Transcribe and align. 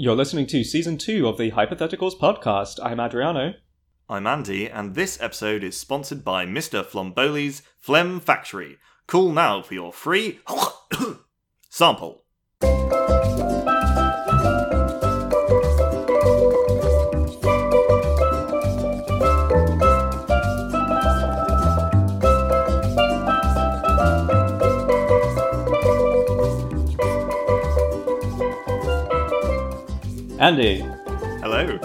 You're 0.00 0.14
listening 0.14 0.46
to 0.46 0.62
season 0.62 0.96
two 0.96 1.26
of 1.26 1.38
the 1.38 1.50
Hypotheticals 1.50 2.16
podcast. 2.16 2.78
I'm 2.80 3.00
Adriano. 3.00 3.54
I'm 4.08 4.28
Andy, 4.28 4.70
and 4.70 4.94
this 4.94 5.20
episode 5.20 5.64
is 5.64 5.76
sponsored 5.76 6.24
by 6.24 6.46
Mr. 6.46 6.84
Flomboli's 6.84 7.62
Phlegm 7.80 8.20
Factory. 8.20 8.78
Call 9.08 9.32
now 9.32 9.60
for 9.60 9.74
your 9.74 9.92
free 9.92 10.38
sample. 11.68 12.22
Andy. 30.48 30.78
Hello. 31.42 31.76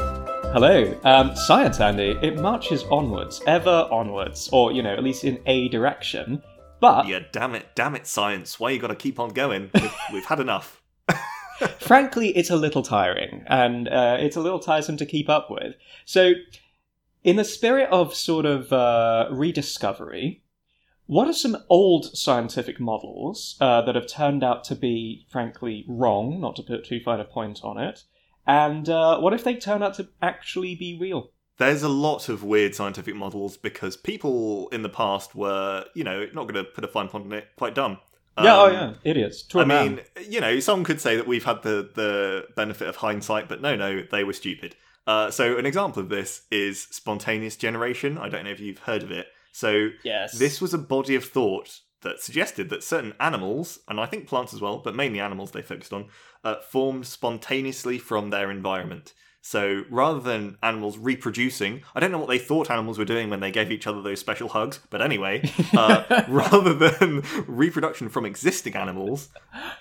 Hello. 0.53 0.97
Um, 1.03 1.35
science, 1.35 1.81
Andy. 1.81 2.17
It 2.21 2.39
marches 2.39 2.85
onwards, 2.85 3.41
ever 3.45 3.89
onwards, 3.91 4.47
or, 4.53 4.71
you 4.71 4.81
know, 4.81 4.93
at 4.93 5.03
least 5.03 5.25
in 5.25 5.37
a 5.47 5.67
direction. 5.67 6.41
But 6.79 7.07
Yeah, 7.07 7.19
damn 7.33 7.55
it, 7.55 7.65
damn 7.75 7.93
it, 7.93 8.07
science. 8.07 8.61
Why 8.61 8.71
you 8.71 8.79
gotta 8.79 8.95
keep 8.95 9.19
on 9.19 9.33
going? 9.33 9.69
We've, 9.73 9.95
we've 10.13 10.25
had 10.25 10.39
enough. 10.39 10.81
frankly, 11.79 12.29
it's 12.37 12.51
a 12.51 12.55
little 12.55 12.83
tiring, 12.83 13.43
and 13.47 13.89
uh, 13.89 14.15
it's 14.21 14.37
a 14.37 14.41
little 14.41 14.59
tiresome 14.59 14.95
to 14.95 15.05
keep 15.05 15.27
up 15.27 15.51
with. 15.51 15.75
So, 16.05 16.31
in 17.21 17.35
the 17.35 17.43
spirit 17.43 17.89
of 17.89 18.15
sort 18.15 18.45
of 18.45 18.71
uh, 18.71 19.27
rediscovery, 19.29 20.41
what 21.05 21.27
are 21.27 21.33
some 21.33 21.57
old 21.67 22.17
scientific 22.17 22.79
models 22.79 23.57
uh, 23.59 23.81
that 23.81 23.95
have 23.95 24.07
turned 24.07 24.41
out 24.41 24.63
to 24.63 24.75
be, 24.75 25.25
frankly, 25.29 25.83
wrong, 25.85 26.39
not 26.39 26.55
to 26.55 26.63
put 26.63 26.85
too 26.85 27.01
fine 27.01 27.19
a 27.19 27.25
point 27.25 27.59
on 27.61 27.77
it? 27.77 28.05
And 28.45 28.89
uh, 28.89 29.19
what 29.19 29.33
if 29.33 29.43
they 29.43 29.55
turn 29.55 29.83
out 29.83 29.95
to 29.95 30.09
actually 30.21 30.75
be 30.75 30.97
real? 30.99 31.31
There's 31.57 31.83
a 31.83 31.89
lot 31.89 32.29
of 32.29 32.43
weird 32.43 32.73
scientific 32.75 33.15
models 33.15 33.57
because 33.57 33.95
people 33.95 34.67
in 34.69 34.81
the 34.81 34.89
past 34.89 35.35
were, 35.35 35.85
you 35.93 36.03
know, 36.03 36.25
not 36.33 36.47
going 36.47 36.55
to 36.55 36.63
put 36.63 36.83
a 36.83 36.87
fine 36.87 37.07
point 37.07 37.25
on 37.25 37.33
it, 37.33 37.47
quite 37.57 37.75
dumb. 37.75 37.99
yeah, 38.41 38.55
oh 38.57 38.65
Um, 38.67 38.73
yeah, 38.73 38.93
idiots. 39.03 39.43
To 39.43 39.59
a 39.59 39.61
I 39.61 39.65
man. 39.65 39.95
mean, 39.95 40.05
you 40.27 40.41
know, 40.41 40.59
some 40.59 40.83
could 40.83 40.99
say 40.99 41.15
that 41.15 41.27
we've 41.27 41.45
had 41.45 41.61
the, 41.61 41.89
the 41.93 42.47
benefit 42.55 42.87
of 42.87 42.97
hindsight, 42.97 43.47
but 43.47 43.61
no, 43.61 43.75
no, 43.75 44.01
they 44.11 44.23
were 44.23 44.33
stupid. 44.33 44.75
Uh, 45.05 45.29
so, 45.29 45.57
an 45.57 45.65
example 45.65 46.01
of 46.01 46.09
this 46.09 46.43
is 46.49 46.81
spontaneous 46.81 47.55
generation. 47.55 48.17
I 48.17 48.29
don't 48.29 48.45
know 48.45 48.51
if 48.51 48.59
you've 48.59 48.79
heard 48.79 49.03
of 49.03 49.11
it. 49.11 49.27
So, 49.51 49.89
yes. 50.03 50.37
this 50.39 50.59
was 50.59 50.73
a 50.73 50.77
body 50.79 51.13
of 51.15 51.25
thought 51.25 51.81
that 52.03 52.21
suggested 52.21 52.69
that 52.69 52.83
certain 52.83 53.13
animals, 53.19 53.79
and 53.87 53.99
I 53.99 54.05
think 54.05 54.27
plants 54.27 54.53
as 54.53 54.61
well, 54.61 54.77
but 54.77 54.95
mainly 54.95 55.19
animals 55.19 55.51
they 55.51 55.61
focused 55.61 55.93
on, 55.93 56.07
uh, 56.43 56.55
formed 56.61 57.07
spontaneously 57.07 57.97
from 57.97 58.29
their 58.29 58.51
environment. 58.51 59.13
So 59.45 59.83
rather 59.89 60.21
than 60.21 60.57
animals 60.63 60.97
reproducing, 60.97 61.81
I 61.93 61.99
don't 61.99 62.13
know 62.13 62.17
what 62.17 62.29
they 62.29 62.39
thought 62.39 62.71
animals 62.71 62.97
were 62.97 63.03
doing 63.03 63.29
when 63.29 63.41
they 63.41 63.51
gave 63.51 63.73
each 63.73 63.85
other 63.85 64.01
those 64.01 64.21
special 64.21 64.47
hugs, 64.47 64.79
but 64.89 65.01
anyway, 65.01 65.43
uh, 65.75 66.23
rather 66.29 66.73
than 66.73 67.23
reproduction 67.47 68.07
from 68.07 68.25
existing 68.25 68.77
animals, 68.77 69.27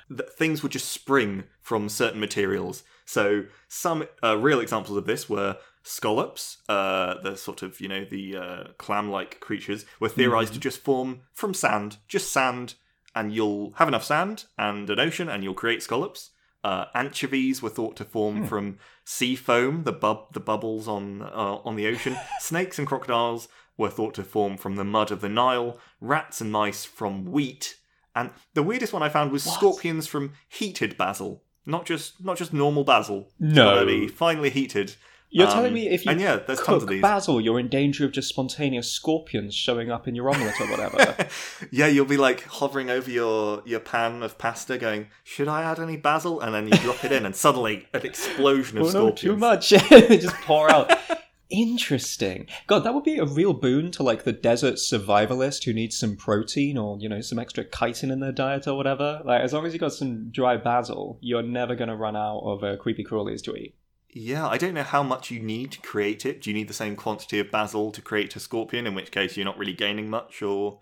th- 0.08 0.28
things 0.30 0.64
would 0.64 0.72
just 0.72 0.90
spring 0.90 1.44
from 1.60 1.88
certain 1.88 2.18
materials. 2.18 2.82
So 3.04 3.44
some 3.68 4.08
uh, 4.22 4.36
real 4.36 4.58
examples 4.58 4.98
of 4.98 5.06
this 5.06 5.28
were 5.28 5.56
scallops, 5.83 6.58
uh, 6.69 7.20
the 7.22 7.36
sort 7.36 7.62
of 7.62 7.80
you 7.80 7.88
know 7.88 8.05
the 8.05 8.36
uh, 8.36 8.64
clam-like 8.78 9.41
creatures, 9.41 9.84
were 10.00 10.08
theorized 10.08 10.55
to 10.55 10.61
just 10.61 10.80
form 10.80 11.22
from 11.33 11.55
sand, 11.55 11.97
just 12.08 12.33
sand, 12.33 12.74
and 13.14 13.34
you'll 13.34 13.72
have 13.77 13.89
enough 13.89 14.05
sand 14.05 14.44
and 14.58 14.89
an 14.91 15.00
ocean, 15.00 15.28
and 15.28 15.42
you'll 15.42 15.55
create 15.55 15.83
scallops. 15.83 16.30
Uh, 16.64 16.84
anchovies 16.94 17.61
were 17.61 17.69
thought 17.69 17.97
to 17.97 18.05
form 18.05 18.47
from 18.47 18.78
sea 19.05 19.34
foam, 19.34 19.83
the 19.83 19.92
bub, 19.92 20.33
the 20.33 20.41
bubbles 20.41 20.86
on 20.86 21.22
uh, 21.22 21.58
on 21.64 21.77
the 21.77 21.86
ocean. 21.86 22.17
Snakes 22.41 22.78
and 22.78 22.86
crocodiles 22.86 23.48
were 23.77 23.91
thought 23.91 24.14
to 24.14 24.22
form 24.22 24.56
from 24.56 24.77
the 24.77 24.84
mud 24.84 25.11
of 25.11 25.20
the 25.20 25.29
Nile. 25.29 25.79
Rats 26.01 26.40
and 26.40 26.52
mice 26.52 26.85
from 26.85 27.24
wheat, 27.24 27.77
and 28.14 28.30
the 28.55 28.62
weirdest 28.62 28.92
one 28.92 29.02
I 29.02 29.08
found 29.08 29.33
was 29.33 29.42
scorpions 29.42 30.06
from 30.06 30.35
heated 30.48 30.96
basil, 30.96 31.42
not 31.67 31.85
just 31.85 32.24
not 32.24 32.36
just 32.36 32.52
normal 32.52 32.85
basil. 32.85 33.29
No. 33.40 34.08
finely 34.08 34.51
heated. 34.51 34.95
You're 35.34 35.46
Um, 35.46 35.52
telling 35.54 35.72
me 35.72 35.88
if 35.88 36.04
you 36.04 36.10
and 36.12 36.20
yeah, 36.20 36.36
there's 36.36 36.58
tons 36.58 36.66
cook 36.66 36.82
of 36.82 36.88
these. 36.90 37.00
basil, 37.00 37.40
you're 37.40 37.58
in 37.58 37.68
danger 37.68 38.04
of 38.04 38.12
just 38.12 38.28
spontaneous 38.28 38.92
scorpions 38.92 39.54
showing 39.54 39.90
up 39.90 40.06
in 40.06 40.14
your 40.14 40.28
omelette 40.28 40.60
or 40.60 40.66
whatever. 40.70 41.26
yeah, 41.70 41.86
you'll 41.86 42.04
be 42.04 42.18
like 42.18 42.42
hovering 42.44 42.90
over 42.90 43.10
your 43.10 43.62
your 43.64 43.80
pan 43.80 44.22
of 44.22 44.36
pasta, 44.36 44.76
going, 44.76 45.08
"Should 45.24 45.48
I 45.48 45.62
add 45.62 45.80
any 45.80 45.96
basil?" 45.96 46.40
And 46.40 46.54
then 46.54 46.68
you 46.68 46.74
drop 46.84 47.02
it 47.02 47.12
in, 47.12 47.24
and 47.24 47.34
suddenly 47.34 47.88
an 47.94 48.04
explosion 48.04 48.76
of 48.76 48.82
oh 48.84 48.86
no, 48.86 48.90
scorpions. 48.90 49.20
too 49.20 49.36
much. 49.36 49.70
they 49.90 50.18
just 50.18 50.36
pour 50.42 50.70
out. 50.70 50.92
Interesting. 51.48 52.46
God, 52.66 52.80
that 52.84 52.94
would 52.94 53.04
be 53.04 53.18
a 53.18 53.24
real 53.26 53.52
boon 53.52 53.90
to 53.92 54.02
like 54.02 54.24
the 54.24 54.32
desert 54.32 54.74
survivalist 54.74 55.64
who 55.64 55.72
needs 55.72 55.98
some 55.98 56.16
protein 56.16 56.76
or 56.78 56.98
you 56.98 57.08
know 57.08 57.20
some 57.20 57.38
extra 57.38 57.64
chitin 57.64 58.10
in 58.10 58.20
their 58.20 58.32
diet 58.32 58.66
or 58.66 58.74
whatever. 58.74 59.20
Like 59.24 59.42
as 59.42 59.52
long 59.52 59.66
as 59.66 59.72
you 59.72 59.78
got 59.78 59.92
some 59.92 60.30
dry 60.30 60.56
basil, 60.56 61.18
you're 61.20 61.42
never 61.42 61.74
going 61.74 61.88
to 61.90 61.96
run 61.96 62.16
out 62.16 62.40
of 62.40 62.64
uh, 62.64 62.76
creepy 62.76 63.04
crawlies 63.04 63.42
to 63.44 63.54
eat. 63.54 63.74
Yeah, 64.12 64.46
I 64.46 64.58
don't 64.58 64.74
know 64.74 64.83
how 64.83 65.02
much 65.02 65.30
you 65.30 65.40
need 65.40 65.73
to 65.73 65.80
create 65.80 66.27
it. 66.27 66.42
Do 66.42 66.50
you 66.50 66.55
need 66.55 66.68
the 66.68 66.74
same 66.74 66.96
quantity 66.96 67.39
of 67.39 67.50
basil 67.50 67.90
to 67.92 68.02
create 68.02 68.36
a 68.36 68.40
scorpion? 68.40 68.86
In 68.86 68.95
which 68.95 69.11
case, 69.11 69.36
you're 69.36 69.46
not 69.46 69.56
really 69.58 69.73
gaining 69.73 70.11
much, 70.11 70.42
or 70.42 70.80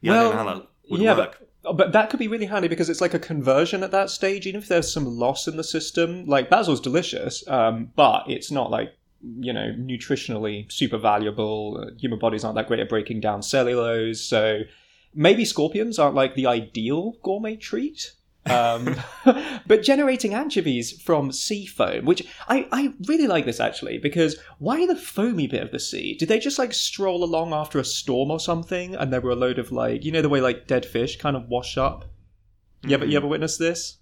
yeah, 0.00 0.12
I 0.12 0.14
don't 0.16 0.30
know 0.30 0.38
how 0.38 0.54
that 0.54 0.66
would 0.88 1.00
yeah, 1.00 1.16
work. 1.16 1.42
But, 1.62 1.76
but 1.76 1.92
that 1.92 2.08
could 2.08 2.18
be 2.18 2.28
really 2.28 2.46
handy 2.46 2.68
because 2.68 2.88
it's 2.88 3.02
like 3.02 3.12
a 3.12 3.18
conversion 3.18 3.82
at 3.82 3.90
that 3.90 4.08
stage. 4.08 4.46
Even 4.46 4.62
if 4.62 4.68
there's 4.68 4.90
some 4.90 5.04
loss 5.04 5.46
in 5.46 5.58
the 5.58 5.64
system, 5.64 6.24
like 6.24 6.48
basil's 6.48 6.80
delicious, 6.80 7.46
um, 7.48 7.90
but 7.96 8.24
it's 8.28 8.50
not 8.50 8.70
like 8.70 8.94
you 9.22 9.52
know 9.52 9.74
nutritionally 9.78 10.70
super 10.72 10.96
valuable. 10.96 11.82
Uh, 11.82 11.94
Human 11.98 12.18
bodies 12.18 12.44
aren't 12.44 12.56
that 12.56 12.66
great 12.66 12.80
at 12.80 12.88
breaking 12.88 13.20
down 13.20 13.42
cellulose, 13.42 14.22
so 14.22 14.60
maybe 15.14 15.44
scorpions 15.44 15.98
aren't 15.98 16.14
like 16.14 16.34
the 16.34 16.46
ideal 16.46 17.16
gourmet 17.22 17.56
treat. 17.56 18.14
Um, 18.46 18.96
but 19.66 19.82
generating 19.82 20.34
anchovies 20.34 21.00
from 21.02 21.32
sea 21.32 21.66
foam, 21.66 22.04
which 22.04 22.26
I, 22.48 22.66
I 22.72 22.94
really 23.06 23.26
like 23.26 23.44
this 23.44 23.60
actually, 23.60 23.98
because 23.98 24.36
why 24.58 24.86
the 24.86 24.96
foamy 24.96 25.46
bit 25.46 25.62
of 25.62 25.70
the 25.70 25.80
sea? 25.80 26.14
Did 26.14 26.28
they 26.28 26.38
just 26.38 26.58
like 26.58 26.72
stroll 26.72 27.22
along 27.22 27.52
after 27.52 27.78
a 27.78 27.84
storm 27.84 28.30
or 28.30 28.40
something 28.40 28.94
and 28.94 29.12
there 29.12 29.20
were 29.20 29.30
a 29.30 29.36
load 29.36 29.58
of 29.58 29.72
like, 29.72 30.04
you 30.04 30.12
know, 30.12 30.22
the 30.22 30.28
way 30.28 30.40
like 30.40 30.66
dead 30.66 30.86
fish 30.86 31.16
kind 31.18 31.36
of 31.36 31.48
wash 31.48 31.76
up? 31.76 32.06
Yeah, 32.82 32.96
but 32.96 33.08
you 33.08 33.16
ever 33.16 33.26
witnessed 33.26 33.58
this? 33.58 33.98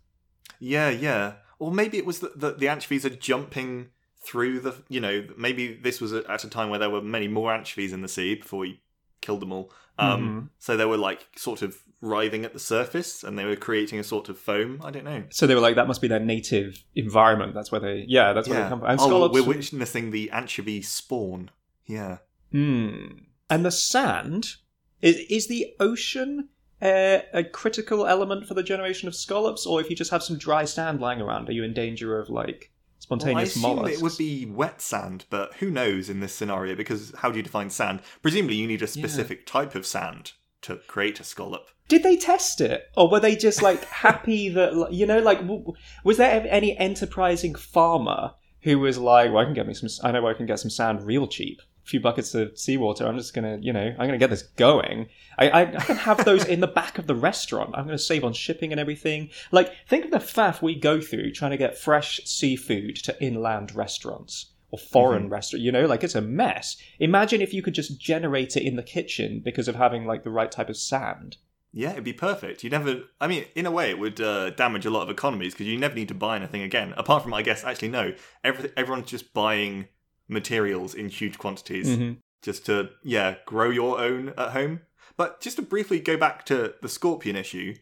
Yeah, 0.60 0.91
yeah. 0.91 1.34
Or 1.59 1.72
maybe 1.72 1.98
it 1.98 2.06
was 2.06 2.21
that 2.21 2.38
the, 2.38 2.53
the 2.53 2.69
anchovies 2.69 3.04
are 3.04 3.10
jumping 3.10 3.91
through 4.25 4.60
the. 4.60 4.77
You 4.88 5.00
know, 5.00 5.27
maybe 5.37 5.75
this 5.75 6.00
was 6.00 6.12
at 6.12 6.44
a 6.44 6.48
time 6.48 6.71
where 6.71 6.78
there 6.78 6.91
were 6.91 7.03
many 7.03 7.27
more 7.27 7.53
anchovies 7.53 7.93
in 7.93 8.03
the 8.03 8.09
sea 8.09 8.37
before 8.37 8.60
we 8.60 8.81
killed 9.21 9.41
them 9.41 9.53
all. 9.53 9.73
Um, 9.99 10.51
So 10.59 10.77
they 10.77 10.84
were 10.84 10.97
like 10.97 11.27
sort 11.37 11.62
of 11.62 11.77
writhing 12.01 12.45
at 12.45 12.53
the 12.53 12.59
surface, 12.59 13.25
and 13.25 13.39
they 13.39 13.45
were 13.45 13.56
creating 13.56 13.99
a 13.99 14.05
sort 14.05 14.29
of 14.29 14.39
foam. 14.39 14.81
I 14.84 14.91
don't 14.91 15.05
know. 15.05 15.25
So 15.31 15.47
they 15.47 15.55
were 15.55 15.61
like, 15.61 15.75
that 15.75 15.89
must 15.89 16.01
be 16.01 16.09
their 16.09 16.21
native 16.21 16.84
environment. 16.95 17.55
That's 17.55 17.73
where 17.73 17.81
they, 17.81 18.05
yeah, 18.07 18.33
that's 18.33 18.49
where 18.49 18.62
they 18.62 18.69
come 18.69 18.81
from. 18.81 18.91
And 18.91 19.01
oh, 19.01 19.07
scallops. 19.07 19.34
we're 19.34 19.45
witnessing 19.45 20.11
the 20.11 20.31
anchovy 20.31 20.83
spawn. 20.83 21.51
Yeah. 21.87 22.19
Hmm. 22.53 23.07
And 23.51 23.65
the 23.65 23.71
sand 23.71 24.57
is 25.01 25.17
is 25.28 25.49
the 25.49 25.75
ocean 25.81 26.49
uh, 26.81 27.19
a 27.33 27.43
critical 27.43 28.07
element 28.07 28.47
for 28.47 28.55
the 28.55 28.62
generation 28.62 29.09
of 29.09 29.15
scallops, 29.15 29.67
or 29.67 29.81
if 29.81 29.91
you 29.91 29.97
just 29.97 30.11
have 30.11 30.23
some 30.23 30.39
dry 30.39 30.65
sand 30.65 31.01
lying 31.01 31.21
around, 31.21 31.49
are 31.49 31.53
you 31.53 31.65
in 31.65 31.75
danger 31.75 32.19
of 32.19 32.31
like 32.31 32.71
Well, 33.09 33.16
I 33.16 33.22
spontaneous 33.22 33.56
assume 33.56 33.76
mollusks? 33.76 33.98
it 33.98 34.03
would 34.03 34.19
be 34.19 34.47
wet 34.47 34.81
sand, 34.81 35.25
but 35.31 35.54
who 35.54 35.70
knows 35.70 36.10
in 36.10 36.20
this 36.20 36.34
scenario? 36.34 36.75
Because 36.75 37.12
how 37.19 37.31
do 37.31 37.36
you 37.38 37.42
define 37.42 37.70
sand? 37.70 38.00
Presumably, 38.22 38.56
you 38.56 38.66
need 38.66 38.82
a 38.82 38.86
specific 38.86 39.47
type 39.47 39.75
of 39.75 39.86
sand 39.86 40.32
to 40.62 40.76
create 40.86 41.20
a 41.20 41.25
scallop. 41.25 41.69
Did 41.88 42.03
they 42.03 42.16
test 42.16 42.60
it, 42.60 42.88
or 42.97 43.10
were 43.10 43.20
they 43.20 43.34
just 43.34 43.62
like 43.62 43.84
happy 44.04 44.48
that 44.50 44.92
you 44.92 45.06
know, 45.06 45.20
like 45.20 45.41
w- 45.41 45.72
was 46.04 46.19
there 46.19 46.47
any 46.50 46.76
enterprising 46.76 47.54
farmer 47.54 48.33
who 48.62 48.78
was 48.78 48.98
like, 48.98 49.30
"Well, 49.33 49.41
I 49.41 49.44
can 49.44 49.54
get 49.54 49.66
me 49.66 49.74
some. 49.74 49.89
I 50.03 50.12
know 50.12 50.22
where 50.22 50.34
I 50.34 50.36
can 50.36 50.47
get 50.47 50.59
some 50.59 50.71
sand 50.71 51.03
real 51.06 51.27
cheap." 51.27 51.62
Few 51.89 52.01
buckets 52.01 52.35
of 52.35 52.59
seawater. 52.59 53.07
I'm 53.07 53.17
just 53.17 53.33
gonna, 53.33 53.59
you 53.63 53.73
know, 53.73 53.95
I'm 53.99 54.07
gonna 54.07 54.19
get 54.19 54.29
this 54.29 54.43
going. 54.43 55.09
I, 55.39 55.49
I, 55.49 55.61
I 55.63 55.81
can 55.81 55.97
have 55.97 56.23
those 56.23 56.45
in 56.45 56.61
the 56.61 56.67
back 56.67 56.99
of 56.99 57.07
the 57.07 57.15
restaurant. 57.15 57.71
I'm 57.75 57.87
gonna 57.87 57.99
save 57.99 58.25
on 58.25 58.35
shipping 58.35 58.73
and 58.73 58.81
everything. 58.81 59.31
Like, 59.53 59.73
think 59.89 60.05
of 60.05 60.11
the 60.11 60.19
faff 60.19 60.61
we 60.61 60.75
go 60.75 61.01
through 61.01 61.33
trying 61.33 61.53
to 61.53 61.57
get 61.57 61.79
fresh 61.79 62.21
seafood 62.27 62.97
to 63.05 63.23
inland 63.25 63.75
restaurants 63.75 64.53
or 64.71 64.79
foreign 64.79 65.31
restaurant. 65.31 65.63
You 65.63 65.73
know, 65.73 65.87
like 65.87 66.05
it's 66.05 66.15
a 66.15 66.21
mess. 66.21 66.77
Imagine 66.99 67.41
if 67.41 67.55
you 67.55 67.63
could 67.63 67.75
just 67.75 67.99
generate 67.99 68.55
it 68.55 68.65
in 68.65 68.77
the 68.77 68.83
kitchen 68.83 69.41
because 69.43 69.67
of 69.67 69.77
having 69.77 70.05
like 70.05 70.25
the 70.25 70.31
right 70.31 70.53
type 70.53 70.69
of 70.69 70.77
sand. 70.77 71.39
Yeah, 71.73 71.93
it'd 71.93 72.05
be 72.05 72.13
perfect. 72.13 72.65
You 72.65 72.71
never. 72.71 73.03
I 73.21 73.29
mean, 73.29 73.45
in 73.55 73.67
a 73.67 73.71
way, 73.71 73.91
it 73.91 73.99
would 73.99 74.21
uh, 74.21 74.51
damage 74.51 74.87
a 74.87 74.91
lot 74.91 75.03
of 75.03 75.11
economies 75.11 75.55
because 75.55 75.67
you 75.67 75.79
never 75.79 75.95
need 75.95 76.09
to 76.09 76.15
buy 76.15 76.37
anything 76.37 76.63
again. 76.63 76.95
Apart 76.97 77.23
from, 77.23 77.35
I 77.35 77.43
guess, 77.43 77.65
actually, 77.65 77.89
no. 77.89 78.15
Every, 78.43 78.73
everyone's 78.77 79.11
just 79.11 79.33
buying 79.33 79.89
materials 80.28 80.95
in 80.95 81.09
huge 81.09 81.39
quantities 81.39 81.89
Mhm. 81.89 82.19
just 82.42 82.66
to, 82.66 82.91
yeah, 83.03 83.36
grow 83.47 83.71
your 83.71 83.98
own 84.01 84.30
at 84.36 84.51
home. 84.53 84.80
But 85.16 85.41
just 85.41 85.57
to 85.57 85.63
briefly 85.63 85.98
go 85.98 86.16
back 86.16 86.45
to 86.47 86.75
the 86.83 86.89
scorpion 86.89 87.34
issue, 87.36 87.75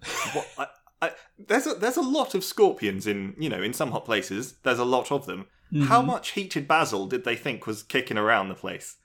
what, 0.34 0.46
I, 0.58 0.66
I, 1.06 1.10
there's 1.38 1.66
a, 1.66 1.74
there's 1.74 1.96
a 1.96 2.02
lot 2.02 2.34
of 2.34 2.44
scorpions 2.44 3.06
in 3.06 3.34
you 3.38 3.48
know 3.48 3.62
in 3.62 3.72
some 3.72 3.92
hot 3.92 4.04
places. 4.04 4.54
There's 4.62 4.78
a 4.78 4.84
lot 4.84 5.10
of 5.12 5.26
them. 5.26 5.46
How 5.84 6.02
Mhm. 6.02 6.06
much 6.06 6.30
heated 6.32 6.68
basil 6.68 7.06
did 7.06 7.24
they 7.24 7.34
think 7.36 7.66
was 7.66 7.82
kicking 7.82 8.18
around 8.18 8.48
the 8.48 8.54
place? 8.54 8.96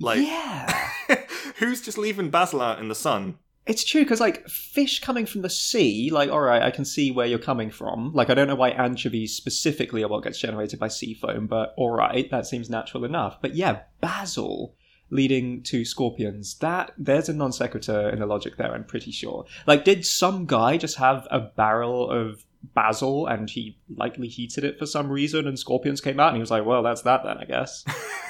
Like, 0.00 0.20
yeah. 0.26 0.90
who's 1.56 1.80
just 1.80 1.96
leaving 1.98 2.30
basil 2.30 2.60
out 2.60 2.80
in 2.80 2.88
the 2.88 2.94
sun? 2.94 3.38
It's 3.68 3.84
true 3.84 4.02
because, 4.02 4.18
like, 4.18 4.48
fish 4.48 5.00
coming 5.00 5.26
from 5.26 5.42
the 5.42 5.50
sea, 5.50 6.08
like, 6.10 6.30
all 6.30 6.40
right, 6.40 6.62
I 6.62 6.70
can 6.70 6.86
see 6.86 7.10
where 7.10 7.26
you're 7.26 7.38
coming 7.38 7.70
from. 7.70 8.14
Like, 8.14 8.30
I 8.30 8.34
don't 8.34 8.48
know 8.48 8.54
why 8.54 8.70
anchovies 8.70 9.34
specifically 9.34 10.02
are 10.02 10.08
what 10.08 10.24
gets 10.24 10.40
generated 10.40 10.80
by 10.80 10.88
sea 10.88 11.12
foam, 11.12 11.46
but 11.46 11.74
all 11.76 11.90
right, 11.90 12.30
that 12.30 12.46
seems 12.46 12.70
natural 12.70 13.04
enough. 13.04 13.42
But 13.42 13.54
yeah, 13.54 13.80
basil 14.00 14.74
leading 15.10 15.62
to 15.64 15.84
scorpions, 15.84 16.54
that, 16.60 16.92
there's 16.96 17.28
a 17.28 17.34
non 17.34 17.52
sequitur 17.52 18.08
in 18.08 18.20
the 18.20 18.26
logic 18.26 18.56
there, 18.56 18.74
I'm 18.74 18.84
pretty 18.84 19.10
sure. 19.10 19.44
Like, 19.66 19.84
did 19.84 20.06
some 20.06 20.46
guy 20.46 20.78
just 20.78 20.96
have 20.96 21.28
a 21.30 21.40
barrel 21.40 22.10
of 22.10 22.44
basil 22.74 23.26
and 23.26 23.48
he 23.48 23.78
lightly 23.96 24.28
heated 24.28 24.64
it 24.64 24.78
for 24.78 24.86
some 24.86 25.08
reason 25.10 25.46
and 25.46 25.58
scorpions 25.58 26.00
came 26.00 26.18
out 26.20 26.28
and 26.28 26.36
he 26.36 26.40
was 26.40 26.50
like, 26.50 26.64
well, 26.64 26.82
that's 26.82 27.02
that 27.02 27.22
then, 27.24 27.38
I 27.38 27.44
guess. 27.44 27.84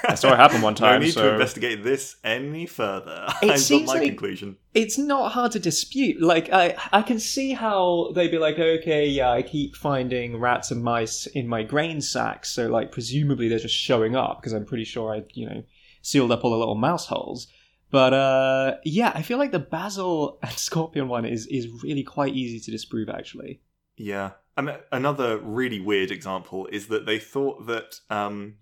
I 0.05 0.15
saw 0.15 0.33
it 0.33 0.37
happen 0.45 0.61
one 0.63 0.75
time, 0.75 1.01
no 1.01 1.07
need 1.07 1.13
so- 1.15 1.23
to 1.23 1.33
investigate 1.33 1.83
this 1.83 2.17
any 2.25 2.67
further. 2.67 3.27
It 3.43 3.45
I've 3.45 3.49
got 3.51 3.59
seems 3.59 3.87
my 3.87 3.95
like- 3.95 4.09
conclusion. 4.09 4.57
it's 4.75 4.99
not 4.99 5.33
hard 5.33 5.53
to 5.53 5.59
dispute. 5.59 6.21
Like 6.21 6.53
I, 6.53 6.77
I 6.93 7.03
can 7.03 7.19
see 7.19 7.53
how 7.53 8.11
they'd 8.15 8.31
be 8.31 8.39
like, 8.39 8.59
okay, 8.59 9.07
yeah, 9.07 9.31
I 9.31 9.43
keep 9.43 9.77
finding 9.77 10.39
rats 10.39 10.71
and 10.71 10.83
mice 10.83 11.27
in 11.27 11.49
my 11.49 11.63
grain 11.63 12.01
sacks, 12.01 12.51
so 12.51 12.69
like 12.69 12.93
presumably 12.93 13.49
they're 13.49 13.59
just 13.59 13.75
showing 13.75 14.15
up 14.17 14.41
because 14.41 14.53
I'm 14.53 14.65
pretty 14.67 14.85
sure 14.85 15.15
I, 15.15 15.23
you 15.35 15.49
know, 15.49 15.63
sealed 16.03 16.33
up 16.33 16.45
all 16.45 16.51
the 16.51 16.59
little 16.59 16.75
mouse 16.75 17.07
holes. 17.07 17.49
But 17.91 18.13
uh, 18.13 18.75
yeah, 18.85 19.13
I 19.15 19.23
feel 19.23 19.39
like 19.39 19.51
the 19.53 19.59
basil 19.59 20.39
and 20.43 20.53
scorpion 20.69 21.09
one 21.09 21.25
is 21.25 21.47
is 21.47 21.69
really 21.83 22.03
quite 22.03 22.35
easy 22.35 22.61
to 22.61 22.71
disprove 22.71 23.09
actually. 23.09 23.63
Yeah. 23.99 24.31
And 24.57 24.77
another 24.91 25.39
really 25.39 25.79
weird 25.81 26.11
example 26.11 26.67
is 26.73 26.89
that 26.89 27.07
they 27.07 27.19
thought 27.19 27.67
that 27.67 28.01
um, 28.11 28.55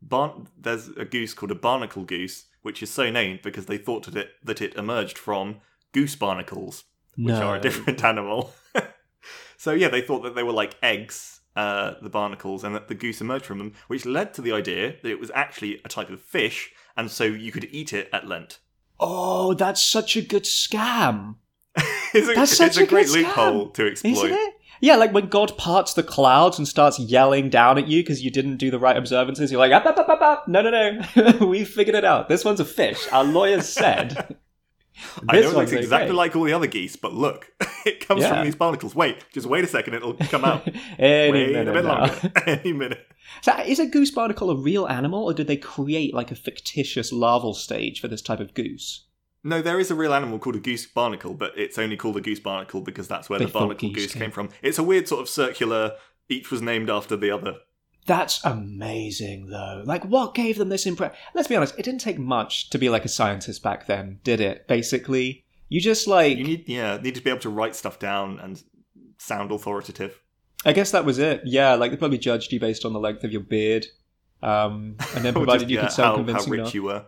barn- 0.00 0.48
there's 0.56 0.88
a 0.88 1.04
goose 1.04 1.34
called 1.34 1.50
a 1.50 1.54
barnacle 1.56 2.04
goose, 2.04 2.46
which 2.62 2.82
is 2.82 2.90
so 2.90 3.10
named 3.10 3.40
because 3.42 3.66
they 3.66 3.76
thought 3.78 4.04
that 4.06 4.16
it, 4.16 4.30
that 4.44 4.62
it 4.62 4.74
emerged 4.76 5.18
from 5.18 5.56
goose 5.92 6.16
barnacles, 6.16 6.84
which 7.16 7.34
are 7.34 7.56
a 7.56 7.60
different 7.60 8.02
animal. 8.12 8.52
so 9.58 9.72
yeah, 9.72 9.88
they 9.88 10.00
thought 10.00 10.22
that 10.22 10.34
they 10.34 10.42
were 10.42 10.52
like 10.52 10.76
eggs, 10.82 11.40
uh, 11.54 11.94
the 12.00 12.08
barnacles, 12.08 12.64
and 12.64 12.74
that 12.74 12.88
the 12.88 12.94
goose 12.94 13.20
emerged 13.20 13.44
from 13.44 13.58
them, 13.58 13.74
which 13.88 14.06
led 14.06 14.32
to 14.34 14.40
the 14.42 14.52
idea 14.52 14.94
that 15.02 15.10
it 15.10 15.20
was 15.20 15.30
actually 15.34 15.80
a 15.84 15.88
type 15.88 16.08
of 16.08 16.20
fish, 16.20 16.72
and 16.96 17.10
so 17.10 17.24
you 17.24 17.52
could 17.52 17.68
eat 17.72 17.92
it 17.92 18.08
at 18.12 18.26
Lent. 18.26 18.58
Oh, 18.98 19.52
that's 19.52 19.82
such 19.82 20.16
a 20.16 20.22
good 20.22 20.44
scam, 20.44 21.36
it's 22.14 22.28
a, 22.28 22.34
That's 22.34 22.56
such 22.56 22.68
it's 22.68 22.76
a 22.78 22.82
a 22.84 22.86
great 22.86 23.06
good 23.06 23.24
scam, 23.24 23.28
loophole 23.28 23.70
to 23.70 23.86
exploit. 23.90 24.12
isn't 24.12 24.32
it? 24.32 24.54
Yeah, 24.82 24.96
like 24.96 25.12
when 25.14 25.28
God 25.28 25.56
parts 25.56 25.94
the 25.94 26.02
clouds 26.02 26.58
and 26.58 26.66
starts 26.66 26.98
yelling 26.98 27.48
down 27.50 27.78
at 27.78 27.86
you 27.86 28.02
because 28.02 28.22
you 28.22 28.30
didn't 28.32 28.56
do 28.56 28.68
the 28.70 28.80
right 28.80 28.96
observances, 28.96 29.50
you're 29.52 29.60
like, 29.60 29.70
up, 29.70 29.86
up, 29.86 29.96
up, 29.96 30.08
up, 30.08 30.20
up. 30.20 30.48
no, 30.48 30.60
no, 30.60 30.70
no, 31.16 31.46
we 31.46 31.64
figured 31.64 31.94
it 31.94 32.04
out. 32.04 32.28
This 32.28 32.44
one's 32.44 32.58
a 32.58 32.64
fish. 32.64 33.06
Our 33.12 33.22
lawyers 33.22 33.68
said. 33.68 34.36
I 35.28 35.40
know 35.40 35.50
looks 35.52 35.72
exactly 35.72 36.10
okay. 36.10 36.16
like 36.16 36.36
all 36.36 36.44
the 36.44 36.52
other 36.52 36.66
geese, 36.66 36.96
but 36.96 37.14
look, 37.14 37.46
it 37.86 38.06
comes 38.06 38.22
Yeah. 38.22 38.34
from 38.34 38.44
these 38.44 38.56
barnacles. 38.56 38.94
Wait, 38.94 39.24
just 39.32 39.46
wait 39.46 39.64
a 39.64 39.66
second, 39.68 39.94
it'll 39.94 40.14
come 40.14 40.44
out. 40.44 40.66
Any 40.98 41.32
wait 41.32 41.52
minute 41.52 41.68
a 41.68 41.72
bit 41.72 41.84
now. 41.84 41.98
longer. 42.06 42.32
Any 42.46 42.72
minute. 42.72 43.06
So 43.40 43.56
is 43.64 43.78
a 43.78 43.86
goose 43.86 44.10
barnacle 44.10 44.50
a 44.50 44.56
real 44.56 44.86
animal, 44.86 45.24
or 45.24 45.32
did 45.32 45.46
they 45.46 45.56
create 45.56 46.12
like 46.12 46.30
a 46.30 46.34
fictitious 46.34 47.12
larval 47.12 47.54
stage 47.54 48.00
for 48.00 48.08
this 48.08 48.20
type 48.20 48.40
of 48.40 48.52
goose? 48.52 49.06
No, 49.44 49.60
there 49.60 49.80
is 49.80 49.90
a 49.90 49.94
real 49.94 50.14
animal 50.14 50.38
called 50.38 50.56
a 50.56 50.60
goose 50.60 50.86
barnacle, 50.86 51.34
but 51.34 51.52
it's 51.56 51.78
only 51.78 51.96
called 51.96 52.16
a 52.16 52.20
goose 52.20 52.40
barnacle 52.40 52.80
because 52.80 53.08
that's 53.08 53.28
where 53.28 53.38
They 53.38 53.46
the 53.46 53.52
barnacle 53.52 53.88
geese 53.88 53.96
goose 54.04 54.12
came- 54.12 54.22
came 54.22 54.30
from. 54.30 54.50
It's 54.62 54.78
a 54.78 54.82
weird 54.82 55.08
sort 55.08 55.20
of 55.20 55.28
circular. 55.28 55.92
Each 56.28 56.50
was 56.50 56.62
named 56.62 56.88
after 56.88 57.16
the 57.16 57.30
other. 57.30 57.56
That's 58.06 58.44
amazing, 58.44 59.46
though. 59.46 59.82
Like, 59.84 60.04
what 60.04 60.34
gave 60.34 60.58
them 60.58 60.68
this 60.68 60.86
impression? 60.86 61.16
Let's 61.34 61.48
be 61.48 61.56
honest, 61.56 61.78
it 61.78 61.84
didn't 61.84 62.00
take 62.00 62.18
much 62.18 62.70
to 62.70 62.78
be 62.78 62.88
like 62.88 63.04
a 63.04 63.08
scientist 63.08 63.62
back 63.62 63.86
then, 63.86 64.18
did 64.24 64.40
it? 64.40 64.66
Basically, 64.66 65.44
you 65.68 65.80
just 65.80 66.06
like. 66.08 66.36
You 66.36 66.44
need, 66.44 66.68
yeah, 66.68 66.96
need 66.98 67.14
to 67.14 67.20
be 67.20 67.30
able 67.30 67.40
to 67.40 67.50
write 67.50 67.76
stuff 67.76 67.98
down 67.98 68.40
and 68.40 68.62
sound 69.18 69.52
authoritative. 69.52 70.20
I 70.64 70.72
guess 70.72 70.90
that 70.92 71.04
was 71.04 71.18
it. 71.18 71.42
Yeah, 71.44 71.74
like 71.74 71.90
they 71.90 71.96
probably 71.96 72.18
judged 72.18 72.52
you 72.52 72.60
based 72.60 72.84
on 72.84 72.92
the 72.92 73.00
length 73.00 73.24
of 73.24 73.32
your 73.32 73.40
beard, 73.40 73.86
um, 74.42 74.96
and 75.14 75.24
then 75.24 75.32
provided 75.34 75.60
just, 75.60 75.70
you 75.70 75.76
yeah, 75.76 75.82
could 75.82 75.92
sound 75.92 76.06
how, 76.06 76.10
how 76.12 76.16
convincing 76.24 76.50
rich 76.52 76.60
enough. 76.60 76.74
you 76.74 76.82
were. 76.84 77.06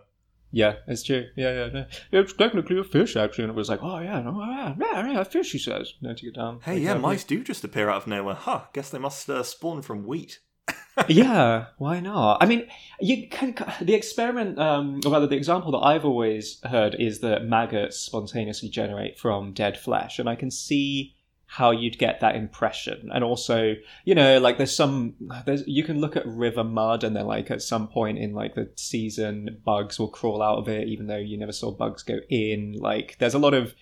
Yeah, 0.55 0.75
it's 0.87 1.03
true. 1.03 1.25
Yeah, 1.35 1.51
yeah, 1.51 1.69
yeah. 1.73 1.85
It's 2.21 2.31
technically 2.31 2.79
a 2.79 2.83
fish, 2.85 3.17
actually, 3.17 3.43
and 3.43 3.51
it 3.51 3.57
was 3.57 3.67
like, 3.67 3.83
oh 3.83 3.99
yeah, 3.99 4.21
no, 4.21 4.41
yeah, 4.41 4.73
yeah, 4.79 5.11
yeah, 5.11 5.19
a 5.19 5.25
fish. 5.25 5.51
He 5.51 5.57
says, 5.57 5.95
no, 5.99 6.13
to 6.13 6.23
get 6.23 6.35
down. 6.35 6.61
Hey, 6.63 6.75
Like, 6.75 6.83
yeah, 6.83 6.93
mice 6.93 7.25
do 7.25 7.43
just 7.43 7.65
appear 7.65 7.89
out 7.89 7.97
of 7.97 8.07
nowhere. 8.07 8.35
Huh, 8.35 8.61
guess 8.71 8.89
they 8.89 8.97
must 8.97 9.29
uh, 9.29 9.43
spawn 9.43 9.81
from 9.81 10.05
wheat. 10.07 10.39
yeah, 11.09 11.65
why 11.77 11.99
not? 11.99 12.37
I 12.41 12.45
mean, 12.45 12.69
you 13.01 13.27
can 13.27 13.53
the 13.81 13.95
experiment, 13.95 14.57
um, 14.57 15.01
or 15.05 15.11
rather, 15.11 15.27
the 15.27 15.35
example 15.35 15.73
that 15.73 15.85
I've 15.85 16.05
always 16.05 16.61
heard 16.63 16.95
is 16.97 17.19
that 17.19 17.43
maggots 17.43 17.99
spontaneously 17.99 18.69
generate 18.69 19.19
from 19.19 19.51
dead 19.51 19.77
flesh, 19.77 20.19
and 20.19 20.29
I 20.29 20.35
can 20.35 20.51
see 20.51 21.14
how 21.55 21.71
you'd 21.71 21.97
get 21.97 22.19
that 22.19 22.35
impression. 22.35 23.09
And 23.13 23.23
also, 23.23 23.75
you 24.03 24.13
know, 24.13 24.39
like 24.39 24.57
there's 24.57 24.75
some, 24.75 25.13
there's 25.45 25.65
you 25.65 25.85
can 25.85 26.01
look 26.01 26.17
at 26.17 26.27
river 26.27 26.65
mud, 26.65 27.05
and 27.05 27.15
then 27.15 27.25
like 27.27 27.49
at 27.49 27.61
some 27.61 27.87
point 27.87 28.17
in 28.17 28.33
like 28.33 28.55
the 28.55 28.69
season, 28.75 29.61
bugs 29.63 29.97
will 29.97 30.09
crawl 30.09 30.41
out 30.41 30.57
of 30.57 30.67
it, 30.67 30.89
even 30.89 31.07
though 31.07 31.15
you 31.15 31.37
never 31.37 31.53
saw 31.53 31.71
bugs 31.71 32.03
go 32.03 32.17
in. 32.29 32.73
Like, 32.73 33.15
there's 33.19 33.35
a 33.35 33.39
lot 33.39 33.53
of 33.53 33.73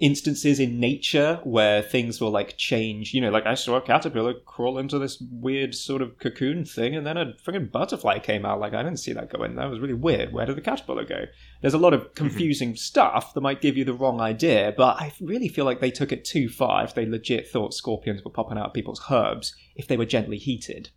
instances 0.00 0.60
in 0.60 0.78
nature 0.78 1.40
where 1.42 1.82
things 1.82 2.20
will 2.20 2.30
like 2.30 2.56
change. 2.56 3.12
You 3.12 3.20
know, 3.20 3.30
like 3.30 3.46
I 3.46 3.54
saw 3.54 3.76
a 3.76 3.80
caterpillar 3.80 4.34
crawl 4.34 4.78
into 4.78 4.98
this 4.98 5.20
weird 5.30 5.74
sort 5.74 6.02
of 6.02 6.18
cocoon 6.18 6.64
thing, 6.64 6.94
and 6.94 7.06
then 7.06 7.16
a 7.16 7.34
freaking 7.44 7.70
butterfly 7.70 8.20
came 8.20 8.44
out. 8.44 8.60
Like 8.60 8.74
I 8.74 8.82
didn't 8.82 9.00
see 9.00 9.12
that 9.12 9.32
going. 9.32 9.56
That 9.56 9.70
was 9.70 9.80
really 9.80 9.94
weird. 9.94 10.32
Where 10.32 10.46
did 10.46 10.56
the 10.56 10.62
caterpillar 10.62 11.04
go? 11.04 11.24
There's 11.60 11.74
a 11.74 11.78
lot 11.78 11.94
of 11.94 12.02
mm-hmm. 12.02 12.14
confusing 12.14 12.76
stuff 12.76 13.34
that 13.34 13.40
might 13.40 13.60
give 13.60 13.76
you 13.76 13.84
the 13.84 13.94
wrong 13.94 14.20
idea, 14.20 14.72
but 14.76 15.00
I 15.00 15.12
really 15.20 15.48
feel 15.48 15.64
like 15.64 15.80
they 15.80 15.90
took 15.90 16.12
it 16.12 16.24
too 16.24 16.48
far 16.48 16.84
if 16.84 16.94
they 16.94 17.06
legit 17.06 17.48
thought 17.48 17.74
scorpions 17.74 18.22
were 18.24 18.30
popping 18.30 18.58
out 18.58 18.66
of 18.66 18.74
people's 18.74 19.02
herbs 19.10 19.54
if 19.74 19.88
they 19.88 19.96
were 19.96 20.06
gently 20.06 20.38
heated. 20.38 20.90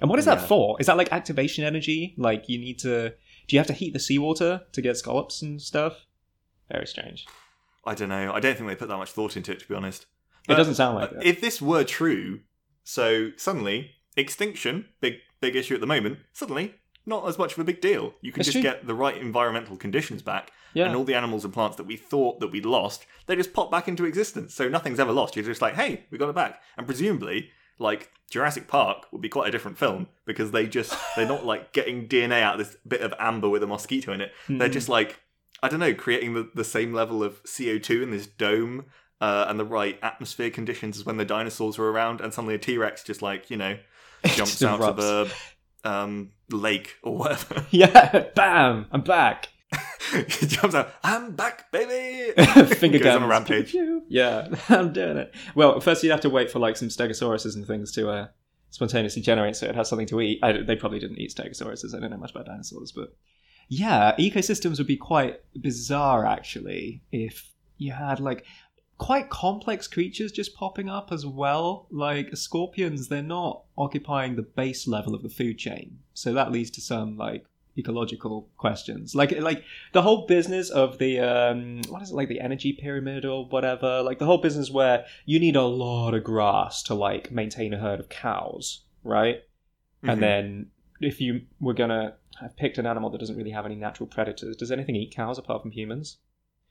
And 0.00 0.10
what 0.10 0.18
is 0.18 0.24
that 0.24 0.40
for? 0.40 0.76
Is 0.80 0.86
that 0.86 0.96
like 0.96 1.12
activation 1.12 1.62
energy? 1.62 2.14
Like 2.18 2.48
you 2.48 2.58
need 2.58 2.80
to 2.80 3.10
do 3.46 3.56
you 3.56 3.60
have 3.60 3.68
to 3.68 3.72
heat 3.72 3.92
the 3.92 4.00
seawater 4.00 4.62
to 4.72 4.82
get 4.82 4.96
scallops 4.96 5.42
and 5.42 5.62
stuff? 5.62 6.06
Very 6.68 6.86
strange. 6.86 7.26
I 7.84 7.94
don't 7.94 8.08
know. 8.08 8.32
I 8.32 8.40
don't 8.40 8.56
think 8.56 8.68
they 8.68 8.76
put 8.76 8.88
that 8.88 8.96
much 8.96 9.10
thought 9.10 9.36
into 9.36 9.52
it, 9.52 9.60
to 9.60 9.68
be 9.68 9.74
honest. 9.74 10.06
It 10.48 10.54
doesn't 10.54 10.74
sound 10.74 10.96
like 10.96 11.10
Uh, 11.10 11.14
that. 11.14 11.26
If 11.26 11.40
this 11.40 11.60
were 11.62 11.84
true, 11.84 12.40
so 12.84 13.30
suddenly 13.36 13.92
extinction, 14.16 14.86
big 15.00 15.14
big 15.40 15.56
issue 15.56 15.74
at 15.74 15.80
the 15.80 15.86
moment. 15.86 16.18
Suddenly, 16.32 16.74
not 17.04 17.26
as 17.28 17.36
much 17.38 17.52
of 17.54 17.58
a 17.58 17.64
big 17.64 17.80
deal. 17.80 18.14
You 18.20 18.30
can 18.30 18.42
just 18.44 18.54
true. 18.54 18.62
get 18.62 18.86
the 18.86 18.94
right 18.94 19.16
environmental 19.16 19.76
conditions 19.76 20.22
back, 20.22 20.52
Yeah. 20.74 20.86
and 20.86 20.94
all 20.94 21.02
the 21.04 21.14
animals 21.16 21.44
and 21.44 21.52
plants 21.52 21.76
that 21.78 21.84
we 21.84 21.96
thought 21.96 22.38
that 22.38 22.48
we'd 22.52 22.64
lost, 22.66 23.04
they 23.26 23.34
just 23.34 23.52
pop 23.52 23.70
back 23.72 23.88
into 23.88 24.04
existence. 24.04 24.54
So 24.54 24.68
nothing's 24.68 25.00
ever 25.00 25.10
lost. 25.12 25.34
You're 25.34 25.44
just 25.44 25.60
like, 25.62 25.74
hey, 25.74 26.04
we 26.10 26.18
got 26.18 26.28
it 26.28 26.34
back, 26.36 26.62
and 26.76 26.86
presumably. 26.86 27.50
Like 27.78 28.12
Jurassic 28.30 28.68
Park 28.68 29.06
would 29.10 29.22
be 29.22 29.30
quite 29.30 29.48
a 29.48 29.50
different 29.50 29.76
film 29.76 30.06
because 30.24 30.52
they 30.52 30.66
just 30.68 30.94
they're 31.16 31.26
not 31.26 31.44
like 31.44 31.72
getting 31.72 32.06
DNA 32.06 32.40
out 32.40 32.60
of 32.60 32.64
this 32.66 32.76
bit 32.86 33.00
of 33.00 33.12
amber 33.18 33.48
with 33.48 33.62
a 33.64 33.66
mosquito 33.66 34.12
in 34.12 34.20
it. 34.20 34.30
They're 34.48 34.68
Mhm. 34.68 34.72
just 34.72 34.88
like 34.88 35.20
I 35.62 35.68
don't 35.68 35.80
know, 35.80 35.94
creating 35.94 36.34
the, 36.34 36.50
the 36.54 36.64
same 36.64 36.92
level 36.92 37.22
of 37.22 37.40
CO 37.44 37.78
two 37.78 38.02
in 38.02 38.10
this 38.10 38.26
dome 38.26 38.86
uh, 39.20 39.46
and 39.48 39.58
the 39.58 39.64
right 39.64 39.98
atmosphere 40.02 40.50
conditions 40.50 40.98
as 40.98 41.06
when 41.06 41.16
the 41.16 41.24
dinosaurs 41.24 41.78
were 41.78 41.90
around, 41.90 42.20
and 42.20 42.34
suddenly 42.34 42.56
a 42.56 42.58
T 42.58 42.76
Rex 42.76 43.04
just 43.04 43.22
like 43.22 43.50
you 43.50 43.56
know 43.56 43.78
jumps 44.26 44.62
out 44.62 44.80
of 44.80 44.96
erupts. 44.96 45.32
the 45.82 45.90
um, 45.90 46.30
lake 46.50 46.96
or 47.02 47.16
whatever. 47.16 47.64
Yeah, 47.70 48.26
bam! 48.34 48.86
I'm 48.90 49.02
back. 49.02 49.48
he 50.12 50.46
jumps 50.46 50.74
out. 50.74 50.92
I'm 51.02 51.34
back, 51.34 51.70
baby. 51.72 52.32
Finger 52.74 52.98
Goes 52.98 53.04
guns. 53.04 53.16
on 53.16 53.22
a 53.22 53.28
rampage. 53.28 53.74
Yeah, 54.08 54.48
I'm 54.68 54.92
doing 54.92 55.16
it. 55.16 55.34
Well, 55.54 55.80
first 55.80 56.02
you'd 56.02 56.10
have 56.10 56.20
to 56.22 56.30
wait 56.30 56.50
for 56.50 56.58
like 56.58 56.76
some 56.76 56.88
stegosauruses 56.88 57.54
and 57.54 57.66
things 57.66 57.92
to 57.92 58.10
uh, 58.10 58.26
spontaneously 58.70 59.22
generate, 59.22 59.54
so 59.54 59.66
it 59.66 59.76
has 59.76 59.88
something 59.88 60.08
to 60.08 60.20
eat. 60.20 60.40
I, 60.42 60.62
they 60.62 60.74
probably 60.74 60.98
didn't 60.98 61.18
eat 61.18 61.32
stegosauruses. 61.34 61.94
I 61.94 62.00
don't 62.00 62.10
know 62.10 62.16
much 62.16 62.32
about 62.32 62.46
dinosaurs, 62.46 62.90
but 62.90 63.14
yeah, 63.74 64.14
ecosystems 64.18 64.76
would 64.76 64.86
be 64.86 64.98
quite 64.98 65.40
bizarre 65.58 66.26
actually 66.26 67.00
if 67.10 67.54
you 67.78 67.90
had 67.90 68.20
like 68.20 68.44
quite 68.98 69.30
complex 69.30 69.88
creatures 69.88 70.30
just 70.30 70.54
popping 70.54 70.90
up 70.90 71.10
as 71.10 71.24
well. 71.24 71.86
Like 71.90 72.36
scorpions, 72.36 73.08
they're 73.08 73.22
not 73.22 73.62
occupying 73.78 74.36
the 74.36 74.42
base 74.42 74.86
level 74.86 75.14
of 75.14 75.22
the 75.22 75.30
food 75.30 75.56
chain, 75.56 76.00
so 76.12 76.34
that 76.34 76.52
leads 76.52 76.70
to 76.72 76.82
some 76.82 77.16
like 77.16 77.46
ecological 77.78 78.50
questions. 78.58 79.14
Like 79.14 79.32
like 79.40 79.64
the 79.92 80.02
whole 80.02 80.26
business 80.26 80.68
of 80.68 80.98
the 80.98 81.20
um 81.20 81.80
what 81.88 82.02
is 82.02 82.10
it 82.10 82.14
like 82.14 82.28
the 82.28 82.40
energy 82.40 82.74
pyramid 82.74 83.24
or 83.24 83.46
whatever. 83.46 84.02
Like 84.02 84.18
the 84.18 84.26
whole 84.26 84.42
business 84.42 84.70
where 84.70 85.06
you 85.24 85.40
need 85.40 85.56
a 85.56 85.62
lot 85.62 86.12
of 86.12 86.24
grass 86.24 86.82
to 86.82 86.94
like 86.94 87.32
maintain 87.32 87.72
a 87.72 87.78
herd 87.78 88.00
of 88.00 88.10
cows, 88.10 88.82
right? 89.02 89.36
Mhm. 90.04 90.12
And 90.12 90.22
then 90.22 90.66
if 91.00 91.22
you 91.22 91.40
were 91.58 91.74
gonna 91.74 92.16
have 92.40 92.56
picked 92.56 92.78
an 92.78 92.86
animal 92.86 93.10
that 93.10 93.18
doesn't 93.18 93.36
really 93.36 93.50
have 93.50 93.66
any 93.66 93.74
natural 93.76 94.06
predators, 94.06 94.56
does 94.56 94.70
anything 94.72 94.96
eat 94.96 95.14
cows 95.14 95.38
apart 95.38 95.62
from 95.62 95.70
humans? 95.70 96.18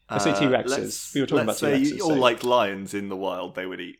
I 0.09 0.17
say 0.17 0.31
Uh, 0.31 0.39
T-Rexes. 0.39 0.67
let's- 0.69 1.13
We 1.15 1.21
were 1.21 1.27
talking 1.27 1.43
about 1.43 1.57
say 1.57 1.77
T-Rexes, 1.83 2.01
All 2.01 2.09
so- 2.09 2.15
like 2.15 2.43
lions 2.43 2.93
in 2.93 3.09
the 3.09 3.15
wild, 3.15 3.55
they 3.55 3.65
would 3.65 3.79
eat 3.79 3.99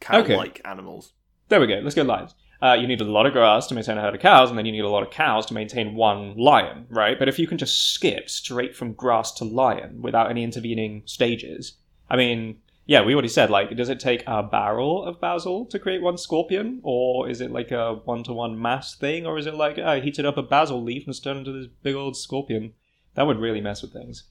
cow-like 0.00 0.60
animals. 0.64 1.12
There 1.48 1.60
we 1.60 1.66
go. 1.66 1.80
Let's 1.82 1.94
go 1.94 2.02
lions. 2.02 2.34
Uh, 2.60 2.76
you 2.78 2.88
need 2.88 3.00
a 3.00 3.04
lot 3.04 3.24
of 3.24 3.32
grass 3.32 3.68
to 3.68 3.74
maintain 3.74 3.96
a 3.98 4.00
herd 4.00 4.14
of 4.16 4.20
cows, 4.20 4.50
and 4.50 4.58
then 4.58 4.66
you 4.66 4.72
need 4.72 4.80
a 4.84 4.88
lot 4.88 5.04
of 5.04 5.10
cows 5.10 5.46
to 5.46 5.54
maintain 5.54 5.94
one 5.94 6.36
lion, 6.36 6.86
right? 6.90 7.16
But 7.18 7.28
if 7.28 7.38
you 7.38 7.46
can 7.46 7.56
just 7.56 7.92
skip 7.94 8.28
straight 8.28 8.74
from 8.74 8.94
grass 8.94 9.30
to 9.34 9.44
lion 9.44 10.02
without 10.02 10.28
any 10.28 10.42
intervening 10.42 11.02
stages, 11.06 11.78
I 12.10 12.16
mean, 12.16 12.58
yeah, 12.88 13.02
we 13.04 13.12
already 13.12 13.28
said, 13.28 13.50
like, 13.50 13.76
does 13.76 13.90
it 13.90 14.00
take 14.00 14.24
a 14.26 14.42
barrel 14.42 15.04
of 15.04 15.20
basil 15.20 15.66
to 15.66 15.78
create 15.78 16.00
one 16.00 16.16
scorpion? 16.16 16.80
Or 16.82 17.28
is 17.28 17.42
it 17.42 17.50
like 17.50 17.70
a 17.70 17.96
one 18.06 18.22
to 18.22 18.32
one 18.32 18.58
mass 18.58 18.96
thing? 18.96 19.26
Or 19.26 19.36
is 19.36 19.44
it 19.44 19.54
like, 19.54 19.78
I 19.78 20.00
heated 20.00 20.24
up 20.24 20.38
a 20.38 20.42
basil 20.42 20.82
leaf 20.82 21.02
and 21.02 21.10
it's 21.10 21.20
turned 21.20 21.40
into 21.40 21.52
this 21.52 21.68
big 21.82 21.94
old 21.94 22.16
scorpion? 22.16 22.72
That 23.12 23.26
would 23.26 23.38
really 23.38 23.60
mess 23.60 23.82
with 23.82 23.92
things. 23.92 24.24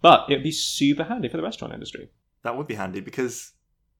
But 0.00 0.26
it'd 0.28 0.44
be 0.44 0.52
super 0.52 1.02
handy 1.02 1.28
for 1.28 1.36
the 1.36 1.42
restaurant 1.42 1.74
industry. 1.74 2.08
That 2.44 2.56
would 2.56 2.68
be 2.68 2.76
handy 2.76 3.00
because, 3.00 3.50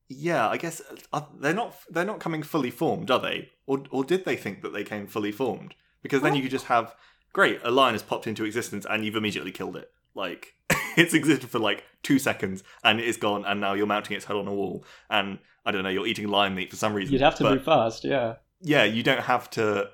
yeah, 0.09 0.49
I 0.49 0.59
guess 0.59 0.80
uh, 1.12 1.23
they're 1.40 1.52
not 1.52 1.75
they're 1.90 2.04
not 2.04 2.21
coming 2.21 2.44
fully 2.44 2.71
formed, 2.71 3.11
are 3.11 3.18
they? 3.18 3.49
Or 3.66 3.83
or 3.90 4.04
did 4.04 4.25
they 4.25 4.37
think 4.37 4.62
that 4.62 4.73
they 4.73 4.85
came 4.85 5.09
fully 5.09 5.33
formed? 5.33 5.75
Because 6.02 6.23
then 6.23 6.37
you 6.37 6.42
could 6.42 6.50
just 6.52 6.66
have 6.66 6.94
great 7.33 7.59
a 7.64 7.71
lion 7.71 7.94
has 7.94 8.02
popped 8.02 8.28
into 8.28 8.44
existence 8.44 8.87
and 8.88 9.04
you've 9.04 9.16
immediately 9.16 9.50
killed 9.50 9.76
it. 9.76 9.90
Like 10.14 10.54
it's 10.97 11.14
existed 11.14 11.50
for 11.50 11.59
like 11.59 11.85
two 12.04 12.18
seconds 12.18 12.62
and 12.84 13.00
it 13.00 13.06
is 13.06 13.16
gone, 13.16 13.44
and 13.44 13.61
now 13.61 13.75
you're 13.75 13.87
mounting 13.87 14.16
its 14.16 14.26
head 14.26 14.37
on 14.37 14.46
a 14.46 14.54
wall, 14.54 14.84
and 15.11 15.38
I 15.66 15.73
don't 15.73 15.82
know, 15.82 15.88
you're 15.88 16.06
eating 16.06 16.28
lion 16.28 16.54
meat 16.54 16.70
for 16.70 16.76
some 16.76 16.94
reason. 16.94 17.12
You'd 17.12 17.23
have 17.23 17.37
to 17.37 17.44
but, 17.44 17.54
move 17.54 17.64
fast, 17.64 18.04
yeah. 18.04 18.34
Yeah, 18.61 18.84
you 18.84 19.02
don't 19.02 19.23
have 19.23 19.50
to 19.50 19.90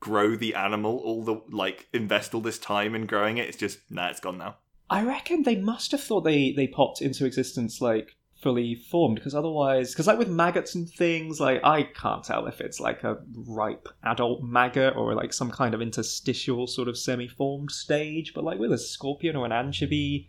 grow 0.00 0.34
the 0.34 0.54
animal 0.54 0.98
all 0.98 1.22
the 1.22 1.40
like 1.50 1.86
invest 1.92 2.34
all 2.34 2.40
this 2.40 2.58
time 2.58 2.94
in 2.94 3.06
growing 3.06 3.38
it. 3.38 3.48
It's 3.48 3.58
just 3.58 3.78
nah, 3.90 4.08
it's 4.08 4.20
gone 4.20 4.38
now. 4.38 4.56
I 4.88 5.04
reckon 5.04 5.44
they 5.44 5.56
must 5.56 5.92
have 5.92 6.02
thought 6.02 6.22
they 6.22 6.52
they 6.52 6.66
popped 6.66 7.00
into 7.00 7.24
existence 7.24 7.80
like 7.80 8.16
fully 8.42 8.74
formed 8.74 9.16
because 9.16 9.34
otherwise 9.34 9.92
because 9.92 10.06
like 10.06 10.18
with 10.18 10.28
maggots 10.28 10.74
and 10.74 10.88
things 10.88 11.38
like 11.38 11.60
i 11.62 11.82
can't 11.82 12.24
tell 12.24 12.46
if 12.46 12.58
it's 12.60 12.80
like 12.80 13.04
a 13.04 13.18
ripe 13.34 13.86
adult 14.04 14.42
maggot 14.42 14.96
or 14.96 15.14
like 15.14 15.30
some 15.30 15.50
kind 15.50 15.74
of 15.74 15.82
interstitial 15.82 16.66
sort 16.66 16.88
of 16.88 16.96
semi-formed 16.96 17.70
stage 17.70 18.32
but 18.34 18.42
like 18.42 18.58
with 18.58 18.72
a 18.72 18.78
scorpion 18.78 19.36
or 19.36 19.44
an 19.44 19.52
anchovy 19.52 20.26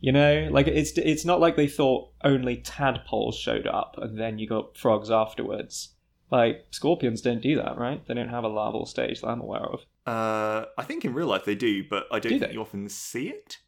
you 0.00 0.12
know 0.12 0.48
like 0.50 0.66
it's 0.66 0.92
it's 0.98 1.24
not 1.24 1.40
like 1.40 1.56
they 1.56 1.66
thought 1.68 2.10
only 2.24 2.56
tadpoles 2.56 3.36
showed 3.36 3.66
up 3.66 3.96
and 4.00 4.18
then 4.18 4.38
you 4.38 4.46
got 4.48 4.76
frogs 4.76 5.10
afterwards 5.10 5.90
like 6.30 6.64
scorpions 6.70 7.20
don't 7.20 7.42
do 7.42 7.56
that 7.56 7.76
right 7.76 8.06
they 8.06 8.14
don't 8.14 8.28
have 8.28 8.44
a 8.44 8.48
larval 8.48 8.86
stage 8.86 9.20
that 9.20 9.28
i'm 9.28 9.40
aware 9.40 9.64
of 9.64 9.80
Uh, 10.06 10.64
I 10.78 10.84
think 10.84 11.04
in 11.04 11.12
real 11.14 11.26
life 11.28 11.44
they 11.44 11.54
do, 11.54 11.84
but 11.88 12.06
I 12.10 12.18
don't 12.18 12.32
Do 12.32 12.38
think 12.38 12.50
they? 12.50 12.54
you 12.54 12.62
often 12.62 12.88
see 12.88 13.28
it. 13.28 13.58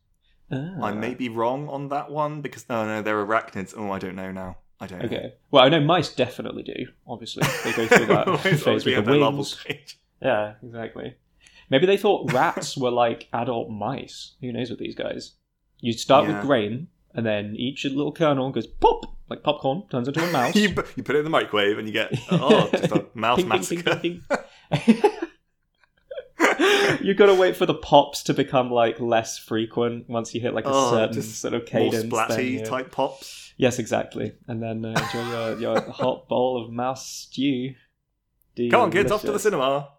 Ah. 0.51 0.89
I 0.89 0.93
may 0.93 1.15
be 1.15 1.29
wrong 1.29 1.69
on 1.69 1.89
that 1.89 2.11
one 2.11 2.41
because 2.41 2.65
oh 2.71 2.85
no, 2.87 3.03
they're 3.03 3.25
arachnids. 3.25 3.75
Oh, 3.77 3.91
I 3.93 3.99
don't 3.99 4.17
know 4.17 4.33
now. 4.33 4.57
I 4.81 4.87
don't. 4.89 4.99
know. 5.01 5.05
okay 5.07 5.35
well 5.53 5.63
i 5.65 5.69
know 5.69 5.81
mice 5.81 6.09
definitely 6.13 6.65
do 6.65 6.79
obviously 7.07 7.43
they 7.63 7.73
go 7.81 7.87
through 7.87 8.07
that 8.07 8.41
phase 8.65 8.85
with 8.85 9.05
the 9.05 9.13
larval 9.13 9.33
wings 9.45 9.59
stage. 9.61 9.99
Yeah, 10.21 10.55
exactly. 10.63 11.15
Maybe 11.71 11.87
they 11.87 11.97
thought 11.99 12.33
rats 12.33 12.77
were 12.77 12.91
like 12.91 13.29
adult 13.33 13.71
mice. 13.71 14.35
Who 14.41 14.53
knows 14.53 14.71
with 14.71 14.79
these 14.81 14.95
guys? 14.97 15.33
You 15.83 15.93
start 15.93 16.27
Yeah. 16.27 16.37
with 16.39 16.47
grain, 16.47 16.87
and 17.15 17.27
then 17.27 17.55
each 17.57 17.85
little 17.85 18.13
kernel 18.13 18.51
goes 18.51 18.67
pop, 18.67 19.05
like 19.29 19.43
popcorn, 19.43 19.83
turns 19.91 20.09
into 20.09 20.27
a 20.27 20.33
mouse. 20.33 20.55
you, 20.57 20.73
put, 20.73 20.97
you 20.97 21.03
put 21.03 21.15
it 21.17 21.19
in 21.19 21.25
the 21.25 21.31
microwave 21.31 21.77
and 21.77 21.87
you 21.87 21.93
get 21.93 22.13
oh, 22.31 22.71
just 22.71 22.91
a 22.93 23.05
mouse 23.15 23.39
Ping, 23.41 23.49
massacre. 23.49 23.97
ping, 23.97 24.23
ping, 24.73 25.03
you 27.03 27.15
got 27.15 27.27
to 27.27 27.35
wait 27.35 27.57
for 27.57 27.67
the 27.67 27.75
pops 27.75 28.23
to 28.25 28.35
become 28.35 28.71
like 28.71 29.01
less 29.01 29.39
frequent 29.39 30.09
once 30.09 30.35
you 30.35 30.41
hit 30.41 30.55
like 30.55 30.65
a 30.65 30.71
Oh, 30.71 30.91
certain 30.91 31.23
sort 31.23 31.55
of 31.55 31.61
More 31.63 31.67
cadence. 31.67 32.03
then 32.03 32.11
splatty 32.11 32.51
you- 32.53 32.65
type 32.65 32.91
pops. 32.91 33.53
Yes, 33.59 33.79
exactly. 33.79 34.33
And 34.49 34.63
then 34.63 34.85
uh, 34.85 34.89
enjoy 34.91 35.29
your, 35.31 35.59
your 35.61 35.81
hot 35.91 36.27
bowl 36.29 36.65
of 36.65 36.71
mouse 36.73 37.07
stew. 37.09 37.75
Come 38.71 38.81
on, 38.81 38.91
kids, 38.91 39.13
off 39.13 39.23
to 39.23 39.33
the 39.33 39.39
cinema. 39.39 39.91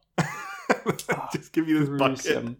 just 1.31 1.53
give 1.53 1.67
you 1.69 1.85
this 1.85 1.89
bucket. 1.99 2.55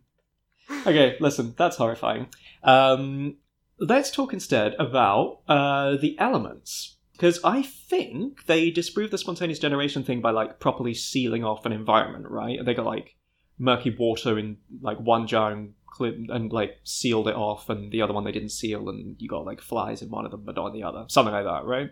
Okay, 0.88 1.18
listen, 1.20 1.54
that's 1.58 1.76
horrifying. 1.78 2.28
Um, 2.64 3.38
let's 3.80 4.12
talk 4.12 4.34
instead 4.34 4.76
about 4.80 5.40
uh, 5.48 5.98
the 5.98 6.18
elements. 6.20 6.98
Because 7.14 7.40
I 7.44 7.62
think 7.62 8.48
they 8.48 8.72
disproved 8.72 9.14
the 9.14 9.18
spontaneous 9.20 9.60
generation 9.60 10.04
thing 10.04 10.20
by 10.20 10.32
like 10.32 10.60
properly 10.60 10.94
sealing 10.96 11.44
off 11.44 11.66
an 11.66 11.72
environment, 11.72 12.26
right? 12.28 12.58
They 12.66 12.74
got 12.74 12.86
like 12.88 13.16
murky 13.60 13.96
water 13.98 14.40
in 14.40 14.58
like 14.82 15.00
one 15.00 15.28
jar 15.28 15.52
and 15.52 15.74
and 16.00 16.52
like 16.52 16.80
sealed 16.84 17.28
it 17.28 17.36
off, 17.36 17.70
and 17.70 17.92
the 17.92 18.02
other 18.02 18.14
one 18.14 18.24
they 18.24 18.32
didn't 18.32 18.50
seal, 18.50 18.90
and 18.90 19.16
you 19.20 19.30
got 19.30 19.46
like 19.46 19.62
flies 19.62 20.02
in 20.02 20.10
one 20.10 20.26
of 20.26 20.32
them 20.32 20.42
but 20.44 20.56
not 20.56 20.68
in 20.68 20.74
the 20.74 20.82
other, 20.84 21.06
something 21.08 21.32
like 21.34 21.46
that, 21.46 21.66
right? 21.66 21.92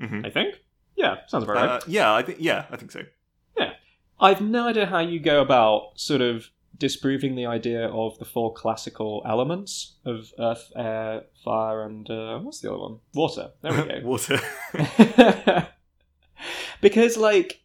Mhm. 0.00 0.24
I 0.24 0.30
think. 0.30 0.54
Yeah, 0.94 1.16
sounds 1.26 1.42
about 1.42 1.56
right. 1.56 1.68
Uh, 1.68 1.80
yeah, 1.88 2.14
I 2.14 2.22
think. 2.22 2.38
Yeah, 2.40 2.66
I 2.70 2.76
think 2.76 2.92
so. 2.92 3.00
Yeah, 3.58 3.72
I've 4.20 4.40
no 4.40 4.68
idea 4.68 4.86
how 4.86 5.00
you 5.00 5.18
go 5.18 5.40
about 5.42 5.98
sort 5.98 6.20
of 6.20 6.48
disproving 6.78 7.34
the 7.34 7.46
idea 7.46 7.88
of 7.88 8.18
the 8.18 8.24
four 8.24 8.52
classical 8.52 9.22
elements 9.26 9.96
of 10.04 10.32
earth, 10.38 10.72
air, 10.76 11.22
fire, 11.42 11.82
and 11.82 12.08
uh, 12.10 12.38
what's 12.38 12.60
the 12.60 12.68
other 12.70 12.80
one? 12.80 12.98
Water. 13.14 13.50
There 13.62 13.72
we 13.72 13.88
go. 13.88 14.00
Water. 14.04 14.40
because, 16.80 17.16
like, 17.16 17.62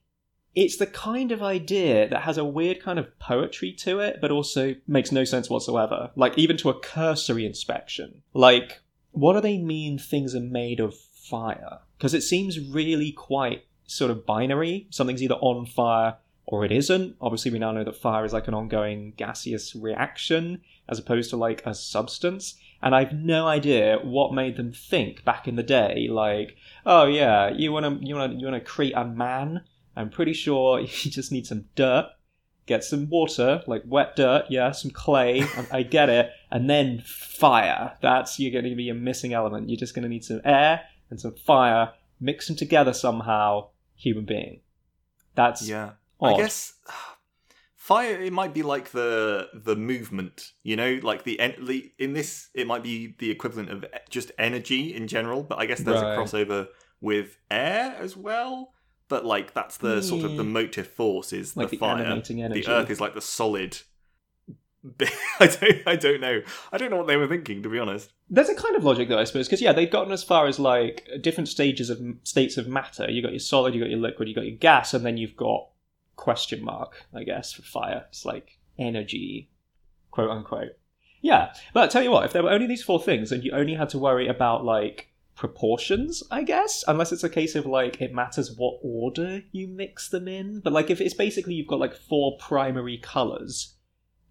it's 0.55 0.77
the 0.77 0.87
kind 0.87 1.31
of 1.31 1.43
idea 1.43 2.07
that 2.09 2.23
has 2.23 2.37
a 2.37 2.45
weird 2.45 2.81
kind 2.81 2.99
of 2.99 3.17
poetry 3.19 3.71
to 3.73 3.99
it, 3.99 4.19
but 4.21 4.31
also 4.31 4.75
makes 4.87 5.11
no 5.11 5.23
sense 5.23 5.49
whatsoever. 5.49 6.11
Like, 6.15 6.37
even 6.37 6.57
to 6.57 6.69
a 6.69 6.79
cursory 6.79 7.45
inspection. 7.45 8.21
Like, 8.33 8.81
what 9.11 9.33
do 9.33 9.41
they 9.41 9.57
mean 9.57 9.97
things 9.97 10.35
are 10.35 10.39
made 10.39 10.79
of 10.79 10.95
fire? 10.95 11.79
Because 11.97 12.13
it 12.13 12.21
seems 12.21 12.59
really 12.59 13.11
quite 13.11 13.65
sort 13.85 14.11
of 14.11 14.25
binary. 14.25 14.87
Something's 14.89 15.23
either 15.23 15.35
on 15.35 15.65
fire 15.65 16.17
or 16.51 16.65
it 16.65 16.71
isn't. 16.71 17.15
Obviously, 17.21 17.51
we 17.51 17.59
now 17.59 17.71
know 17.71 17.83
that 17.83 17.95
fire 17.95 18.25
is 18.25 18.33
like 18.33 18.47
an 18.47 18.55
ongoing 18.55 19.13
gaseous 19.15 19.75
reaction 19.75 20.59
as 20.89 20.97
opposed 20.97 21.29
to 21.29 21.37
like 21.37 21.63
a 21.63 21.75
substance. 21.75 22.55
And 22.81 22.95
I've 22.95 23.13
no 23.13 23.45
idea 23.45 23.99
what 24.03 24.33
made 24.33 24.57
them 24.57 24.71
think 24.71 25.23
back 25.23 25.47
in 25.47 25.57
the 25.57 25.63
day, 25.63 26.07
like, 26.09 26.57
oh 26.87 27.05
yeah, 27.05 27.51
you 27.51 27.71
wanna 27.71 27.99
you 28.01 28.15
wanna 28.15 28.33
you 28.33 28.45
wanna 28.45 28.61
create 28.61 28.95
a 28.95 29.05
man. 29.05 29.61
I'm 29.95 30.09
pretty 30.09 30.33
sure 30.33 30.79
you 30.79 30.87
just 30.87 31.31
need 31.31 31.45
some 31.45 31.65
dirt, 31.75 32.09
get 32.65 32.83
some 32.83 33.09
water, 33.09 33.61
like 33.67 33.83
wet 33.85 34.15
dirt, 34.15 34.45
yeah, 34.49 34.71
some 34.71 34.89
clay. 34.89 35.43
I, 35.43 35.67
I 35.71 35.83
get 35.83 36.09
it, 36.09 36.31
and 36.49 36.67
then 36.67 37.03
fire. 37.05 37.95
That's 38.01 38.39
you're 38.39 38.51
going 38.51 38.71
to 38.71 38.75
be 38.75 38.89
a 38.89 38.95
missing 38.95 39.33
element. 39.33 39.69
You're 39.69 39.77
just 39.77 39.93
going 39.93 40.03
to 40.03 40.09
need 40.09 40.25
some 40.25 40.41
air 40.43 40.81
and 41.11 41.21
some 41.21 41.35
fire. 41.35 41.91
Mix 42.19 42.47
them 42.47 42.55
together 42.55 42.93
somehow. 42.93 43.69
Human 43.97 44.25
being. 44.25 44.61
That's 45.35 45.67
yeah. 45.69 45.91
Odd. 46.19 46.33
I 46.33 46.37
guess 46.37 46.73
fire. 47.75 48.21
It 48.21 48.33
might 48.33 48.53
be 48.53 48.63
like 48.63 48.91
the 48.91 49.49
the 49.53 49.75
movement. 49.75 50.51
You 50.63 50.75
know, 50.75 50.99
like 51.01 51.23
the, 51.23 51.39
in 51.39 52.13
this 52.13 52.49
it 52.53 52.67
might 52.67 52.83
be 52.83 53.15
the 53.17 53.31
equivalent 53.31 53.69
of 53.69 53.85
just 54.09 54.31
energy 54.37 54.95
in 54.95 55.07
general. 55.07 55.43
But 55.43 55.59
I 55.59 55.65
guess 55.65 55.81
there's 55.81 56.01
Right. 56.01 56.15
a 56.15 56.17
crossover 56.17 56.67
with 57.01 57.37
air 57.49 57.95
as 57.99 58.15
well. 58.15 58.73
But 59.07 59.25
like 59.25 59.53
that's 59.53 59.77
the 59.77 60.01
sort 60.01 60.23
of 60.23 60.37
the 60.37 60.43
hmm. 60.43 60.53
motive 60.53 60.87
force 60.87 61.33
is 61.33 61.57
like 61.57 61.69
the, 61.69 61.77
the 61.77 61.79
fire. 61.79 62.21
The 62.21 62.67
earth 62.67 62.89
is 62.91 63.01
like 63.01 63.15
the 63.15 63.21
solid. 63.21 63.79
I 65.39 65.47
don't. 65.47 65.87
I 65.87 65.95
don't 65.95 66.21
know. 66.21 66.41
I 66.71 66.77
don't 66.77 66.91
know 66.91 66.97
what 66.97 67.07
they 67.07 67.17
were 67.17 67.27
thinking 67.27 67.63
to 67.63 67.69
be 67.69 67.79
honest. 67.79 68.13
There's 68.29 68.49
a 68.49 68.55
kind 68.55 68.75
of 68.75 68.83
logic 68.83 69.09
though, 69.09 69.17
I 69.17 69.23
suppose, 69.23 69.47
because 69.47 69.61
yeah, 69.61 69.73
they've 69.73 69.89
gotten 69.89 70.13
as 70.13 70.23
far 70.23 70.45
as 70.45 70.59
like 70.59 71.07
different 71.21 71.49
stages 71.49 71.89
of 71.89 71.99
states 72.23 72.55
of 72.57 72.67
matter. 72.67 73.09
You 73.09 73.23
got 73.23 73.31
your 73.31 73.39
solid, 73.39 73.73
you 73.73 73.81
got 73.81 73.89
your 73.89 73.99
liquid, 73.99 74.29
you 74.29 74.35
got 74.35 74.45
your 74.45 74.57
gas, 74.57 74.93
and 74.93 75.03
then 75.03 75.17
you've 75.17 75.35
got 75.35 75.67
question 76.19 76.63
mark, 76.63 77.05
I 77.13 77.23
guess, 77.23 77.53
for 77.53 77.61
fire. 77.63 78.05
It's 78.09 78.25
like 78.25 78.59
energy, 78.77 79.49
quote 80.11 80.29
unquote. 80.29 80.73
Yeah, 81.21 81.53
but 81.73 81.91
tell 81.91 82.03
you 82.03 82.11
what, 82.11 82.25
if 82.25 82.33
there 82.33 82.43
were 82.43 82.51
only 82.51 82.67
these 82.67 82.83
four 82.83 83.01
things, 83.01 83.31
and 83.31 83.43
you 83.43 83.51
only 83.51 83.73
had 83.75 83.89
to 83.89 83.97
worry 83.97 84.27
about 84.27 84.63
like 84.63 85.07
proportions, 85.35 86.21
I 86.31 86.43
guess, 86.43 86.83
unless 86.87 87.11
it's 87.11 87.23
a 87.23 87.29
case 87.29 87.55
of 87.55 87.65
like 87.65 88.01
it 88.01 88.13
matters 88.13 88.55
what 88.57 88.79
order 88.83 89.41
you 89.51 89.67
mix 89.67 90.09
them 90.09 90.27
in. 90.27 90.59
But 90.61 90.73
like 90.73 90.89
if 90.89 91.01
it's 91.01 91.13
basically 91.13 91.53
you've 91.55 91.67
got 91.67 91.79
like 91.79 91.95
four 91.95 92.37
primary 92.37 92.97
colors, 92.97 93.75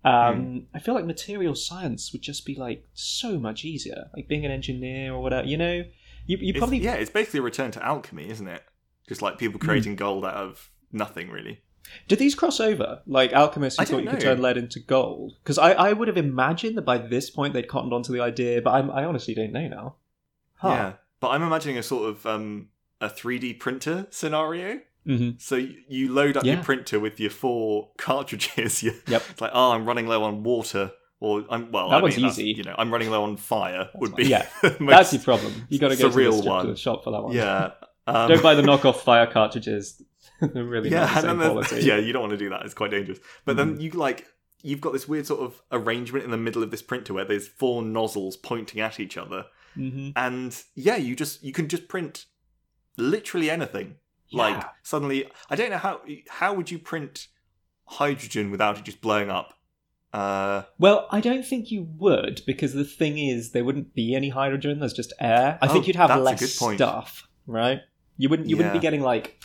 um, 0.04 0.66
I 0.74 0.78
feel 0.78 0.94
like 0.94 1.04
material 1.04 1.54
science 1.54 2.12
would 2.12 2.22
just 2.22 2.46
be 2.46 2.54
like 2.54 2.84
so 2.94 3.38
much 3.38 3.64
easier. 3.64 4.08
Like 4.16 4.28
being 4.28 4.44
an 4.46 4.50
engineer 4.52 5.12
or 5.12 5.20
whatever, 5.22 5.46
you 5.46 5.56
know, 5.56 5.82
you 6.26 6.36
you 6.38 6.48
It's- 6.50 6.58
probably 6.58 6.78
yeah, 6.78 6.94
it's 6.94 7.10
basically 7.10 7.40
a 7.40 7.42
return 7.42 7.70
to 7.72 7.84
alchemy, 7.84 8.28
isn't 8.30 8.48
it? 8.48 8.62
Just 9.08 9.20
like 9.22 9.34
Hmm. 9.34 9.38
people 9.40 9.60
creating 9.60 9.96
gold 9.96 10.24
out 10.24 10.34
of 10.34 10.70
nothing, 10.92 11.30
really. 11.30 11.60
Did 12.08 12.18
these 12.18 12.34
cross 12.34 12.60
over? 12.60 13.00
Like 13.06 13.32
alchemists 13.32 13.78
who 13.78 13.82
I 13.82 13.84
thought 13.86 13.92
don't 13.96 14.04
you 14.04 14.10
could 14.10 14.20
turn 14.20 14.40
lead 14.42 14.56
into 14.56 14.80
gold? 14.80 15.34
Because 15.42 15.58
I, 15.58 15.72
I 15.72 15.92
would 15.92 16.08
have 16.08 16.16
imagined 16.16 16.76
that 16.78 16.82
by 16.82 16.98
this 16.98 17.30
point 17.30 17.54
they'd 17.54 17.68
cottoned 17.68 17.92
onto 17.92 18.12
the 18.12 18.20
idea, 18.20 18.62
but 18.62 18.70
I'm, 18.72 18.90
I 18.90 19.04
honestly 19.04 19.34
don't 19.34 19.52
know 19.52 19.68
now. 19.68 19.94
Huh. 20.56 20.68
Yeah, 20.68 20.92
but 21.20 21.28
I'm 21.28 21.42
imagining 21.42 21.78
a 21.78 21.82
sort 21.82 22.08
of 22.08 22.26
um, 22.26 22.68
a 23.00 23.08
3D 23.08 23.58
printer 23.60 24.06
scenario. 24.10 24.80
hmm 25.06 25.30
So 25.38 25.56
you 25.56 26.12
load 26.12 26.36
up 26.36 26.44
Yeah. 26.44 26.54
your 26.54 26.62
printer 26.64 26.98
with 27.00 27.20
your 27.20 27.30
four 27.30 27.90
cartridges. 27.98 28.82
You- 28.82 28.94
Yep. 29.06 29.22
It's 29.30 29.40
like, 29.40 29.52
oh, 29.54 29.72
I'm 29.72 29.84
running 29.86 30.06
low 30.06 30.24
on 30.24 30.42
water, 30.42 30.92
or 31.20 31.44
I'm 31.50 31.70
well. 31.72 31.90
That 31.90 31.96
I 31.98 32.02
one's 32.02 32.16
mean, 32.16 32.26
easy. 32.26 32.44
You 32.44 32.64
know, 32.64 32.74
I'm 32.78 32.90
running 32.92 33.10
low 33.10 33.22
on 33.24 33.36
fire. 33.36 33.88
would 33.94 34.14
be 34.16 34.24
Yeah, 34.26 34.46
the 34.62 34.70
That's 34.70 34.80
most- 34.80 35.12
your 35.14 35.22
problem. 35.22 35.66
You 35.68 35.78
got 35.78 35.88
to 35.88 35.96
go 35.96 36.08
to 36.08 36.14
the, 36.14 36.20
surreal 36.20 36.42
to 36.42 36.48
one. 36.48 36.66
the 36.70 36.76
shop 36.76 37.04
for 37.04 37.12
that 37.12 37.22
one. 37.22 37.32
yeah. 37.34 37.70
Um, 38.06 38.28
Don't 38.30 38.42
buy 38.42 38.54
the 38.54 38.62
knockoff 38.62 38.96
fire 38.96 39.26
cartridges. 39.26 40.02
Really 40.54 40.90
not 40.90 41.08
the 41.08 41.12
and 41.14 41.22
same 41.22 41.38
then 41.38 41.50
quality. 41.52 41.80
yeah, 41.84 41.96
you 41.98 42.12
don't 42.12 42.22
want 42.22 42.32
to 42.32 42.36
do 42.36 42.50
that. 42.50 42.64
It's 42.64 42.74
quite 42.74 42.90
dangerous. 42.90 43.18
But 43.44 43.56
then 43.56 43.76
Mhm. 43.76 43.80
you 43.82 43.90
like 43.90 44.26
you've 44.62 44.80
got 44.80 44.92
this 44.92 45.06
weird 45.08 45.26
sort 45.26 45.40
of 45.40 45.60
arrangement 45.72 46.24
in 46.24 46.30
the 46.30 46.36
middle 46.36 46.62
of 46.62 46.70
this 46.70 46.82
printer 46.82 47.14
where 47.14 47.24
there's 47.24 47.46
four 47.48 47.82
nozzles 47.82 48.36
pointing 48.36 48.80
at 48.80 48.98
each 49.00 49.16
other, 49.16 49.46
Mhm. 49.76 50.12
and 50.16 50.62
yeah, 50.74 50.96
you 50.96 51.14
just 51.16 51.42
you 51.42 51.52
can 51.52 51.68
just 51.68 51.88
print 51.88 52.26
literally 52.96 53.50
anything. 53.50 53.96
Like 54.32 54.62
suddenly, 54.82 55.30
I 55.48 55.56
don't 55.56 55.70
know 55.70 55.78
how 55.78 56.02
how 56.28 56.52
would 56.54 56.70
you 56.70 56.78
print 56.78 57.28
hydrogen 57.86 58.50
without 58.50 58.76
it 58.78 58.84
just 58.84 59.00
blowing 59.00 59.30
up? 59.30 59.54
Uh, 60.12 60.62
Well, 60.78 61.06
I 61.10 61.20
don't 61.20 61.44
think 61.44 61.70
you 61.70 61.82
would 61.98 62.42
because 62.46 62.72
the 62.72 62.84
thing 62.84 63.18
is, 63.18 63.52
there 63.52 63.64
wouldn't 63.64 63.94
be 63.94 64.14
any 64.14 64.28
hydrogen. 64.30 64.80
There's 64.80 64.92
just 64.92 65.12
air. 65.20 65.58
I 65.62 65.66
Oh, 65.66 65.72
think 65.72 65.86
you'd 65.86 65.96
have 65.96 66.20
less 66.20 66.42
stuff, 66.54 67.26
right? 67.46 67.80
You 68.16 68.28
wouldn't. 68.28 68.48
You 68.48 68.56
wouldn't 68.56 68.74
be 68.74 68.80
getting 68.80 69.00
like, 69.02 69.42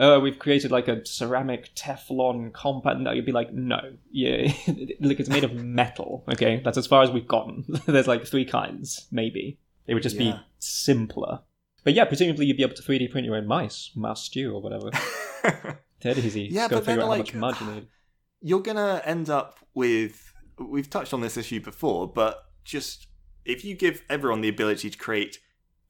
oh, 0.00 0.18
we've 0.18 0.38
created 0.38 0.72
like 0.72 0.88
a 0.88 1.04
ceramic 1.06 1.72
Teflon 1.76 2.52
compound. 2.52 3.04
No, 3.04 3.12
you'd 3.12 3.26
be 3.26 3.32
like, 3.32 3.52
no, 3.52 3.92
yeah, 4.10 4.52
look, 5.00 5.20
it's 5.20 5.28
made 5.28 5.44
of 5.44 5.54
metal. 5.54 6.24
Okay, 6.32 6.60
that's 6.64 6.78
as 6.78 6.86
far 6.86 7.02
as 7.02 7.10
we've 7.10 7.28
gotten. 7.28 7.64
There's 7.86 8.08
like 8.08 8.26
three 8.26 8.44
kinds, 8.44 9.06
maybe. 9.12 9.58
It 9.86 9.94
would 9.94 10.02
just 10.02 10.16
Yeah. 10.16 10.32
be 10.32 10.40
simpler. 10.58 11.40
But 11.84 11.94
yeah, 11.94 12.04
presumably 12.06 12.46
you'd 12.46 12.56
be 12.56 12.62
able 12.62 12.74
to 12.74 12.82
3D 12.82 13.10
print 13.10 13.24
your 13.26 13.36
own 13.36 13.46
mice, 13.46 13.90
mouse 13.94 14.24
stew 14.24 14.52
or 14.54 14.60
whatever. 14.60 14.90
Dead 16.00 16.18
easy. 16.18 16.48
Yeah, 16.50 16.68
Just 16.68 16.70
but 16.72 16.84
then, 16.86 16.98
like, 17.06 17.30
how 17.32 17.38
much 17.38 17.60
mud 17.60 17.74
you 17.76 17.86
you're 18.42 18.60
gonna 18.62 19.02
end 19.04 19.28
up 19.28 19.58
with 19.74 20.32
we've 20.58 20.88
touched 20.90 21.12
on 21.12 21.20
this 21.20 21.36
issue 21.36 21.60
before 21.60 22.06
but 22.10 22.44
just 22.64 23.06
if 23.44 23.64
you 23.64 23.74
give 23.74 24.02
everyone 24.08 24.40
the 24.40 24.48
ability 24.48 24.88
to 24.90 24.96
create 24.98 25.38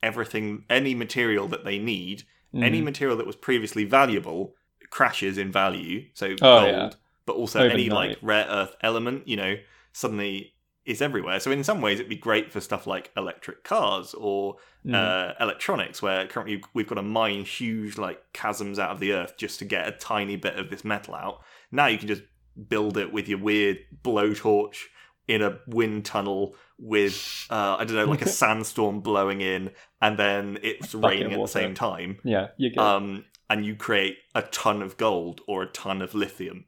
everything 0.02 0.64
any 0.68 0.94
material 0.94 1.46
that 1.48 1.64
they 1.64 1.78
need 1.78 2.24
any 2.54 2.80
Mhm. 2.80 2.84
material 2.84 3.16
that 3.16 3.26
was 3.26 3.36
previously 3.36 3.84
valuable 3.84 4.54
crashes 4.90 5.38
in 5.38 5.52
value 5.52 6.06
so 6.14 6.26
Oh, 6.26 6.36
gold 6.36 6.66
yeah. 6.68 6.90
but 7.26 7.36
also 7.36 7.60
any 7.68 7.88
like 7.90 8.18
rare 8.22 8.46
earth 8.48 8.74
element 8.82 9.28
you 9.28 9.36
know 9.36 9.56
suddenly 9.92 10.54
is 10.84 11.00
everywhere 11.00 11.38
so 11.38 11.50
in 11.52 11.62
some 11.62 11.80
ways 11.80 12.00
it'd 12.00 12.08
be 12.08 12.16
great 12.16 12.50
for 12.52 12.60
stuff 12.60 12.86
like 12.86 13.10
electric 13.16 13.62
cars 13.64 14.14
or 14.14 14.56
Mm. 14.84 14.94
uh, 14.94 15.34
electronics, 15.38 16.00
where 16.00 16.26
currently 16.26 16.62
we've 16.72 16.86
got 16.86 16.94
to 16.94 17.02
mine 17.02 17.44
huge 17.44 17.98
like 17.98 18.18
chasms 18.32 18.78
out 18.78 18.90
of 18.90 18.98
the 18.98 19.12
earth 19.12 19.36
just 19.36 19.58
to 19.58 19.66
get 19.66 19.86
a 19.86 19.92
tiny 19.92 20.36
bit 20.36 20.56
of 20.58 20.70
this 20.70 20.86
metal 20.86 21.14
out. 21.14 21.42
Now 21.70 21.84
you 21.84 21.98
can 21.98 22.08
just 22.08 22.22
build 22.66 22.96
it 22.96 23.12
with 23.12 23.28
your 23.28 23.38
weird 23.40 23.80
blowtorch 24.02 24.86
in 25.28 25.42
a 25.42 25.58
wind 25.66 26.06
tunnel 26.06 26.56
with 26.80 27.46
uh, 27.50 27.76
I 27.78 27.84
don't 27.84 27.96
know 27.96 28.06
like 28.06 28.22
a 28.22 28.28
sandstorm 28.42 29.00
blowing 29.00 29.40
in, 29.40 29.70
and 30.00 30.18
then 30.18 30.58
it's 30.62 30.94
raining 30.94 31.32
at 31.32 31.40
the 31.40 31.46
same 31.46 31.74
time. 31.74 32.18
yeah, 32.24 32.48
you 32.56 32.70
get. 32.70 32.78
Um, 32.78 33.24
and 33.48 33.66
you 33.66 33.74
create 33.74 34.16
a 34.34 34.42
ton 34.42 34.80
of 34.80 34.96
gold 34.96 35.40
or 35.48 35.62
a 35.64 35.66
ton 35.66 36.00
of 36.00 36.14
lithium. 36.14 36.66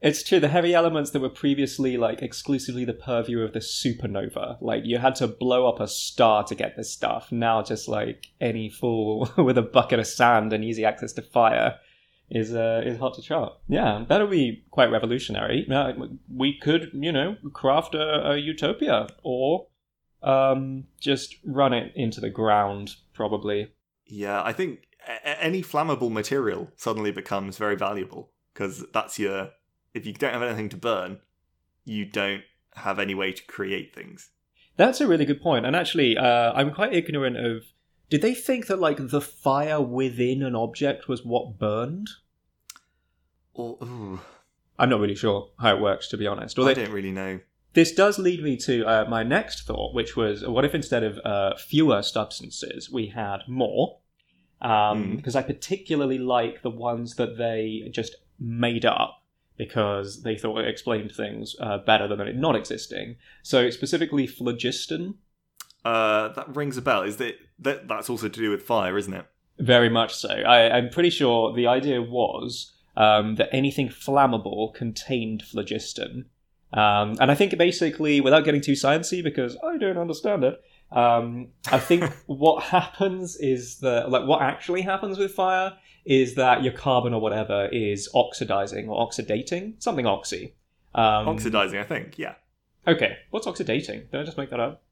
It's 0.00 0.24
true. 0.24 0.40
The 0.40 0.48
heavy 0.48 0.74
elements 0.74 1.10
that 1.10 1.20
were 1.20 1.28
previously 1.28 1.96
like 1.96 2.22
exclusively 2.22 2.84
the 2.84 2.94
purview 2.94 3.42
of 3.42 3.52
the 3.52 3.60
supernova, 3.60 4.56
like 4.60 4.84
you 4.84 4.98
had 4.98 5.14
to 5.16 5.28
blow 5.28 5.68
up 5.68 5.78
a 5.78 5.86
star 5.86 6.42
to 6.44 6.54
get 6.56 6.76
this 6.76 6.90
stuff. 6.90 7.30
Now, 7.30 7.62
just 7.62 7.86
like 7.86 8.26
any 8.40 8.68
fool 8.68 9.30
with 9.38 9.56
a 9.58 9.62
bucket 9.62 10.00
of 10.00 10.06
sand 10.08 10.52
and 10.52 10.64
easy 10.64 10.84
access 10.84 11.12
to 11.12 11.22
fire 11.22 11.78
is 12.32 12.54
uh, 12.54 12.82
is 12.84 12.98
hot 12.98 13.14
to 13.14 13.22
trot. 13.22 13.58
Yeah, 13.68 14.04
that'll 14.08 14.26
be 14.26 14.64
quite 14.70 14.90
revolutionary. 14.90 15.66
We 16.34 16.58
could, 16.58 16.90
you 16.94 17.12
know, 17.12 17.36
craft 17.52 17.94
a, 17.94 18.32
a 18.32 18.36
utopia 18.38 19.08
or 19.22 19.66
um, 20.22 20.84
just 20.98 21.36
run 21.44 21.72
it 21.72 21.92
into 21.94 22.20
the 22.20 22.30
ground. 22.30 22.96
Probably. 23.12 23.72
Yeah, 24.06 24.42
I 24.42 24.52
think 24.52 24.88
a- 25.06 25.42
any 25.42 25.62
flammable 25.62 26.10
material 26.10 26.70
suddenly 26.76 27.12
becomes 27.12 27.58
very 27.58 27.76
valuable 27.76 28.30
because 28.52 28.84
that's 28.92 29.18
your. 29.18 29.50
If 29.94 30.06
you 30.06 30.14
don't 30.14 30.32
have 30.32 30.42
anything 30.42 30.70
to 30.70 30.76
burn, 30.78 31.20
you 31.84 32.06
don't 32.06 32.44
have 32.76 32.98
any 32.98 33.14
way 33.14 33.32
to 33.32 33.44
create 33.44 33.94
things. 33.94 34.30
That's 34.78 35.02
a 35.02 35.06
really 35.06 35.26
good 35.26 35.42
point. 35.42 35.66
And 35.66 35.76
actually, 35.76 36.16
uh, 36.16 36.52
I'm 36.54 36.72
quite 36.72 36.94
ignorant 36.94 37.36
of. 37.36 37.64
Did 38.08 38.22
they 38.22 38.34
think 38.34 38.66
that 38.66 38.78
like 38.78 38.98
the 38.98 39.22
fire 39.22 39.80
within 39.80 40.42
an 40.42 40.54
object 40.54 41.08
was 41.08 41.24
what 41.24 41.58
burned? 41.58 42.08
Or 43.54 43.78
ooh, 43.82 44.20
I'm 44.78 44.88
not 44.88 45.00
really 45.00 45.14
sure 45.14 45.50
how 45.58 45.76
it 45.76 45.80
works, 45.80 46.08
to 46.08 46.16
be 46.16 46.26
honest. 46.26 46.58
I 46.58 46.62
Although 46.62 46.74
don't 46.74 46.92
really 46.92 47.10
know. 47.12 47.40
this 47.74 47.92
does 47.92 48.18
lead 48.18 48.42
me 48.42 48.56
to 48.58 48.84
uh, 48.84 49.04
my 49.08 49.22
next 49.22 49.66
thought, 49.66 49.94
which 49.94 50.16
was, 50.16 50.46
what 50.46 50.64
if 50.64 50.74
instead 50.74 51.02
of 51.02 51.18
uh, 51.24 51.56
fewer 51.56 52.02
substances, 52.02 52.90
we 52.90 53.08
had 53.08 53.40
more? 53.46 53.98
Hmm. 54.62 55.16
Because 55.16 55.34
I 55.36 55.42
particularly 55.42 56.18
like 56.18 56.62
the 56.62 56.70
ones 56.70 57.16
that 57.16 57.36
they 57.36 57.88
just 57.90 58.16
made 58.38 58.84
up 58.84 59.22
because 59.56 60.22
they 60.22 60.36
thought 60.36 60.58
it 60.58 60.68
explained 60.68 61.12
things 61.12 61.54
uh, 61.60 61.78
better 61.78 62.08
than 62.08 62.20
it 62.20 62.36
not 62.36 62.56
existing. 62.56 63.16
So 63.42 63.70
specifically, 63.70 64.26
phlogiston. 64.26 65.16
Uh, 65.84 66.28
that 66.28 66.54
rings 66.54 66.76
a 66.76 66.82
bell. 66.82 67.02
Is 67.02 67.16
that, 67.16 67.34
that 67.58 67.88
that's 67.88 68.08
also 68.08 68.28
to 68.28 68.40
do 68.40 68.50
with 68.50 68.62
fire, 68.62 68.96
isn't 68.96 69.12
it? 69.12 69.26
Very 69.58 69.88
much 69.88 70.14
so. 70.14 70.30
I, 70.30 70.76
I'm 70.76 70.88
pretty 70.90 71.10
sure 71.10 71.52
the 71.52 71.66
idea 71.66 72.00
was 72.00 72.72
um, 72.96 73.36
that 73.36 73.48
anything 73.52 73.88
flammable 73.88 74.74
contained 74.74 75.42
phlogiston. 75.42 76.26
Um, 76.72 77.16
and 77.20 77.30
I 77.30 77.34
think 77.34 77.56
basically, 77.58 78.20
without 78.20 78.44
getting 78.44 78.60
too 78.62 78.72
sciencey, 78.72 79.22
because 79.22 79.56
I 79.64 79.76
don't 79.76 79.98
understand 79.98 80.42
it, 80.44 80.60
um, 80.90 81.48
I 81.70 81.78
think 81.78 82.04
what 82.26 82.64
happens 82.64 83.36
is 83.36 83.78
that, 83.80 84.10
like, 84.10 84.26
what 84.26 84.40
actually 84.42 84.82
happens 84.82 85.18
with 85.18 85.32
fire 85.32 85.74
is 86.04 86.34
that 86.34 86.62
your 86.64 86.72
carbon 86.72 87.14
or 87.14 87.20
whatever 87.20 87.68
is 87.72 88.08
oxidizing 88.14 88.88
or 88.88 89.06
oxidating, 89.06 89.80
something 89.82 90.06
oxy. 90.06 90.54
Um, 90.94 91.28
Oxidizing, 91.28 91.78
I 91.78 91.84
think. 91.84 92.18
Yeah, 92.18 92.34
Okay, 92.86 93.16
what's 93.30 93.46
oxidating? 93.46 94.10
Did 94.10 94.20
I 94.20 94.24
just 94.24 94.36
make 94.36 94.50
that 94.50 94.58
up? 94.60 94.82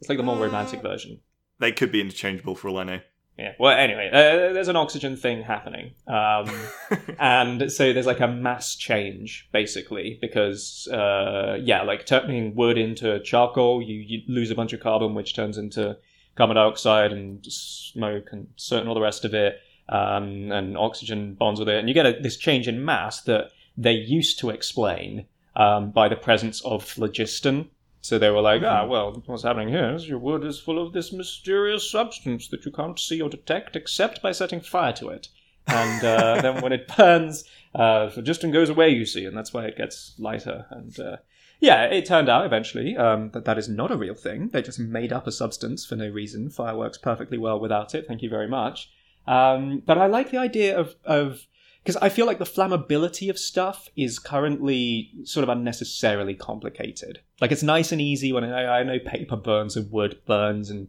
It's 0.00 0.08
like 0.08 0.18
the 0.18 0.24
more 0.24 0.36
Uh, 0.36 0.46
romantic 0.46 0.80
version. 0.82 1.20
they 1.58 1.72
could 1.72 1.90
be 1.92 2.00
interchangeable 2.00 2.54
for 2.54 2.68
all 2.68 2.78
I 2.78 2.84
know. 2.84 3.00
Yeah. 3.38 3.52
Well, 3.58 3.76
anyway, 3.76 4.10
uh, 4.12 4.52
there's 4.52 4.68
an 4.68 4.76
oxygen 4.76 5.16
thing 5.16 5.42
happening. 5.42 5.92
Um, 6.06 6.50
and 7.18 7.72
so 7.72 7.92
there's 7.92 8.06
like 8.06 8.20
a 8.20 8.28
mass 8.28 8.76
change 8.76 9.48
basically 9.50 10.18
because 10.20 10.86
uh, 10.92 11.56
yeah 11.62 11.82
like 11.82 12.04
turning 12.04 12.54
wood 12.54 12.76
into 12.76 13.18
charcoal 13.20 13.80
you, 13.80 13.96
you 13.96 14.22
lose 14.28 14.50
a 14.50 14.54
bunch 14.54 14.72
of 14.72 14.80
carbon 14.80 15.14
which 15.14 15.34
turns 15.34 15.56
into 15.56 15.96
carbon 16.36 16.56
dioxide 16.56 17.12
and 17.12 17.44
smoke 17.46 18.28
and 18.32 18.48
certain 18.56 18.88
all 18.88 18.94
the 18.94 19.00
rest 19.00 19.24
of 19.24 19.32
it 19.32 19.60
um, 19.88 20.52
and 20.52 20.76
oxygen 20.76 21.34
bonds 21.34 21.58
with 21.58 21.68
it 21.68 21.78
and 21.78 21.88
you 21.88 21.94
get 21.94 22.06
a, 22.06 22.18
this 22.20 22.36
change 22.36 22.68
in 22.68 22.84
mass 22.84 23.22
that 23.22 23.50
they 23.76 23.92
used 23.92 24.38
to 24.38 24.50
explain 24.50 25.26
um, 25.56 25.90
by 25.90 26.08
the 26.08 26.16
presence 26.16 26.60
of 26.62 26.84
phlogiston 26.84 27.70
so 28.00 28.18
they 28.18 28.30
were 28.30 28.40
like, 28.40 28.62
ah, 28.62 28.86
well, 28.86 29.22
what's 29.26 29.42
happening 29.42 29.68
here 29.68 29.94
is 29.94 30.08
your 30.08 30.18
wood 30.18 30.44
is 30.44 30.58
full 30.58 30.84
of 30.84 30.92
this 30.92 31.12
mysterious 31.12 31.90
substance 31.90 32.48
that 32.48 32.64
you 32.64 32.72
can't 32.72 32.98
see 32.98 33.20
or 33.20 33.28
detect 33.28 33.76
except 33.76 34.22
by 34.22 34.32
setting 34.32 34.60
fire 34.60 34.92
to 34.94 35.08
it 35.08 35.28
and 35.66 36.04
uh, 36.04 36.40
then 36.42 36.62
when 36.62 36.72
it 36.72 36.88
burns, 36.96 37.44
uh, 37.74 38.08
phlogiston 38.10 38.50
goes 38.50 38.68
away. 38.68 38.90
You 38.90 39.06
see, 39.06 39.24
and 39.24 39.36
that's 39.36 39.52
why 39.52 39.64
it 39.64 39.76
gets 39.76 40.14
lighter. 40.18 40.66
And 40.70 40.98
uh, 40.98 41.16
yeah, 41.60 41.84
it 41.84 42.06
turned 42.06 42.28
out 42.28 42.46
eventually 42.46 42.96
um, 42.96 43.30
that 43.30 43.44
that 43.44 43.58
is 43.58 43.68
not 43.68 43.90
a 43.90 43.96
real 43.96 44.14
thing. 44.14 44.48
They 44.48 44.62
just 44.62 44.78
made 44.78 45.12
up 45.12 45.26
a 45.26 45.32
substance 45.32 45.84
for 45.84 45.96
no 45.96 46.08
reason. 46.08 46.50
Fireworks 46.50 46.98
perfectly 46.98 47.38
well 47.38 47.60
without 47.60 47.94
it. 47.94 48.06
Thank 48.06 48.22
you 48.22 48.30
very 48.30 48.48
much. 48.48 48.90
Um, 49.26 49.82
but 49.84 49.98
I 49.98 50.06
like 50.06 50.30
the 50.30 50.38
idea 50.38 50.78
of 50.78 50.94
of 51.04 51.46
because 51.82 51.96
I 51.96 52.08
feel 52.08 52.26
like 52.26 52.38
the 52.38 52.44
flammability 52.44 53.30
of 53.30 53.38
stuff 53.38 53.88
is 53.96 54.18
currently 54.18 55.10
sort 55.24 55.42
of 55.42 55.48
unnecessarily 55.48 56.34
complicated. 56.34 57.20
Like 57.40 57.52
it's 57.52 57.62
nice 57.62 57.92
and 57.92 58.00
easy 58.00 58.32
when 58.32 58.44
I, 58.44 58.80
I 58.80 58.82
know 58.82 58.98
paper 58.98 59.36
burns 59.36 59.76
and 59.76 59.90
wood 59.90 60.20
burns 60.26 60.70
and 60.70 60.88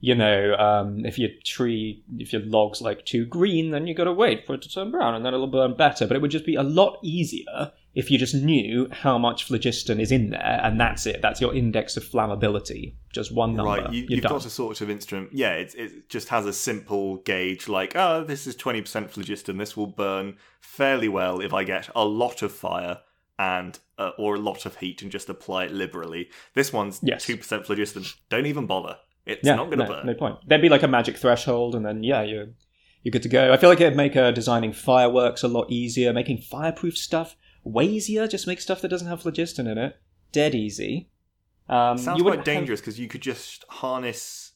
you 0.00 0.14
know, 0.14 0.54
um, 0.56 1.06
if 1.06 1.18
your 1.18 1.30
tree, 1.44 2.04
if 2.18 2.30
your 2.30 2.42
log's 2.42 2.82
like 2.82 3.06
too 3.06 3.24
green, 3.24 3.70
then 3.70 3.86
you 3.86 3.94
got 3.94 4.04
to 4.04 4.12
wait 4.12 4.46
for 4.46 4.52
it 4.52 4.60
to 4.60 4.68
turn 4.68 4.90
brown, 4.90 5.14
and 5.14 5.24
then 5.24 5.32
it'll 5.32 5.46
burn 5.46 5.74
better. 5.76 6.06
But 6.06 6.14
it 6.14 6.20
would 6.20 6.30
just 6.30 6.44
be 6.44 6.56
a 6.56 6.62
lot 6.62 6.98
easier 7.02 7.72
if 7.94 8.10
you 8.10 8.18
just 8.18 8.34
knew 8.34 8.88
how 8.90 9.18
much 9.18 9.44
phlogiston 9.44 10.00
is 10.00 10.10
in 10.10 10.30
there, 10.30 10.60
and 10.62 10.80
that's 10.80 11.06
it. 11.06 11.22
That's 11.22 11.40
your 11.40 11.54
index 11.54 11.96
of 11.96 12.04
flammability. 12.04 12.94
Just 13.12 13.32
one 13.32 13.54
number. 13.54 13.82
Right, 13.82 13.92
you, 13.92 14.20
done. 14.20 14.32
got 14.32 14.46
a 14.46 14.50
sort 14.50 14.80
of 14.80 14.90
instrument. 14.90 15.30
Yeah, 15.32 15.52
it, 15.52 15.74
it 15.76 16.08
just 16.08 16.28
has 16.28 16.44
a 16.46 16.52
simple 16.52 17.18
gauge 17.18 17.68
like, 17.68 17.94
oh, 17.94 18.24
this 18.24 18.46
is 18.46 18.56
20% 18.56 19.10
phlogiston. 19.10 19.58
This 19.58 19.76
will 19.76 19.86
burn 19.86 20.36
fairly 20.60 21.08
well 21.08 21.40
if 21.40 21.54
I 21.54 21.62
get 21.62 21.88
a 21.94 22.04
lot 22.04 22.42
of 22.42 22.52
fire 22.52 22.98
and 23.38 23.78
uh, 23.98 24.10
or 24.18 24.34
a 24.34 24.40
lot 24.40 24.66
of 24.66 24.76
heat 24.76 25.02
and 25.02 25.10
just 25.10 25.28
apply 25.28 25.66
it 25.66 25.72
liberally. 25.72 26.28
This 26.54 26.72
one's 26.72 27.00
Yes. 27.02 27.24
2% 27.26 27.64
phlogiston. 27.64 28.04
Don't 28.28 28.46
even 28.46 28.66
bother. 28.66 28.96
It's 29.26 29.46
yeah, 29.46 29.54
not 29.54 29.66
going 29.66 29.78
to 29.78 29.84
no, 29.84 29.90
burn. 29.90 30.06
no 30.06 30.14
point. 30.14 30.36
There'd 30.46 30.60
be 30.60 30.68
like 30.68 30.82
a 30.82 30.88
magic 30.88 31.16
threshold, 31.16 31.74
and 31.74 31.86
then 31.86 32.02
yeah, 32.02 32.22
you're 32.22 32.48
you're 33.02 33.12
good 33.12 33.22
to 33.22 33.28
go. 33.28 33.52
I 33.52 33.56
feel 33.56 33.70
like 33.70 33.80
it'd 33.80 33.96
make 33.96 34.16
uh, 34.16 34.32
designing 34.32 34.72
fireworks 34.72 35.42
a 35.42 35.48
lot 35.48 35.70
easier, 35.70 36.12
making 36.12 36.38
fireproof 36.38 36.96
stuff 36.96 37.36
way 37.64 37.84
easier. 37.84 38.26
Just 38.28 38.46
make 38.46 38.60
stuff 38.60 38.80
that 38.82 38.88
doesn't 38.88 39.08
have 39.08 39.22
phlogiston 39.22 39.66
in 39.66 39.78
it. 39.78 39.96
Dead 40.32 40.54
easy. 40.54 41.10
Um, 41.68 41.96
Sounds 41.98 42.18
you 42.18 42.24
quite 42.24 42.36
have- 42.38 42.44
dangerous 42.44 42.80
because 42.80 42.98
you 43.00 43.08
could 43.08 43.22
just 43.22 43.64
harness, 43.68 44.52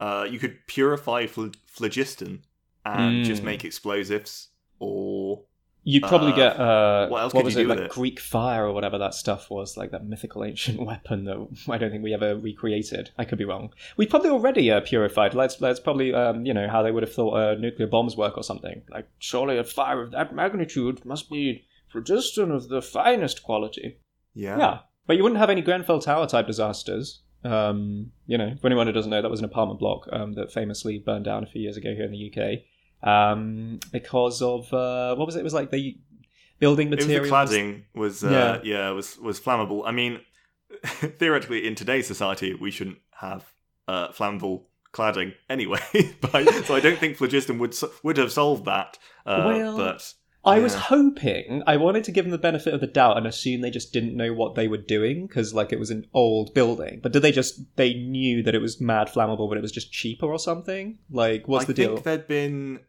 uh, 0.00 0.26
you 0.28 0.38
could 0.38 0.58
purify 0.66 1.26
phlo- 1.26 1.54
phlogiston 1.66 2.42
and 2.84 3.24
just 3.24 3.42
Mm. 3.42 3.46
make 3.46 3.64
explosives, 3.64 4.48
or 4.78 5.44
You'd 5.84 6.02
probably 6.02 6.32
Uh, 6.32 6.36
get 6.36 6.60
uh, 6.60 7.08
what 7.08 7.22
else 7.22 7.32
what 7.32 7.40
could 7.40 7.44
was 7.46 7.54
you 7.54 7.60
it 7.60 7.62
do 7.64 7.68
with 7.70 7.78
like 7.78 7.86
it? 7.86 7.92
Greek 7.92 8.20
fire 8.20 8.66
or 8.66 8.72
whatever 8.74 8.98
that 8.98 9.14
stuff 9.14 9.48
was, 9.48 9.76
like 9.78 9.90
that 9.92 10.04
mythical 10.04 10.44
ancient 10.44 10.78
weapon 10.90 11.24
that 11.24 11.38
I 11.70 11.78
don't 11.78 11.90
think 11.90 12.02
we 12.02 12.12
ever 12.12 12.36
recreated. 12.36 13.10
I 13.16 13.24
could 13.24 13.38
be 13.38 13.46
wrong. 13.46 13.72
We 13.96 14.04
probably 14.04 14.28
already 14.28 14.70
uh, 14.70 14.80
purified. 14.80 15.32
Let's 15.32 15.60
let's 15.62 15.80
probably 15.80 16.12
um, 16.12 16.44
you 16.44 16.52
know 16.52 16.68
how 16.68 16.82
they 16.82 16.90
would 16.90 17.04
have 17.04 17.12
thought 17.14 17.32
uh, 17.34 17.54
nuclear 17.54 17.86
bombs 17.88 18.18
work 18.18 18.36
or 18.36 18.42
something. 18.42 18.82
Like 18.90 19.08
surely 19.18 19.56
a 19.56 19.64
fire 19.64 20.02
of 20.02 20.10
that 20.10 20.34
magnitude 20.34 21.06
must 21.06 21.30
be 21.30 21.64
phlogiston 21.90 22.50
of 22.50 22.68
the 22.68 22.82
finest 22.82 23.42
quality. 23.42 23.98
yeah, 24.34 24.58
Yeah, 24.58 24.78
but 25.06 25.16
you 25.16 25.22
wouldn't 25.22 25.40
have 25.40 25.50
any 25.50 25.62
Grenfell 25.62 26.00
Tower 26.00 26.26
type 26.26 26.46
disasters. 26.46 27.22
Um, 27.44 28.10
you 28.26 28.36
know, 28.36 28.54
for 28.60 28.66
anyone 28.66 28.86
who 28.88 28.92
doesn't 28.92 29.10
know, 29.10 29.22
that 29.22 29.30
was 29.30 29.40
an 29.40 29.46
apartment 29.46 29.78
block 29.78 30.08
um, 30.12 30.32
that 30.34 30.52
famously 30.52 30.98
burned 30.98 31.24
down 31.24 31.44
a 31.44 31.46
few 31.46 31.62
years 31.62 31.76
ago 31.76 31.94
here 31.94 32.04
in 32.04 32.10
the 32.10 32.32
UK 32.32 33.08
um, 33.08 33.78
because 33.92 34.42
of 34.42 34.72
uh, 34.72 35.14
what 35.14 35.26
was 35.26 35.36
it? 35.36 35.40
It 35.40 35.44
was 35.44 35.54
like 35.54 35.70
the 35.70 35.98
building 36.58 36.90
was 36.90 37.06
the 37.06 37.14
cladding 37.20 37.84
was 37.94 38.24
uh, 38.24 38.30
Yeah. 38.30 38.60
yeah. 38.64 38.90
was 38.90 39.18
was 39.18 39.40
flammable. 39.40 39.82
I 39.86 39.92
mean, 39.92 40.20
theoretically, 40.84 41.66
in 41.66 41.74
today's 41.74 42.06
society, 42.06 42.54
we 42.54 42.70
shouldn't 42.70 42.98
have 43.20 43.52
uh, 43.86 44.08
flammable 44.08 44.64
cladding 44.92 45.34
anyway. 45.48 45.80
but 46.20 46.52
so 46.64 46.74
I 46.74 46.80
don't 46.80 46.98
think 46.98 47.16
phlogiston 47.16 47.58
would 47.58 47.76
would 48.02 48.16
have 48.16 48.32
solved 48.32 48.64
that. 48.64 48.98
Uh, 49.24 49.44
Well, 49.46 49.76
but 49.76 50.12
I 50.44 50.60
was 50.60 50.74
hoping, 50.74 51.62
I 51.66 51.76
wanted 51.76 52.04
to 52.04 52.12
give 52.12 52.24
them 52.24 52.32
the 52.32 52.38
benefit 52.38 52.72
of 52.72 52.80
the 52.80 52.86
doubt 52.86 53.18
and 53.18 53.26
assume 53.26 53.60
they 53.60 53.70
just 53.70 53.92
didn't 53.92 54.16
know 54.16 54.32
what 54.32 54.54
they 54.54 54.66
were 54.68 54.78
doing 54.78 55.26
because, 55.26 55.52
like, 55.52 55.72
it 55.72 55.78
was 55.78 55.90
an 55.90 56.06
old 56.14 56.54
building. 56.54 57.00
But 57.02 57.12
did 57.12 57.20
they 57.22 57.32
just 57.32 57.60
they 57.76 57.94
knew 57.94 58.42
that 58.44 58.54
it 58.54 58.60
was 58.62 58.80
mad 58.80 59.08
flammable, 59.08 59.48
but 59.48 59.58
it 59.58 59.62
was 59.62 59.72
just 59.72 59.92
cheaper 59.92 60.26
or 60.26 60.38
something? 60.38 60.98
Like, 61.10 61.46
what's 61.48 61.64
I 61.64 61.66
the 61.66 61.74
think 61.74 61.94
deal? 61.94 62.02
there'd 62.02 62.28
been 62.28 62.80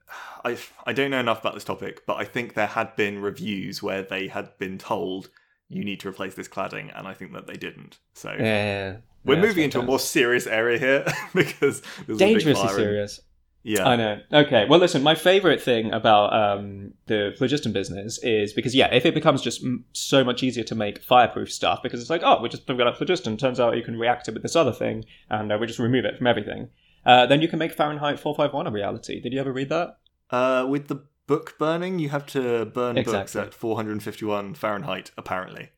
I 0.46 0.58
I 0.86 0.94
don't 0.94 1.12
know 1.12 1.20
enough 1.20 1.42
about 1.42 1.54
this 1.54 1.64
topic, 1.66 2.06
but 2.06 2.18
I 2.18 2.24
think 2.26 2.54
there 2.54 2.68
had 2.68 2.96
been 2.96 3.20
reviews 3.22 3.84
where 3.84 4.04
they 4.04 4.28
had 4.28 4.58
been 4.58 4.78
told 4.78 5.30
you 5.68 5.84
need 5.84 6.00
to 6.02 6.10
replace 6.10 6.36
this 6.36 6.48
cladding, 6.48 6.92
and 6.98 7.08
I 7.08 7.14
think 7.14 7.34
that 7.34 7.46
they 7.48 7.54
didn't. 7.56 8.00
So 8.14 8.36
Yeah, 8.40 8.98
we're 9.24 9.36
Yeah, 9.36 9.42
moving 9.42 9.64
into 9.66 9.80
a 9.80 9.84
more 9.84 10.00
serious 10.00 10.48
area 10.48 10.80
here 10.80 11.06
because 11.36 11.82
there's 12.08 12.20
a 12.22 12.26
big 12.26 12.34
dangerously 12.36 12.68
fire 12.68 12.76
serious. 12.76 13.20
Yeah, 13.64 13.88
I 13.88 13.96
know. 13.98 14.20
Okay. 14.32 14.66
Well, 14.70 14.80
listen. 14.80 15.04
My 15.04 15.16
favorite 15.16 15.62
thing 15.62 15.92
about 15.92 16.34
um, 16.34 16.94
the 17.08 17.34
phlogiston 17.38 17.74
business 17.74 18.18
is 18.24 18.54
because 18.54 18.74
yeah, 18.74 18.94
if 18.94 19.06
it 19.06 19.14
becomes 19.14 19.42
just 19.42 19.64
m- 19.64 19.84
so 19.92 20.24
much 20.24 20.44
easier 20.44 20.64
to 20.64 20.76
make 20.76 21.04
fireproof 21.04 21.52
stuff 21.52 21.82
because 21.84 22.00
it's 22.00 22.10
like 22.10 22.22
oh, 22.24 22.42
we 22.42 22.48
just 22.50 22.66
got 22.66 22.88
up 22.88 22.98
phlogiston. 22.98 23.36
Turns 23.38 23.60
out 23.60 23.76
you 23.76 23.84
can 23.84 24.00
react 24.00 24.28
it 24.28 24.34
with 24.34 24.44
this 24.44 24.56
other 24.56 24.72
thing, 24.72 25.04
and 25.30 25.52
uh, 25.52 25.58
we 25.60 25.68
just 25.68 25.80
remove 25.80 26.06
it 26.06 26.18
from 26.18 26.28
everything. 26.28 26.70
Uh, 27.06 27.26
then 27.26 27.42
you 27.42 27.48
can 27.48 27.60
make 27.60 27.74
Fahrenheit 27.74 28.20
451 28.20 28.68
a 28.68 28.72
reality. 28.72 29.20
Did 29.20 29.34
you 29.34 29.40
ever 29.40 29.52
read 29.52 29.70
that? 29.70 29.98
Uh, 30.30 30.66
with 30.70 30.88
the 30.88 31.04
book 31.28 31.56
burning, 31.58 32.00
you 32.00 32.10
have 32.10 32.26
to 32.28 32.66
burn 32.66 32.96
books 32.96 33.08
Exactly. 33.10 33.42
at 33.42 33.54
451 33.54 34.54
Fahrenheit, 34.56 35.12
apparently. 35.18 35.70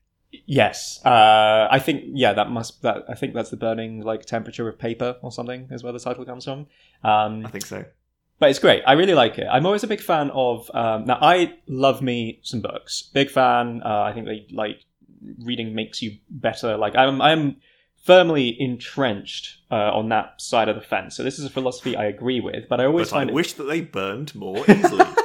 Yes. 0.45 0.99
Uh, 1.05 1.67
I 1.69 1.79
think 1.79 2.03
yeah, 2.13 2.33
that 2.33 2.49
must 2.49 2.81
that 2.83 3.03
I 3.09 3.15
think 3.15 3.33
that's 3.33 3.49
the 3.49 3.57
burning 3.57 4.01
like 4.01 4.25
temperature 4.25 4.67
of 4.67 4.79
paper 4.79 5.17
or 5.21 5.31
something 5.31 5.67
is 5.71 5.83
where 5.83 5.93
the 5.93 5.99
title 5.99 6.25
comes 6.25 6.45
from. 6.45 6.67
Um, 7.03 7.45
I 7.45 7.49
think 7.49 7.65
so. 7.65 7.85
but 8.39 8.49
it's 8.49 8.59
great. 8.59 8.83
I 8.87 8.93
really 8.93 9.13
like 9.13 9.37
it. 9.37 9.47
I'm 9.51 9.65
always 9.65 9.83
a 9.83 9.87
big 9.87 10.01
fan 10.01 10.31
of. 10.33 10.69
Um, 10.73 11.05
now, 11.05 11.17
I 11.21 11.55
love 11.67 12.01
me 12.01 12.39
some 12.43 12.61
books. 12.61 13.09
Big 13.13 13.29
fan. 13.29 13.81
Uh, 13.83 14.01
I 14.03 14.13
think 14.13 14.25
they 14.25 14.47
like 14.51 14.85
reading 15.45 15.75
makes 15.75 16.01
you 16.01 16.17
better. 16.29 16.77
Like 16.77 16.95
I'm, 16.95 17.21
I'm 17.21 17.57
firmly 18.03 18.55
entrenched 18.59 19.57
uh, 19.69 19.91
on 19.93 20.09
that 20.09 20.41
side 20.41 20.69
of 20.69 20.75
the 20.75 20.81
fence. 20.81 21.15
So 21.15 21.23
this 21.23 21.37
is 21.39 21.45
a 21.45 21.49
philosophy 21.49 21.95
I 21.95 22.05
agree 22.05 22.39
with. 22.39 22.67
But 22.69 22.79
I 22.79 22.85
always 22.85 23.09
But 23.09 23.15
I 23.15 23.19
find 23.19 23.29
it 23.29 23.33
wish 23.33 23.53
that 23.53 23.65
they 23.65 23.81
burned 23.81 24.33
more 24.33 24.63
easily. 24.67 25.05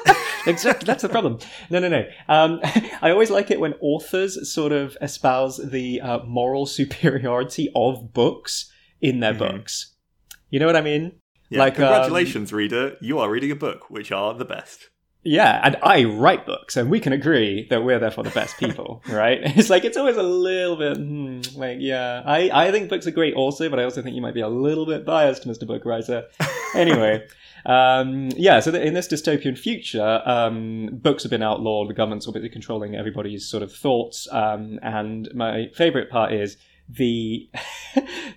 exactly 0.46 0.86
that's 0.86 1.02
the 1.02 1.08
problem 1.08 1.38
no 1.70 1.78
no 1.78 1.88
no 1.88 2.04
um, 2.28 2.60
i 3.02 3.10
always 3.10 3.30
like 3.30 3.50
it 3.50 3.60
when 3.60 3.74
authors 3.80 4.50
sort 4.52 4.72
of 4.72 4.96
espouse 5.02 5.58
the 5.58 6.00
uh, 6.00 6.18
moral 6.24 6.66
superiority 6.78 7.68
of 7.74 8.12
books 8.12 8.70
in 9.00 9.20
their 9.20 9.34
Mhm. 9.34 9.38
books 9.38 9.94
you 10.50 10.58
know 10.60 10.66
what 10.66 10.76
i 10.76 10.80
mean 10.80 11.12
yeah, 11.48 11.60
Like, 11.60 11.74
um, 11.74 11.86
congratulations, 11.86 12.52
reader. 12.52 12.96
You 13.00 13.20
are 13.20 13.30
reading 13.30 13.52
a 13.52 13.54
book, 13.54 13.88
which 13.88 14.10
are 14.10 14.34
the 14.34 14.44
best. 14.44 14.90
Yeah 15.26 15.60
and 15.64 15.76
i 15.82 16.04
write 16.04 16.46
books 16.46 16.76
and 16.76 16.90
we 16.90 17.00
can 17.00 17.12
agree 17.12 17.66
that 17.68 17.84
we're 17.84 17.98
therefore 17.98 18.24
the 18.24 18.30
best 18.30 18.56
people 18.58 19.02
right 19.08 19.40
it's 19.56 19.68
like 19.68 19.84
it's 19.84 19.96
always 19.96 20.16
a 20.16 20.22
little 20.22 20.76
bit 20.76 20.96
hmm, 20.96 21.40
like 21.56 21.78
yeah 21.80 22.22
i 22.24 22.50
i 22.52 22.70
think 22.70 22.88
books 22.88 23.06
are 23.06 23.10
great 23.10 23.34
also 23.34 23.68
but 23.68 23.78
i 23.78 23.84
also 23.84 24.00
think 24.02 24.14
you 24.14 24.22
might 24.22 24.34
be 24.34 24.40
a 24.40 24.48
little 24.48 24.86
bit 24.86 25.04
biased 25.04 25.46
mr 25.46 25.66
book 25.66 25.84
writer 25.84 26.24
anyway 26.74 27.26
um, 27.64 28.28
yeah, 28.36 28.60
so 28.60 28.72
in 28.72 28.94
this 28.94 29.08
dystopian 29.08 29.58
future, 29.58 30.22
um, 30.24 30.88
books 30.92 31.24
have 31.24 31.30
been 31.30 31.42
outlawed. 31.42 31.88
The 31.88 31.94
government's 31.94 32.30
be 32.30 32.48
controlling 32.48 32.94
everybody's 32.94 33.48
sort 33.48 33.64
of 33.64 33.72
thoughts. 33.72 34.28
Um, 34.30 34.78
and 34.82 35.28
my 35.34 35.70
favorite 35.74 36.08
part 36.08 36.32
is 36.32 36.58
the 36.88 37.50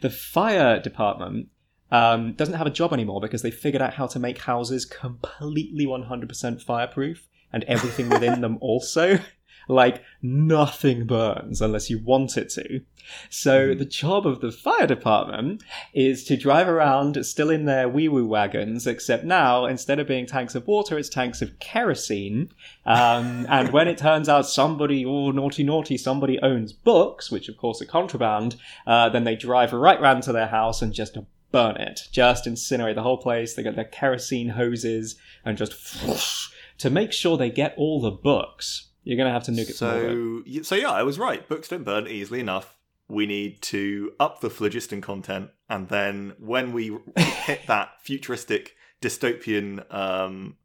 the 0.01 0.09
fire 0.09 0.79
department 0.79 1.49
um, 1.91 2.33
doesn't 2.33 2.53
have 2.55 2.67
a 2.67 2.71
job 2.71 2.93
anymore 2.93 3.21
because 3.21 3.41
they 3.41 3.51
figured 3.51 3.81
out 3.81 3.93
how 3.93 4.07
to 4.07 4.19
make 4.19 4.39
houses 4.39 4.85
completely 4.85 5.85
100% 5.85 6.61
fireproof 6.61 7.27
and 7.51 7.63
everything 7.65 8.09
within 8.09 8.41
them 8.41 8.57
also. 8.61 9.19
Like 9.67 10.01
nothing 10.23 11.05
burns 11.05 11.61
unless 11.61 11.91
you 11.91 11.99
want 12.03 12.37
it 12.37 12.49
to. 12.51 12.81
So 13.29 13.67
Mhm. 13.69 13.77
the 13.77 13.85
job 13.85 14.25
of 14.25 14.41
the 14.41 14.51
fire 14.51 14.87
department 14.87 15.61
is 15.93 16.23
to 16.23 16.37
drive 16.37 16.67
around 16.67 17.23
still 17.23 17.51
in 17.51 17.65
their 17.65 17.87
wee 17.87 18.07
woo 18.09 18.25
wagons, 18.25 18.87
except 18.87 19.25
now 19.25 19.65
instead 19.67 19.99
of 19.99 20.07
being 20.07 20.25
tanks 20.25 20.55
of 20.55 20.65
water, 20.65 20.97
it's 20.97 21.07
tanks 21.07 21.43
of 21.43 21.59
kerosene. 21.59 22.49
Um, 22.87 23.45
and 23.49 23.71
when 23.71 23.87
it 23.87 23.99
turns 23.99 24.27
out 24.27 24.47
somebody, 24.47 25.05
oh 25.05 25.29
naughty 25.29 25.63
naughty, 25.63 25.97
somebody 25.97 26.39
owns 26.41 26.73
books, 26.73 27.29
which 27.29 27.47
of 27.47 27.55
course 27.57 27.79
are 27.79 27.85
contraband, 27.85 28.55
uh, 28.87 29.09
then 29.09 29.23
they 29.23 29.35
drive 29.35 29.71
right 29.71 30.01
round 30.01 30.23
to 30.23 30.31
their 30.31 30.47
house 30.47 30.81
and 30.81 30.93
just 30.93 31.15
burn 31.51 31.77
it, 31.77 32.07
just 32.11 32.45
incinerate 32.45 32.95
the 32.95 33.03
whole 33.03 33.17
place. 33.17 33.53
They 33.53 33.63
got 33.63 33.75
their 33.75 33.85
kerosene 33.85 34.49
hoses 34.49 35.15
and 35.45 35.57
just 35.57 36.51
to 36.77 36.89
make 36.89 37.11
sure 37.11 37.37
they 37.37 37.49
get 37.49 37.73
all 37.77 38.01
the 38.01 38.11
books. 38.11 38.87
You're 39.03 39.17
gonna 39.17 39.31
have 39.31 39.43
to 39.45 39.51
nuke 39.51 39.69
it. 39.69 39.75
So, 39.75 40.43
so 40.63 40.75
yeah, 40.75 40.91
I 40.91 41.03
was 41.03 41.17
right. 41.17 41.47
Books 41.47 41.69
don't 41.69 41.83
burn 41.83 42.07
easily 42.07 42.39
enough. 42.39 42.75
We 43.07 43.25
need 43.25 43.61
to 43.63 44.13
up 44.19 44.41
the 44.41 44.49
phlogiston 44.49 45.01
content, 45.01 45.49
and 45.67 45.89
then 45.89 46.33
when 46.37 46.73
we 46.73 46.95
hit 47.17 47.65
that 47.67 47.93
futuristic 48.01 48.75
dystopian, 49.01 49.91
um, 49.93 50.57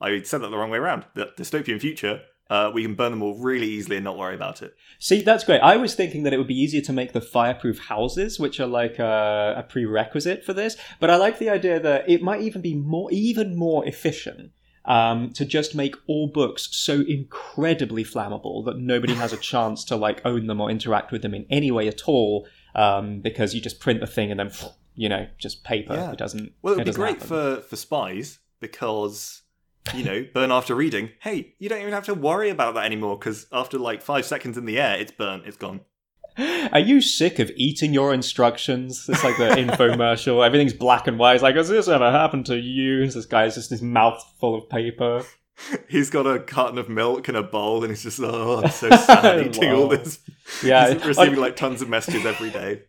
I 0.00 0.22
said 0.22 0.40
that 0.40 0.48
the 0.48 0.56
wrong 0.56 0.70
way 0.70 0.78
around. 0.78 1.04
The 1.14 1.26
dystopian 1.36 1.80
future, 1.80 2.22
uh, 2.50 2.70
we 2.72 2.82
can 2.82 2.94
burn 2.94 3.12
them 3.12 3.22
all 3.22 3.36
really 3.36 3.66
easily 3.66 3.96
and 3.96 4.04
not 4.04 4.16
worry 4.16 4.34
about 4.34 4.62
it. 4.62 4.74
See, 4.98 5.20
that's 5.20 5.44
great. 5.44 5.60
I 5.60 5.76
was 5.76 5.94
thinking 5.94 6.22
that 6.22 6.32
it 6.32 6.38
would 6.38 6.46
be 6.46 6.58
easier 6.58 6.80
to 6.82 6.92
make 6.92 7.12
the 7.12 7.20
fireproof 7.20 7.78
houses, 7.78 8.40
which 8.40 8.58
are 8.58 8.66
like 8.66 8.98
a, 8.98 9.54
a 9.58 9.62
prerequisite 9.62 10.44
for 10.44 10.54
this. 10.54 10.76
But 10.98 11.10
I 11.10 11.16
like 11.16 11.38
the 11.38 11.50
idea 11.50 11.78
that 11.80 12.08
it 12.08 12.22
might 12.22 12.40
even 12.40 12.62
be 12.62 12.74
more, 12.74 13.10
even 13.12 13.54
more 13.54 13.86
efficient 13.86 14.52
um, 14.86 15.30
to 15.34 15.44
just 15.44 15.74
make 15.74 15.94
all 16.06 16.26
books 16.26 16.68
so 16.70 17.02
incredibly 17.06 18.02
flammable 18.02 18.64
that 18.64 18.78
nobody 18.78 19.14
has 19.14 19.34
a 19.34 19.36
chance 19.52 19.84
to 19.84 19.96
like 19.96 20.24
own 20.24 20.46
them 20.46 20.60
or 20.60 20.70
interact 20.70 21.12
with 21.12 21.20
them 21.20 21.34
in 21.34 21.44
any 21.50 21.70
way 21.70 21.86
at 21.86 22.08
all, 22.08 22.48
um, 22.74 23.20
because 23.20 23.54
you 23.54 23.60
just 23.60 23.78
print 23.78 24.00
the 24.00 24.06
thing 24.06 24.30
and 24.30 24.40
then, 24.40 24.50
you 24.94 25.10
know, 25.10 25.26
just 25.36 25.64
paper. 25.64 25.92
Yeah. 25.92 26.12
It 26.12 26.18
doesn't. 26.18 26.54
Well, 26.62 26.74
it 26.74 26.76
it 26.76 26.86
would 26.86 26.92
be 26.92 26.96
great 26.96 27.20
happen. 27.20 27.28
for 27.28 27.60
for 27.60 27.76
spies 27.76 28.38
because 28.58 29.42
you 29.94 30.04
know 30.04 30.26
burn 30.32 30.52
after 30.52 30.74
reading. 30.74 31.10
Hey, 31.20 31.54
you 31.58 31.68
don't 31.68 31.80
even 31.80 31.92
have 31.92 32.06
to 32.06 32.14
worry 32.14 32.50
about 32.50 32.74
that 32.74 32.84
anymore 32.84 33.18
because 33.18 33.46
after 33.52 33.78
like 33.78 34.02
five 34.02 34.24
seconds 34.24 34.56
in 34.56 34.64
the 34.64 34.78
air, 34.78 34.98
it's 34.98 35.12
burnt. 35.12 35.44
It's 35.46 35.56
gone. 35.56 35.80
Are 36.72 36.78
you 36.78 37.00
sick 37.00 37.40
of 37.40 37.50
eating 37.56 37.92
your 37.92 38.14
instructions? 38.14 39.08
It's 39.08 39.24
like 39.24 39.36
the 39.38 39.48
infomercial. 39.48 40.44
Everything's 40.46 40.72
black 40.72 41.08
and 41.08 41.18
white. 41.18 41.34
It's 41.34 41.42
like, 41.42 41.56
has 41.56 41.68
this 41.68 41.88
ever 41.88 42.12
happened 42.12 42.46
to 42.46 42.56
you? 42.56 43.08
This 43.10 43.26
guy's 43.26 43.56
just 43.56 43.70
his 43.70 43.82
mouth 43.82 44.22
full 44.38 44.54
of 44.54 44.68
paper. 44.68 45.24
He's 45.88 46.10
got 46.10 46.26
a 46.26 46.38
carton 46.38 46.78
of 46.78 46.88
milk 46.88 47.26
and 47.26 47.36
a 47.36 47.42
bowl, 47.42 47.82
and 47.82 47.90
he's 47.90 48.04
just 48.04 48.20
oh, 48.20 48.62
I'm 48.62 48.70
so 48.70 48.90
sad 48.90 49.46
eating 49.46 49.72
all 49.72 49.88
this. 49.88 50.20
Yeah, 50.62 50.92
he's 50.92 51.04
receiving 51.04 51.40
like 51.40 51.56
tons 51.56 51.82
of 51.82 51.88
messages 51.88 52.24
every 52.24 52.50
day. 52.50 52.82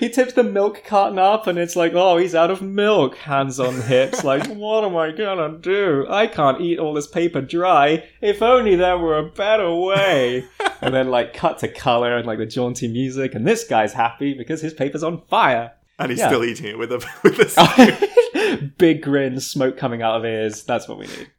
He 0.00 0.08
tips 0.08 0.32
the 0.32 0.42
milk 0.42 0.82
carton 0.84 1.18
up, 1.18 1.46
and 1.46 1.58
it's 1.58 1.76
like, 1.76 1.92
oh, 1.94 2.16
he's 2.16 2.34
out 2.34 2.50
of 2.50 2.60
milk. 2.62 3.16
Hands 3.16 3.60
on 3.60 3.82
hips, 3.82 4.24
like, 4.32 4.46
what 4.48 4.82
am 4.84 4.96
I 4.96 5.12
gonna 5.12 5.56
do? 5.58 6.06
I 6.10 6.26
can't 6.26 6.60
eat 6.60 6.78
all 6.80 6.92
this 6.94 7.06
paper 7.06 7.40
dry. 7.40 8.02
If 8.20 8.42
only 8.42 8.74
there 8.74 8.98
were 8.98 9.18
a 9.18 9.30
better 9.30 9.72
way. 9.72 10.44
and 10.80 10.92
then, 10.94 11.10
like, 11.10 11.34
cut 11.34 11.58
to 11.58 11.68
color 11.68 12.16
and 12.16 12.26
like 12.26 12.38
the 12.38 12.46
jaunty 12.46 12.88
music, 12.88 13.34
and 13.34 13.46
this 13.46 13.62
guy's 13.64 13.92
happy 13.92 14.34
because 14.34 14.60
his 14.60 14.74
paper's 14.74 15.04
on 15.04 15.22
fire. 15.28 15.72
And 15.98 16.10
he's 16.10 16.18
Yeah. 16.20 16.28
still 16.28 16.44
eating 16.44 16.66
it 16.66 16.78
with 16.78 16.90
a 16.92 16.96
with 17.22 17.38
a. 17.38 18.70
Big 18.78 19.02
grin, 19.02 19.38
smoke 19.38 19.76
coming 19.76 20.00
out 20.02 20.16
of 20.16 20.24
ears. 20.24 20.64
That's 20.64 20.88
what 20.88 20.98
we 20.98 21.06
need. 21.06 21.30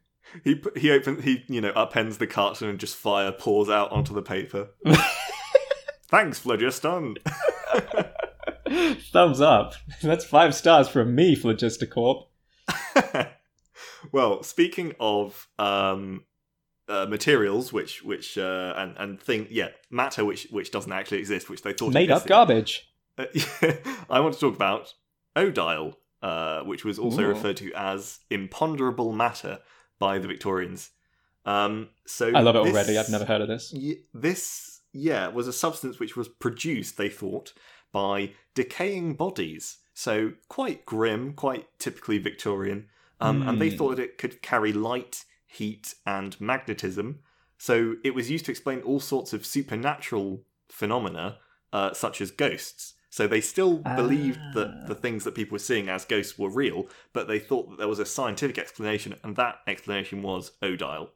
he 0.44 0.62
he 0.76 0.90
opens 0.92 1.24
he 1.24 1.44
you 1.48 1.60
know 1.60 1.72
upends 1.72 2.18
the 2.18 2.26
carton 2.28 2.68
and 2.68 2.78
just 2.78 2.94
fire 2.96 3.32
pours 3.32 3.68
out 3.68 3.90
onto 3.90 4.14
the 4.14 4.22
paper. 4.22 4.68
Thanks, 6.08 6.38
Phlogiston. 6.38 7.16
Thumbs 9.12 9.40
up. 9.40 9.74
That's 10.02 10.24
five 10.24 10.54
stars 10.54 10.88
from 10.88 11.14
me, 11.14 11.36
Phlogisticorp. 11.36 12.26
Well, 14.10 14.42
speaking 14.42 14.94
of 14.98 15.48
um, 15.58 16.24
uh, 16.88 17.06
materials, 17.06 17.72
which 17.72 18.02
which 18.02 18.36
uh, 18.36 18.74
and 18.76 18.96
and 18.98 19.20
thing, 19.20 19.46
yeah, 19.50 19.68
matter 19.90 20.24
which 20.24 20.48
which 20.50 20.70
doesn't 20.70 20.92
actually 20.92 21.18
exist, 21.18 21.48
which 21.48 21.62
they 21.62 21.72
thought 21.72 21.92
Made 21.92 22.10
up 22.10 22.26
garbage. 22.26 22.92
Uh, 23.16 23.26
I 24.10 24.20
want 24.20 24.34
to 24.34 24.40
talk 24.40 24.54
about 24.54 24.92
odyle, 25.36 25.94
uh, 26.22 26.62
which 26.62 26.84
was 26.84 26.98
also 26.98 27.22
Ooh. 27.22 27.28
referred 27.28 27.58
to 27.58 27.72
as 27.74 28.20
imponderable 28.30 29.12
matter 29.12 29.60
by 29.98 30.18
the 30.18 30.26
Victorians. 30.26 30.90
Um, 31.44 31.90
so 32.06 32.32
I 32.34 32.40
love 32.40 32.56
it 32.56 32.64
this- 32.64 32.72
already. 32.72 32.98
I've 32.98 33.10
never 33.10 33.24
heard 33.24 33.40
of 33.40 33.48
this. 33.48 33.72
Y- 33.74 33.96
this, 34.14 34.80
yeah, 34.92 35.28
was 35.28 35.46
a 35.48 35.52
substance 35.52 35.98
which 35.98 36.16
was 36.16 36.28
produced, 36.28 36.96
they 36.96 37.08
thought, 37.08 37.52
by 37.92 38.32
decaying 38.54 39.14
bodies. 39.14 39.78
So 39.94 40.32
quite 40.48 40.86
grim, 40.86 41.34
quite 41.34 41.66
typically 41.78 42.18
Victorian. 42.18 42.88
Um, 43.20 43.42
And 43.46 43.60
they 43.60 43.70
Hmm. 43.70 43.76
thought 43.76 43.96
that 43.96 44.02
it 44.02 44.18
could 44.18 44.42
carry 44.42 44.72
light, 44.72 45.24
heat, 45.46 45.94
and 46.04 46.40
magnetism. 46.40 47.20
So 47.58 47.94
it 48.02 48.14
was 48.14 48.30
used 48.30 48.46
to 48.46 48.50
explain 48.50 48.80
all 48.80 48.98
sorts 48.98 49.32
of 49.32 49.46
supernatural 49.46 50.44
phenomena, 50.68 51.38
uh, 51.72 51.92
such 51.92 52.20
as 52.20 52.30
ghosts. 52.32 52.94
So 53.10 53.26
they 53.26 53.42
still 53.42 53.76
believed 53.76 54.40
that 54.54 54.68
Ah. 54.68 54.86
the 54.88 54.94
things 54.94 55.22
that 55.24 55.34
people 55.34 55.54
were 55.56 55.58
seeing 55.58 55.88
as 55.88 56.06
ghosts 56.06 56.38
were 56.38 56.48
real, 56.48 56.88
but 57.12 57.28
they 57.28 57.38
thought 57.38 57.68
that 57.70 57.78
there 57.78 57.86
was 57.86 57.98
a 57.98 58.06
scientific 58.06 58.58
explanation, 58.58 59.14
and 59.22 59.36
that 59.36 59.60
explanation 59.66 60.22
was 60.22 60.52
odyle. 60.62 61.10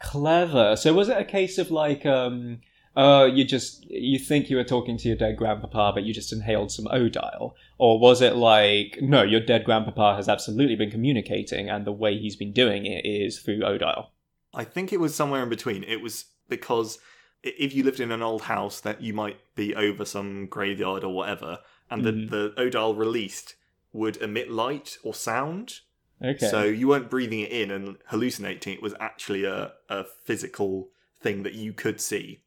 Clever. 0.00 0.76
So 0.76 0.92
was 0.92 1.08
it 1.08 1.16
a 1.16 1.24
case 1.24 1.56
of 1.58 1.70
like, 1.70 2.04
um, 2.04 2.60
uh, 2.96 3.28
you 3.32 3.44
just 3.44 3.84
you 3.90 4.18
think 4.18 4.50
you 4.50 4.56
were 4.56 4.64
talking 4.64 4.96
to 4.98 5.08
your 5.08 5.16
dead 5.16 5.36
grandpapa, 5.36 5.92
but 5.94 6.02
you 6.04 6.12
just 6.12 6.32
inhaled 6.32 6.72
some 6.72 6.86
odyle, 6.86 7.54
or 7.78 7.98
was 8.00 8.20
it 8.20 8.36
like, 8.36 8.98
no, 9.00 9.22
your 9.22 9.40
dead 9.40 9.64
grandpapa 9.64 10.16
has 10.16 10.28
absolutely 10.28 10.76
been 10.76 10.90
communicating, 10.90 11.70
and 11.70 11.86
the 11.86 11.92
way 11.92 12.18
he's 12.18 12.36
been 12.36 12.52
doing 12.52 12.86
it 12.86 13.04
is 13.06 13.38
through 13.38 13.60
odyle. 13.60 14.08
I 14.52 14.64
think 14.64 14.92
it 14.92 15.00
was 15.00 15.14
somewhere 15.14 15.42
in 15.42 15.48
between. 15.48 15.84
It 15.84 16.00
was 16.02 16.24
because 16.48 16.98
if 17.42 17.74
you 17.74 17.84
lived 17.84 18.00
in 18.00 18.10
an 18.10 18.22
old 18.22 18.42
house, 18.42 18.80
that 18.80 19.00
you 19.00 19.14
might 19.14 19.38
be 19.54 19.74
over 19.74 20.04
some 20.04 20.46
graveyard 20.46 21.04
or 21.04 21.14
whatever, 21.14 21.60
and 21.90 22.02
Mhm. 22.02 22.30
the, 22.30 22.52
the 22.54 22.62
odyle 22.62 22.96
released 22.96 23.54
would 23.92 24.16
emit 24.18 24.50
light 24.50 24.98
or 25.02 25.14
sound. 25.14 25.80
Okay. 26.22 26.46
So 26.46 26.64
you 26.64 26.88
weren't 26.88 27.08
breathing 27.08 27.40
it 27.40 27.50
in 27.50 27.70
and 27.70 27.96
hallucinating. 28.08 28.74
It 28.74 28.82
was 28.82 28.94
actually 29.00 29.44
a, 29.44 29.72
a 29.88 30.04
physical 30.04 30.90
thing 31.20 31.44
that 31.44 31.54
you 31.54 31.72
could 31.72 32.00
see. 32.00 32.42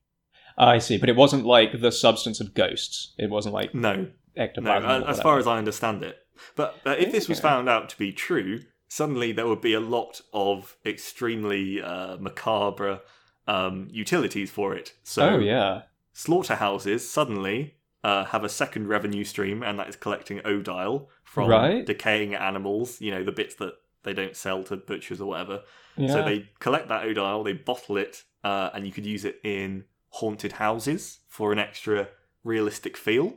I 0.57 0.77
see, 0.79 0.97
but 0.97 1.09
it 1.09 1.15
wasn't 1.15 1.45
like 1.45 1.79
the 1.79 1.91
substance 1.91 2.39
of 2.39 2.53
ghosts. 2.53 3.13
It 3.17 3.29
wasn't 3.29 3.53
like 3.55 3.73
No, 3.73 3.95
no, 3.95 4.07
ectoplasm. 4.35 4.89
uh, 4.89 5.05
as 5.07 5.21
far 5.21 5.37
as 5.39 5.47
I 5.47 5.57
understand 5.57 6.03
it. 6.03 6.17
But 6.55 6.75
uh, 6.85 6.91
if 6.97 7.11
this 7.11 7.29
was 7.29 7.39
found 7.39 7.69
out 7.69 7.89
to 7.89 7.97
be 7.97 8.11
true, 8.11 8.61
suddenly 8.87 9.31
there 9.31 9.47
would 9.47 9.61
be 9.61 9.73
a 9.73 9.79
lot 9.79 10.21
of 10.33 10.77
extremely 10.85 11.81
uh, 11.81 12.17
macabre 12.17 13.01
um, 13.47 13.87
utilities 13.91 14.51
for 14.51 14.75
it. 14.75 14.93
So 15.03 15.29
oh 15.31 15.39
yeah. 15.39 15.83
slaughterhouses 16.13 17.09
suddenly 17.09 17.75
uh, 18.03 18.25
have 18.25 18.43
a 18.43 18.49
second 18.49 18.87
revenue 18.87 19.23
stream, 19.23 19.63
and 19.63 19.77
that 19.79 19.87
is 19.89 19.95
collecting 19.95 20.39
odyle 20.39 21.07
from 21.23 21.49
Right. 21.49 21.85
decaying 21.85 22.35
animals. 22.35 22.99
You 23.01 23.11
know, 23.11 23.23
the 23.23 23.31
bits 23.31 23.55
that 23.55 23.73
they 24.03 24.13
don't 24.13 24.35
sell 24.35 24.63
to 24.65 24.75
butchers 24.77 25.21
or 25.21 25.29
whatever. 25.29 25.61
yeah. 25.95 26.07
So 26.11 26.23
they 26.23 26.49
collect 26.59 26.89
that 26.89 27.05
odile, 27.05 27.43
they 27.43 27.53
bottle 27.53 27.97
it, 27.97 28.23
uh, 28.43 28.69
and 28.73 28.85
you 28.85 28.91
could 28.91 29.05
use 29.05 29.23
it 29.23 29.39
in 29.43 29.85
haunted 30.17 30.53
houses 30.53 31.19
for 31.27 31.51
an 31.51 31.59
extra 31.59 32.07
realistic 32.43 32.95
feel. 32.97 33.35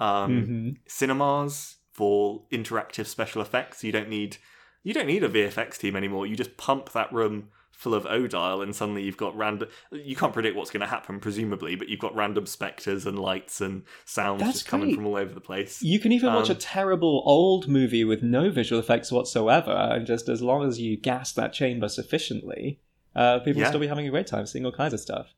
Um, 0.00 0.44
hmm 0.44 0.70
Cinemas 0.86 1.76
for 1.92 2.44
interactive 2.52 3.06
special 3.06 3.42
effects. 3.42 3.82
You 3.84 3.92
don't 3.92 4.08
need 4.08 4.36
you 4.82 4.94
don't 4.94 5.06
need 5.06 5.24
a 5.24 5.28
VFX 5.28 5.78
team 5.78 5.96
anymore. 5.96 6.26
You 6.26 6.36
just 6.36 6.56
pump 6.56 6.92
that 6.92 7.12
room 7.12 7.48
full 7.72 7.92
of 7.92 8.04
odyle, 8.04 8.62
and 8.62 8.74
suddenly 8.74 9.02
you've 9.02 9.16
got 9.16 9.36
random. 9.36 9.68
You 9.90 10.14
can't 10.16 10.32
predict 10.32 10.56
what's 10.56 10.70
going 10.70 10.80
to 10.80 10.86
happen, 10.86 11.18
presumably, 11.20 11.74
but 11.74 11.88
you've 11.88 12.00
got 12.00 12.14
random 12.14 12.46
specters 12.46 13.04
and 13.04 13.18
lights 13.18 13.60
and 13.60 13.82
sounds 14.04 14.40
That's 14.40 14.52
just 14.58 14.68
coming 14.68 14.94
from 14.94 15.06
all 15.06 15.16
over 15.16 15.34
the 15.34 15.40
place. 15.40 15.82
You 15.82 15.98
can 15.98 16.12
even 16.12 16.32
watch 16.32 16.48
a 16.48 16.52
Um, 16.52 16.58
terrible 16.58 17.22
old 17.26 17.66
movie 17.68 18.04
with 18.04 18.22
no 18.22 18.48
visual 18.50 18.80
effects 18.80 19.10
whatsoever, 19.12 19.72
and 19.72 20.06
just 20.06 20.28
as 20.28 20.40
long 20.40 20.66
as 20.66 20.78
you 20.80 20.96
gas 20.96 21.32
that 21.32 21.52
chamber 21.52 21.88
sufficiently, 21.88 22.80
uh, 23.14 23.40
people 23.40 23.60
Yeah. 23.60 23.64
will 23.66 23.70
still 23.72 23.80
be 23.80 23.88
having 23.88 24.06
a 24.06 24.10
great 24.10 24.26
time 24.28 24.46
seeing 24.46 24.64
all 24.64 24.72
kinds 24.72 24.94
of 24.94 25.00
stuff. 25.00 25.34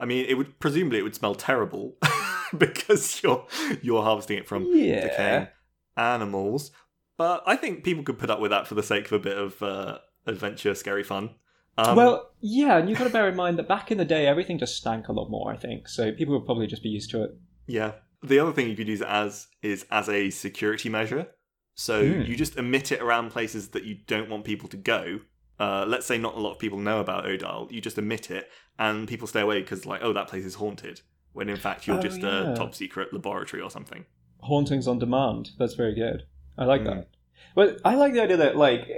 I 0.00 0.06
mean, 0.06 0.26
it 0.28 0.34
would 0.34 0.58
presumably 0.60 0.98
it 0.98 1.02
would 1.02 1.14
smell 1.14 1.34
terrible 1.34 1.96
because 2.58 3.22
you're 3.22 3.46
you're 3.82 4.02
harvesting 4.02 4.38
it 4.38 4.46
from 4.48 4.66
Yeah. 4.72 5.00
decaying 5.08 5.48
animals. 5.96 6.70
But 7.16 7.42
I 7.46 7.56
think 7.56 7.84
people 7.84 8.02
could 8.02 8.18
put 8.18 8.30
up 8.30 8.40
with 8.40 8.50
that 8.50 8.66
for 8.66 8.74
the 8.74 8.82
sake 8.82 9.06
of 9.06 9.12
a 9.12 9.18
bit 9.20 9.38
of 9.38 9.62
uh, 9.62 9.98
adventure, 10.26 10.74
scary 10.74 11.04
fun. 11.04 11.30
Um, 11.78 11.96
well, 11.96 12.30
yeah, 12.40 12.76
and 12.78 12.88
you've 12.88 12.98
got 12.98 13.04
to 13.04 13.10
bear 13.10 13.28
in 13.28 13.36
mind 13.36 13.58
that 13.58 13.68
back 13.68 13.90
in 13.90 13.98
the 13.98 14.04
day, 14.04 14.26
everything 14.26 14.58
just 14.58 14.76
stank 14.76 15.08
a 15.08 15.12
lot 15.12 15.28
more, 15.30 15.52
I 15.52 15.56
think. 15.56 15.88
So 15.88 16.12
people 16.12 16.36
would 16.38 16.44
probably 16.46 16.66
just 16.66 16.82
be 16.82 16.88
used 16.88 17.10
to 17.10 17.24
it. 17.24 17.30
yeah. 17.66 17.92
The 18.22 18.38
other 18.38 18.52
thing 18.52 18.70
you 18.70 18.74
could 18.76 18.88
use 18.88 19.02
it 19.02 19.06
as 19.06 19.48
is 19.62 19.84
as 19.90 20.08
a 20.08 20.30
security 20.30 20.88
measure. 20.88 21.26
So 21.74 22.02
Hmm. 22.06 22.22
you 22.22 22.36
just 22.36 22.56
emit 22.56 22.90
it 22.90 23.02
around 23.02 23.30
places 23.32 23.68
that 23.70 23.84
you 23.84 23.96
don't 24.06 24.30
want 24.30 24.44
people 24.44 24.66
to 24.70 24.78
go. 24.78 25.20
Uh, 25.58 25.84
let's 25.86 26.04
say 26.06 26.18
not 26.18 26.34
a 26.34 26.40
lot 26.40 26.52
of 26.52 26.58
people 26.58 26.78
know 26.78 27.00
about 27.00 27.24
odyle, 27.24 27.70
You 27.70 27.80
just 27.80 27.96
emit 27.98 28.30
it, 28.30 28.50
and 28.78 29.06
people 29.06 29.26
stay 29.28 29.40
away 29.40 29.60
because, 29.60 29.86
like, 29.86 30.00
oh, 30.02 30.12
that 30.12 30.28
place 30.28 30.44
is 30.44 30.54
haunted. 30.56 31.00
When 31.32 31.48
in 31.48 31.56
fact 31.56 31.86
you're 31.86 31.98
Oh, 31.98 32.02
just 32.02 32.20
yeah. 32.20 32.52
a 32.52 32.56
top 32.56 32.74
secret 32.74 33.12
laboratory 33.12 33.62
or 33.62 33.70
something. 33.70 34.04
Hauntings 34.40 34.86
on 34.88 34.98
demand. 34.98 35.50
That's 35.58 35.74
very 35.74 35.94
good. 35.94 36.24
I 36.58 36.64
like 36.64 36.82
Mm. 36.82 36.86
that. 36.86 37.08
But 37.54 37.80
I 37.84 37.94
like 37.94 38.12
the 38.14 38.22
idea 38.22 38.36
that, 38.38 38.56
like, 38.56 38.88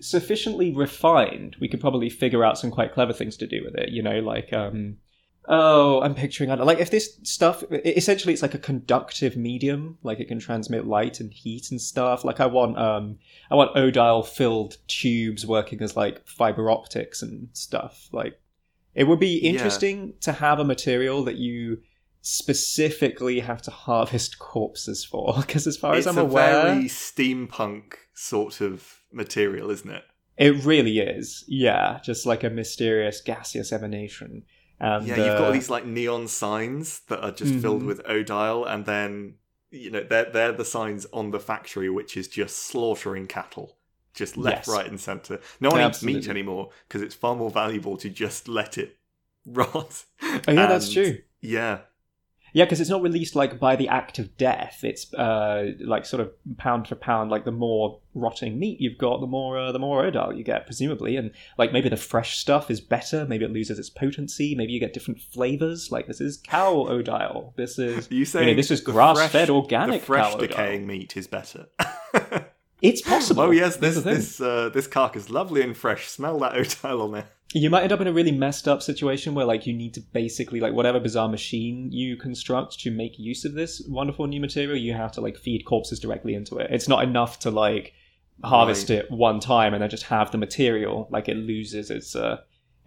sufficiently 0.00 0.72
refined, 0.72 1.56
we 1.60 1.68
could 1.68 1.80
probably 1.80 2.10
figure 2.10 2.44
out 2.44 2.58
some 2.58 2.70
quite 2.70 2.92
clever 2.92 3.12
things 3.12 3.36
to 3.38 3.46
do 3.46 3.62
with 3.64 3.74
it. 3.76 3.90
You 3.90 4.02
know, 4.02 4.18
like, 4.20 4.52
um, 4.52 4.98
oh, 5.48 6.00
I'm 6.02 6.14
picturing, 6.14 6.50
I 6.50 6.56
don't- 6.56 6.66
like, 6.66 6.78
if 6.78 6.90
this 6.90 7.18
stuff, 7.24 7.64
essentially, 7.72 8.32
it's 8.32 8.42
like 8.42 8.54
a 8.54 8.58
conductive 8.58 9.36
medium, 9.36 9.98
like 10.02 10.20
it 10.20 10.28
can 10.28 10.38
transmit 10.38 10.86
light 10.86 11.18
and 11.20 11.32
heat 11.32 11.70
and 11.70 11.80
stuff. 11.80 12.24
Like, 12.24 12.38
I 12.40 12.46
want, 12.46 12.78
um, 12.78 13.18
I 13.50 13.56
want 13.56 13.74
odyle 13.74 14.24
filled 14.26 14.76
tubes 14.86 15.44
working 15.46 15.82
as 15.82 15.96
like 15.96 16.26
fiber 16.28 16.70
optics 16.70 17.22
and 17.22 17.48
stuff. 17.52 18.08
Like, 18.12 18.38
it 18.94 19.04
would 19.04 19.18
be 19.20 19.40
Yeah. 19.40 19.50
interesting 19.50 20.14
to 20.20 20.32
have 20.32 20.58
a 20.60 20.64
material 20.64 21.24
that 21.24 21.36
you 21.36 21.78
specifically 22.20 23.40
have 23.40 23.60
to 23.62 23.70
harvest 23.70 24.38
corpses 24.38 25.04
for 25.04 25.34
because 25.40 25.66
as 25.66 25.76
far 25.76 25.96
it's 25.96 26.06
as 26.06 26.16
i'm 26.16 26.22
a 26.22 26.26
aware 26.26 26.62
very 26.74 26.84
steampunk 26.84 27.94
sort 28.14 28.60
of 28.60 29.00
material, 29.12 29.70
isn't 29.70 29.90
it? 29.90 30.04
it 30.38 30.64
really 30.64 30.98
is 31.00 31.44
yeah 31.48 31.98
just 32.04 32.24
like 32.24 32.42
a 32.44 32.48
mysterious 32.50 33.20
gaseous 33.20 33.72
emanation 33.72 34.42
and 34.82 35.06
yeah, 35.06 35.16
you've 35.16 35.36
got 35.36 35.44
uh, 35.44 35.46
all 35.46 35.52
these 35.52 35.70
like 35.70 35.86
neon 35.86 36.28
signs 36.28 37.00
that 37.08 37.20
are 37.24 37.30
just 37.32 37.54
filled 37.54 37.82
Mhm. 37.82 37.86
with 37.86 38.02
odyle, 38.04 38.66
and 38.66 38.86
then 38.86 39.36
you 39.70 39.90
know 39.90 40.02
they're 40.02 40.30
they're 40.30 40.52
the 40.52 40.64
signs 40.64 41.06
on 41.12 41.30
the 41.30 41.40
factory 41.40 41.88
which 41.90 42.16
is 42.16 42.28
just 42.28 42.56
slaughtering 42.58 43.26
cattle, 43.26 43.78
just 44.14 44.36
left, 44.36 44.66
Yes. 44.66 44.68
right, 44.68 44.86
and 44.86 45.00
centre. 45.00 45.40
No 45.60 45.70
one 45.70 45.80
eats 45.80 46.02
meat 46.02 46.28
anymore 46.28 46.70
because 46.88 47.02
it's 47.02 47.14
far 47.14 47.34
more 47.36 47.50
valuable 47.50 47.96
to 47.98 48.10
just 48.10 48.48
let 48.48 48.78
it 48.78 48.98
rot. 49.46 50.04
oh 50.46 50.52
yeah 50.52 50.66
that's 50.66 50.90
true 50.90 51.18
Yeah, 51.40 51.80
yeah 52.52 52.64
because 52.64 52.80
it's 52.80 52.90
not 52.90 53.02
released 53.02 53.34
like 53.34 53.58
by 53.58 53.76
the 53.76 53.88
act 53.88 54.18
of 54.18 54.36
death 54.36 54.80
it's 54.82 55.12
uh 55.14 55.72
like 55.80 56.04
sort 56.04 56.20
of 56.20 56.30
pound 56.58 56.86
for 56.86 56.94
pound 56.94 57.30
like 57.30 57.44
the 57.44 57.50
more 57.52 57.98
rotting 58.14 58.58
meat 58.58 58.80
you've 58.80 58.98
got 58.98 59.20
the 59.20 59.26
more 59.26 59.58
uh, 59.58 59.72
the 59.72 59.78
more 59.78 60.02
odyle 60.04 60.36
you 60.36 60.44
get 60.44 60.66
presumably 60.66 61.16
and 61.16 61.30
like 61.58 61.72
maybe 61.72 61.88
the 61.88 61.96
fresh 61.96 62.36
stuff 62.38 62.70
is 62.70 62.80
better 62.80 63.24
maybe 63.26 63.44
it 63.44 63.50
loses 63.50 63.78
its 63.78 63.88
potency 63.90 64.54
maybe 64.54 64.72
you 64.72 64.80
get 64.80 64.92
different 64.92 65.20
flavors 65.20 65.90
like 65.90 66.06
this 66.06 66.20
is 66.20 66.36
cow 66.36 66.74
odyle 66.88 67.54
this 67.56 67.78
is 67.78 68.10
Are 68.10 68.14
you 68.14 68.24
saying 68.24 68.56
this 68.56 68.70
is 68.70 68.80
grass-fed 68.80 69.30
fresh- 69.30 69.48
organic 69.50 70.00
The 70.02 70.06
fresh 70.06 70.34
decaying 70.36 70.82
odyle? 70.82 70.86
meat 70.86 71.16
is 71.16 71.26
better. 71.26 71.66
it's 72.82 73.00
possible 73.00 73.42
oh 73.44 73.50
yes, 73.50 73.76
this 73.76 74.02
this 74.02 74.40
uh, 74.40 74.68
this 74.70 74.86
carcass 74.86 75.30
lovely 75.30 75.62
and 75.62 75.76
fresh. 75.76 76.08
Smell 76.08 76.38
that 76.40 76.52
odyle 76.60 77.02
on 77.02 77.12
there. 77.12 77.28
You 77.54 77.70
might 77.70 77.82
end 77.82 77.92
up 77.92 78.00
in 78.00 78.06
a 78.06 78.12
really 78.12 78.32
messed 78.32 78.66
up 78.66 78.82
situation 78.82 79.34
where 79.34 79.44
like 79.44 79.66
you 79.66 79.72
need 79.72 79.94
to 79.94 80.00
basically 80.00 80.60
like 80.60 80.72
whatever 80.72 80.98
bizarre 81.00 81.28
machine 81.28 81.90
you 81.92 82.16
construct 82.16 82.78
to 82.80 82.90
make 82.90 83.18
use 83.18 83.44
of 83.44 83.54
this 83.54 83.82
wonderful 83.88 84.26
new 84.26 84.40
material 84.40 84.76
you 84.76 84.94
have 84.94 85.12
to 85.12 85.20
like 85.20 85.36
feed 85.36 85.64
corpses 85.64 86.00
directly 86.00 86.34
into 86.34 86.58
it. 86.58 86.68
It's 86.70 86.88
not 86.88 87.02
enough 87.02 87.38
to 87.40 87.50
like 87.50 87.92
harvest 88.42 88.88
Right. 88.88 89.00
it 89.00 89.10
one 89.10 89.38
time 89.40 89.74
and 89.74 89.82
then 89.82 89.90
just 89.90 90.04
have 90.04 90.30
the 90.30 90.38
material 90.38 91.08
like 91.10 91.28
it 91.28 91.36
loses 91.36 91.90
its 91.90 92.16
uh 92.16 92.38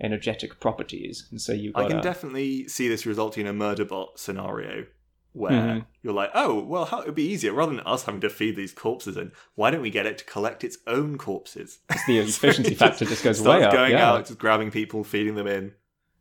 energetic 0.02 0.60
properties. 0.60 1.28
And 1.32 1.42
so 1.42 1.54
you've 1.54 1.76
I 1.76 1.88
can 1.88 2.02
definitely 2.02 2.68
see 2.68 2.88
this 2.88 3.06
resulting 3.06 3.42
in 3.42 3.48
a 3.48 3.54
murder 3.54 3.86
bot 3.86 4.20
scenario 4.20 4.86
where 5.36 5.52
Mhm. 5.52 5.86
you're 6.02 6.14
like, 6.14 6.32
oh, 6.34 6.60
well, 6.64 6.86
how, 6.86 7.02
it'd 7.02 7.14
be 7.16 7.24
easier 7.30 7.52
rather 7.54 7.72
than 7.76 7.86
us 7.86 8.04
having 8.04 8.22
to 8.22 8.30
feed 8.30 8.56
these 8.56 8.72
corpses 8.74 9.18
in. 9.18 9.32
Why 9.56 9.70
don't 9.70 9.82
we 9.82 9.90
get 9.90 10.06
it 10.06 10.18
to 10.20 10.24
collect 10.26 10.64
its 10.64 10.78
own 10.88 11.18
corpses? 11.18 11.80
It's 11.90 12.06
the 12.08 12.18
efficiency 12.20 12.72
It 12.72 12.78
factor 12.78 13.06
just 13.06 13.24
goes 13.24 13.40
starts 13.40 13.60
way 13.60 13.66
up, 13.66 13.74
going 13.74 13.92
yeah. 13.92 14.12
out, 14.12 14.26
just 14.26 14.40
grabbing 14.40 14.72
people, 14.72 15.04
feeding 15.04 15.36
them 15.36 15.48
in. 15.48 15.74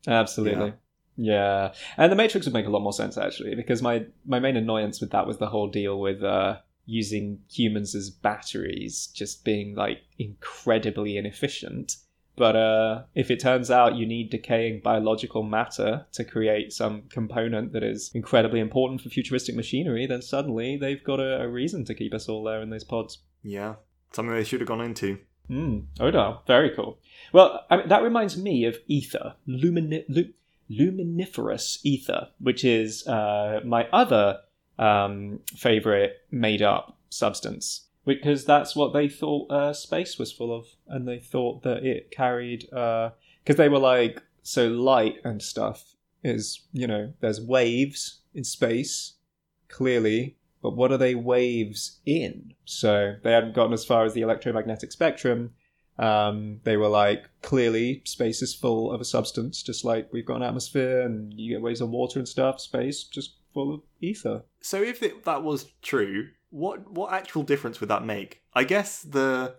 Absolutely. 0.07 0.75
Yeah. 1.17 1.73
And 1.97 2.11
the 2.11 2.17
Matrix 2.17 2.47
would 2.47 2.55
make 2.55 2.67
a 2.67 2.71
lot 2.71 2.83
more 2.83 2.93
sense 2.93 3.17
actually, 3.17 3.55
because 3.55 3.81
my 3.83 4.05
my 4.27 4.41
main 4.41 4.57
annoyance 4.57 5.01
with 5.01 5.11
that 5.13 5.27
was 5.27 5.39
the 5.39 5.47
whole 5.47 5.69
deal 5.69 6.01
with 6.01 6.23
uh 6.23 6.57
using 6.87 7.39
humans 7.51 7.95
as 7.95 8.11
batteries 8.11 9.07
just 9.15 9.45
being 9.45 9.75
like 9.77 10.01
incredibly 10.19 11.17
inefficient. 11.17 11.97
But 12.37 12.57
uh, 12.57 13.03
if 13.15 13.31
it 13.31 13.41
turns 13.41 13.71
out 13.71 13.97
you 13.97 14.07
need 14.07 14.31
decaying 14.31 14.81
biological 14.81 15.43
matter 15.43 16.07
to 16.13 16.25
create 16.25 16.73
some 16.73 17.03
component 17.03 17.73
that 17.73 17.83
is 17.83 18.11
incredibly 18.15 18.61
important 18.61 19.01
for 19.01 19.09
futuristic 19.09 19.55
machinery, 19.55 20.07
then 20.07 20.23
suddenly 20.23 20.77
they've 20.77 21.03
got 21.05 21.21
a, 21.21 21.43
a 21.43 21.49
reason 21.49 21.85
to 21.85 21.95
keep 21.95 22.13
us 22.13 22.29
all 22.29 22.43
there 22.43 22.61
in 22.61 22.71
those 22.71 22.85
pods. 22.85 23.19
Yeah, 23.43 23.77
something 24.13 24.35
they 24.35 24.45
should 24.45 24.61
have 24.61 24.69
gone 24.69 24.81
into. 24.81 25.19
Mm, 25.49 25.85
Odar, 26.01 26.45
very 26.47 26.71
cool. 26.71 26.99
Well, 27.33 27.65
I 27.71 27.77
mean, 27.77 27.89
that 27.89 28.03
reminds 28.03 28.37
me 28.37 28.65
of 28.65 28.79
ether, 28.89 29.35
lumini- 29.47 30.07
lu- 30.09 30.33
luminiferous 30.69 31.79
ether, 31.85 32.29
which 32.41 32.65
is 32.65 33.07
uh, 33.07 33.61
my 33.65 33.87
other 33.93 34.41
um, 34.79 35.41
favorite 35.55 36.23
made 36.31 36.63
up 36.63 36.99
substance 37.11 37.87
because 38.05 38.45
that's 38.45 38.77
what 38.77 38.93
they 38.93 39.09
thought 39.09 39.51
uh, 39.51 39.73
space 39.73 40.19
was 40.19 40.33
full 40.33 40.55
of, 40.55 40.67
and 40.87 41.07
they 41.09 41.19
thought 41.19 41.63
that 41.63 41.85
it 41.85 42.11
carried 42.11 42.67
because 42.71 43.11
uh, 43.49 43.55
they 43.55 43.69
were 43.69 43.79
like 43.79 44.23
so 44.43 44.69
light 44.69 45.17
and 45.25 45.43
stuff 45.43 45.95
is 46.23 46.63
you 46.73 46.87
know 46.87 47.13
there's 47.21 47.41
waves 47.41 48.21
in 48.35 48.45
space 48.45 49.15
clearly 49.69 50.37
but 50.65 50.77
what 50.77 50.93
are 50.93 50.97
they 50.97 51.15
waves 51.15 52.01
in? 52.07 52.55
So 52.65 53.17
they 53.23 53.33
hadn't 53.33 53.55
gotten 53.55 53.75
as 53.75 53.85
far 53.85 54.07
as 54.07 54.15
the 54.15 54.23
electromagnetic 54.23 54.93
spectrum. 54.93 55.53
Um, 55.99 56.61
they 56.65 56.79
were 56.79 56.89
like 56.89 57.29
clearly 57.43 58.01
space 58.07 58.41
is 58.41 58.55
full 58.55 58.91
of 58.91 59.01
a 59.01 59.05
substance 59.05 59.63
just 59.63 59.85
like 59.85 60.13
we've 60.13 60.27
got 60.27 60.39
an 60.39 60.43
atmosphere 60.43 61.03
and 61.03 61.33
you 61.35 61.55
get 61.55 61.63
waves 61.63 61.81
of 61.81 61.91
water 61.91 62.19
and 62.19 62.27
stuff 62.27 62.61
space 62.61 63.05
just 63.05 63.37
full 63.53 63.75
of 63.75 63.83
ether. 64.01 64.43
So 64.63 64.83
if 64.83 65.03
it, 65.03 65.25
that 65.27 65.45
was 65.45 65.67
true, 65.83 66.31
what 66.55 66.89
what 66.89 67.13
actual 67.13 67.43
difference 67.43 67.81
would 67.81 67.91
that 67.91 68.05
make? 68.05 68.43
I 68.55 68.63
guess 68.63 69.03
the 69.03 69.57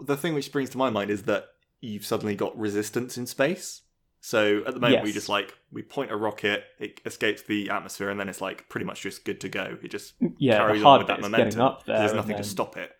the 0.00 0.16
thing 0.16 0.32
which 0.32 0.46
springs 0.46 0.70
to 0.70 0.78
my 0.78 0.90
mind 0.90 1.10
is 1.10 1.24
that 1.24 1.46
you've 1.80 2.06
suddenly 2.06 2.36
got 2.36 2.56
resistance 2.56 3.18
in 3.18 3.26
space. 3.26 3.82
So 4.20 4.62
at 4.66 4.74
the 4.74 4.80
moment 4.80 5.02
we 5.02 5.12
just 5.12 5.28
like 5.28 5.54
we 5.72 5.82
point 5.82 6.12
a 6.12 6.16
rocket, 6.16 6.62
it 6.78 7.00
escapes 7.04 7.42
the 7.42 7.70
atmosphere, 7.70 8.10
and 8.10 8.18
then 8.18 8.28
it's 8.28 8.40
like 8.40 8.68
pretty 8.68 8.86
much 8.86 9.00
just 9.02 9.24
good 9.24 9.40
to 9.40 9.48
go. 9.48 9.76
It 9.82 9.90
just 9.90 10.14
yeah 10.38 10.58
carries 10.58 10.84
on 10.84 10.98
with 10.98 11.08
that 11.08 11.20
momentum. 11.20 11.76
there 11.84 11.98
There's 11.98 12.14
nothing 12.14 12.36
to 12.36 12.44
stop 12.44 12.76
it. 12.76 12.92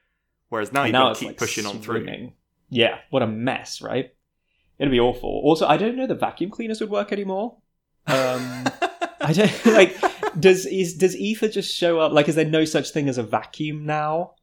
Whereas 0.48 0.72
now 0.72 0.82
And 0.82 0.88
you've 0.88 0.92
now 0.94 1.09
got 1.09 1.14
to 1.14 1.20
keep 1.20 1.28
like 1.28 1.37
pushing 1.38 1.66
on 1.66 1.80
through. 1.80 2.32
Yeah, 2.68 2.98
what 3.11 3.22
a 3.22 3.28
mess, 3.28 3.80
right? 3.80 4.12
It'd 4.78 4.90
be 4.90 5.00
awful. 5.00 5.30
Also, 5.44 5.66
I 5.66 5.76
don't 5.76 5.96
know 5.96 6.09
the 6.09 6.16
vacuum 6.16 6.50
cleaners 6.50 6.80
would 6.80 6.90
work 6.90 7.12
anymore. 7.12 7.59
Um, 8.09 8.64
I 9.20 9.32
don't 9.32 9.66
like. 9.72 9.96
Does 10.38 10.66
is 10.66 10.94
does 10.94 11.16
ether 11.16 11.49
just 11.49 11.75
show 11.75 11.99
up? 12.01 12.12
Like, 12.12 12.29
is 12.29 12.35
there 12.35 12.44
no 12.44 12.64
such 12.64 12.90
thing 12.90 13.09
as 13.09 13.18
a 13.18 13.22
vacuum 13.22 13.87
now? 13.87 14.35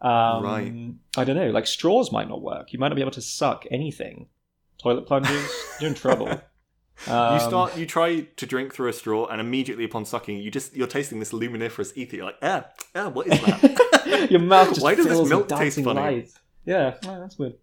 Um, 0.00 0.42
Right. 0.42 0.92
I 1.16 1.24
don't 1.24 1.36
know. 1.36 1.50
Like 1.50 1.66
straws 1.66 2.10
might 2.10 2.28
not 2.28 2.42
work. 2.42 2.72
You 2.72 2.78
might 2.78 2.88
not 2.88 2.96
be 2.96 3.02
able 3.02 3.12
to 3.12 3.22
suck 3.22 3.64
anything. 3.70 4.26
Toilet 4.82 5.06
plungers, 5.06 5.48
you're 5.80 5.88
in 5.90 5.94
trouble. 5.94 6.40
Um, 7.08 7.34
you 7.34 7.40
start, 7.40 7.76
you 7.76 7.84
try 7.84 8.20
to 8.20 8.46
drink 8.46 8.72
through 8.72 8.88
a 8.88 8.92
straw, 8.92 9.26
and 9.26 9.40
immediately 9.40 9.84
upon 9.84 10.04
sucking, 10.04 10.38
you 10.38 10.52
just 10.52 10.76
you're 10.76 10.86
tasting 10.86 11.18
this 11.18 11.32
luminiferous 11.32 11.96
ether. 11.96 12.16
You're 12.16 12.26
like, 12.26 12.36
ah, 12.42 12.66
ah, 12.94 13.08
what 13.08 13.26
is 13.26 13.40
that? 13.40 14.28
Your 14.30 14.38
mouth 14.40 14.68
just 14.68 14.82
Why 14.82 14.94
does 14.94 15.06
this 15.06 15.28
milk 15.28 15.48
taste 15.48 15.80
funny? 15.82 15.98
lights. 15.98 16.38
Yeah, 16.64 16.94
oh, 17.06 17.18
that's 17.18 17.38
weird. 17.38 17.54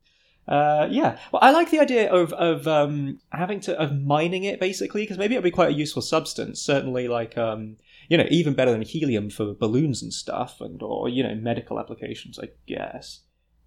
Uh, 0.49 0.87
yeah, 0.89 1.19
well, 1.31 1.39
I 1.43 1.51
like 1.51 1.69
the 1.69 1.79
idea 1.79 2.11
of 2.11 2.33
of 2.33 2.67
um, 2.67 3.19
having 3.31 3.59
to 3.61 3.79
of 3.79 4.01
mining 4.01 4.45
it 4.45 4.59
basically 4.59 5.03
because 5.03 5.19
maybe 5.19 5.35
it'll 5.35 5.43
be 5.43 5.51
quite 5.51 5.69
a 5.69 5.73
useful 5.73 6.01
substance. 6.01 6.59
Certainly, 6.59 7.07
like 7.07 7.37
um, 7.37 7.77
you 8.09 8.17
know, 8.17 8.25
even 8.31 8.55
better 8.55 8.71
than 8.71 8.81
helium 8.81 9.29
for 9.29 9.53
balloons 9.53 10.01
and 10.01 10.11
stuff, 10.11 10.59
and 10.59 10.81
or 10.81 11.07
you 11.07 11.21
know, 11.21 11.35
medical 11.35 11.79
applications, 11.79 12.39
I 12.39 12.49
guess. 12.65 13.19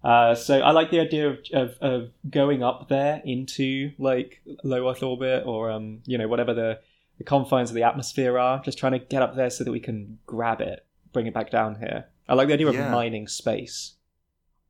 Uh, 0.03 0.35
so 0.35 0.59
I 0.59 0.71
like 0.71 0.91
the 0.91 0.99
idea 0.99 1.29
of, 1.29 1.37
of 1.53 1.69
of 1.79 2.09
going 2.29 2.61
up 2.63 2.89
there 2.89 3.21
into 3.23 3.91
like 3.97 4.41
low 4.65 4.91
Earth 4.91 5.01
orbit 5.03 5.43
or 5.45 5.71
um, 5.71 6.01
you 6.05 6.17
know, 6.17 6.27
whatever 6.27 6.53
the 6.53 6.79
the 7.17 7.23
confines 7.23 7.69
of 7.69 7.75
the 7.75 7.83
atmosphere 7.83 8.37
are. 8.37 8.61
Just 8.61 8.77
trying 8.77 8.91
to 8.91 8.99
get 8.99 9.21
up 9.21 9.37
there 9.37 9.49
so 9.49 9.63
that 9.63 9.71
we 9.71 9.79
can 9.79 10.19
grab 10.25 10.59
it, 10.59 10.85
bring 11.13 11.27
it 11.27 11.33
back 11.33 11.49
down 11.49 11.75
here. 11.75 12.07
I 12.27 12.33
like 12.33 12.49
the 12.49 12.55
idea 12.55 12.69
Yeah. 12.71 12.87
of 12.87 12.91
mining 12.91 13.29
space. 13.29 13.93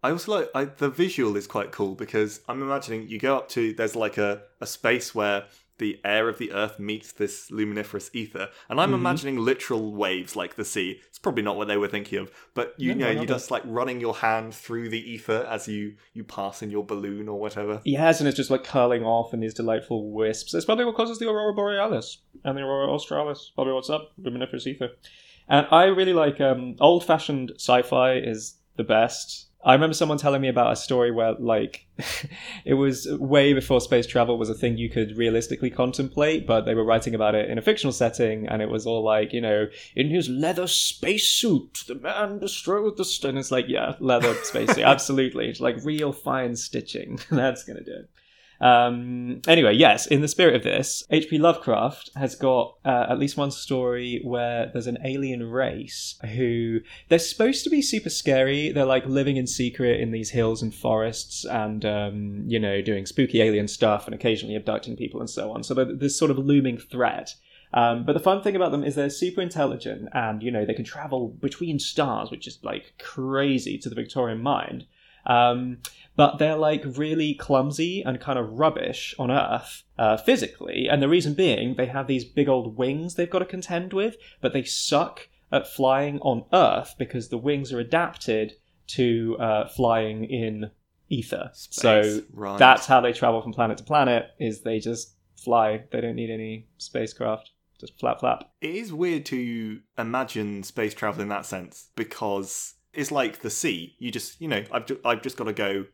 I 0.03 0.11
also 0.11 0.31
like 0.39 0.49
I, 0.53 0.65
the 0.65 0.89
visual 0.89 1.37
is 1.37 1.47
quite 1.47 1.71
cool 1.71 1.95
because 1.95 2.41
I'm 2.49 2.61
imagining 2.61 3.07
you 3.07 3.19
go 3.19 3.37
up 3.37 3.49
to 3.49 3.73
there's 3.73 3.95
like 3.95 4.17
a, 4.17 4.43
a 4.61 4.65
space 4.67 5.15
where 5.15 5.45
the 5.79 5.99
air 6.05 6.29
of 6.29 6.37
the 6.37 6.51
earth 6.51 6.77
meets 6.77 7.13
this 7.13 7.49
luminiferous 7.49 8.11
ether, 8.13 8.49
and 8.69 8.79
I'm 8.79 8.91
Mhm. 8.91 8.95
imagining 8.95 9.37
literal 9.39 9.91
waves 9.95 10.35
like 10.35 10.55
the 10.55 10.63
sea. 10.63 10.99
It's 11.07 11.17
probably 11.17 11.41
not 11.41 11.57
what 11.57 11.67
they 11.67 11.77
were 11.77 11.87
thinking 11.87 12.19
of, 12.19 12.31
but 12.53 12.75
you 12.77 12.93
No, 12.93 13.05
know 13.05 13.11
you're 13.11 13.25
just 13.25 13.49
like 13.49 13.63
running 13.65 13.99
your 13.99 14.13
hand 14.13 14.53
through 14.53 14.89
the 14.89 14.99
ether 15.11 15.47
as 15.49 15.67
you 15.67 15.95
you 16.13 16.23
pass 16.23 16.61
in 16.61 16.69
your 16.69 16.83
balloon 16.85 17.27
or 17.27 17.39
whatever. 17.39 17.81
Yes, 17.85 18.19
and 18.19 18.27
it's 18.27 18.37
just 18.37 18.51
like 18.51 18.63
curling 18.63 19.03
off 19.03 19.33
in 19.33 19.39
these 19.39 19.53
delightful 19.55 20.11
wisps. 20.11 20.53
It's 20.53 20.65
probably 20.65 20.85
what 20.85 20.95
causes 20.95 21.17
the 21.17 21.27
aurora 21.27 21.53
borealis 21.55 22.19
and 22.43 22.55
the 22.55 22.61
aurora 22.61 22.91
australis. 22.93 23.51
Probably 23.55 23.73
what's 23.73 23.89
up, 23.89 24.11
luminiferous 24.17 24.67
ether. 24.67 24.89
And 25.49 25.65
I 25.71 25.85
really 25.85 26.13
like 26.13 26.39
um, 26.39 26.75
old-fashioned 26.79 27.53
sci-fi 27.57 28.13
is 28.17 28.55
the 28.77 28.83
best. 28.83 29.47
I 29.65 29.73
remember 29.73 29.93
someone 29.93 30.17
telling 30.17 30.41
me 30.41 30.49
about 30.49 30.73
a 30.73 30.75
story 30.75 31.11
where, 31.11 31.33
like, 31.39 31.85
it 32.65 32.73
was 32.73 33.07
way 33.11 33.53
before 33.53 33.79
space 33.79 34.05
travel 34.05 34.37
was 34.37 34.49
a 34.49 34.53
thing 34.53 34.77
you 34.77 34.89
could 34.89 35.17
realistically 35.17 35.69
contemplate, 35.69 36.45
but 36.45 36.65
they 36.65 36.75
were 36.75 36.83
writing 36.83 37.15
about 37.15 37.35
it 37.35 37.49
in 37.49 37.57
a 37.57 37.61
fictional 37.61 37.93
setting, 37.93 38.47
and 38.47 38.61
it 38.61 38.69
was 38.69 38.85
all 38.85 39.03
like, 39.03 39.31
you 39.31 39.39
know, 39.39 39.67
in 39.95 40.09
his 40.09 40.27
leather 40.27 40.67
spacesuit, 40.67 41.83
the 41.87 41.95
man 41.95 42.39
destroyed 42.39 42.97
the 42.97 43.05
st-. 43.05 43.29
And 43.29 43.37
it's 43.37 43.51
like, 43.51 43.65
yeah, 43.69 43.95
leather 43.99 44.33
spacesuit, 44.43 44.83
absolutely. 44.83 45.47
It's 45.47 45.61
like 45.61 45.83
real 45.85 46.11
fine 46.11 46.55
stitching. 46.55 47.19
That's 47.31 47.63
gonna 47.63 47.83
do 47.83 47.93
it. 47.93 48.09
Um, 48.63 49.41
anyway, 49.45 49.73
yes, 49.73 50.07
in 50.07 50.21
the 50.21 50.27
spirit 50.29 50.55
of 50.55 50.63
this, 50.63 51.03
H.P. 51.09 51.37
Lovecraft 51.37 52.11
has 52.15 52.33
got 52.33 52.77
uh, 52.85 53.07
at 53.09 53.19
least 53.19 53.35
one 53.35 53.51
story 53.51 54.21
where 54.23 54.69
there's 54.71 54.87
an 54.87 54.99
alien 55.03 55.43
race 55.43 56.17
who 56.33 56.79
they're 57.09 57.19
supposed 57.19 57.65
to 57.65 57.69
be 57.69 57.81
super 57.81 58.09
scary. 58.09 58.71
They're 58.71 58.85
like 58.85 59.05
living 59.05 59.35
in 59.35 59.47
secret 59.47 59.99
in 59.99 60.11
these 60.11 60.29
hills 60.29 60.61
and 60.61 60.73
forests 60.73 61.43
and, 61.43 61.83
um, 61.83 62.45
you 62.47 62.57
know, 62.57 62.81
doing 62.81 63.05
spooky 63.05 63.41
alien 63.41 63.67
stuff 63.67 64.05
and 64.05 64.15
occasionally 64.15 64.55
abducting 64.55 64.95
people 64.95 65.19
and 65.19 65.29
so 65.29 65.51
on. 65.51 65.61
So 65.63 65.73
this 65.73 66.17
sort 66.17 66.31
of 66.31 66.37
looming 66.37 66.77
threat. 66.77 67.35
Um, 67.73 68.05
but 68.05 68.13
the 68.13 68.21
fun 68.21 68.41
thing 68.41 68.55
about 68.55 68.71
them 68.71 68.85
is 68.85 68.95
they're 68.95 69.09
super 69.09 69.41
intelligent 69.41 70.07
and, 70.13 70.41
you 70.41 70.51
know, 70.51 70.63
they 70.63 70.73
can 70.73 70.85
travel 70.85 71.27
between 71.27 71.79
stars, 71.79 72.31
which 72.31 72.47
is 72.47 72.59
like 72.63 72.93
crazy 72.97 73.77
to 73.79 73.89
the 73.89 73.95
Victorian 73.95 74.41
mind. 74.41 74.85
Um, 75.25 75.79
but 76.15 76.37
they're 76.37 76.57
like 76.57 76.83
really 76.85 77.33
clumsy 77.33 78.03
and 78.03 78.19
kind 78.19 78.37
of 78.37 78.59
rubbish 78.59 79.15
on 79.17 79.31
Earth 79.31 79.83
uh, 79.97 80.17
physically. 80.17 80.87
And 80.89 81.01
the 81.01 81.09
reason 81.09 81.33
being, 81.33 81.75
they 81.75 81.87
have 81.87 82.07
these 82.07 82.25
big 82.25 82.47
old 82.47 82.77
wings 82.77 83.15
they've 83.15 83.29
got 83.29 83.39
to 83.39 83.45
contend 83.45 83.93
with, 83.93 84.17
but 84.41 84.53
they 84.53 84.63
suck 84.63 85.27
at 85.51 85.67
flying 85.67 86.19
on 86.19 86.45
Earth 86.53 86.95
because 86.97 87.29
the 87.29 87.37
wings 87.37 87.71
are 87.71 87.79
adapted 87.79 88.53
to 88.87 89.37
uh, 89.39 89.67
flying 89.67 90.25
in 90.25 90.71
ether. 91.09 91.51
So 91.53 92.21
right. 92.33 92.57
that's 92.57 92.85
how 92.85 93.01
they 93.01 93.13
travel 93.13 93.41
from 93.41 93.53
planet 93.53 93.77
to 93.77 93.83
planet. 93.83 94.27
Is 94.39 94.61
they 94.61 94.79
just 94.79 95.15
fly. 95.37 95.83
They 95.91 96.01
don't 96.01 96.15
need 96.15 96.29
any 96.29 96.67
spacecraft. 96.77 97.51
Just 97.79 97.99
flap 97.99 98.19
flap. 98.19 98.49
It 98.61 98.75
is 98.75 98.93
weird 98.93 99.25
to 99.27 99.79
imagine 99.97 100.63
space 100.63 100.93
travel 100.93 101.21
in 101.21 101.29
that 101.29 101.45
sense 101.45 101.89
because 101.95 102.75
it's 102.93 103.11
like 103.11 103.39
the 103.41 103.49
sea. 103.49 103.95
You 103.99 104.11
just, 104.11 104.39
you 104.41 104.47
know, 104.47 104.63
I've, 104.71 104.85
ju- 104.85 104.99
I've 105.03 105.21
just 105.21 105.37
got 105.37 105.45
to 105.45 105.53
go 105.53 105.85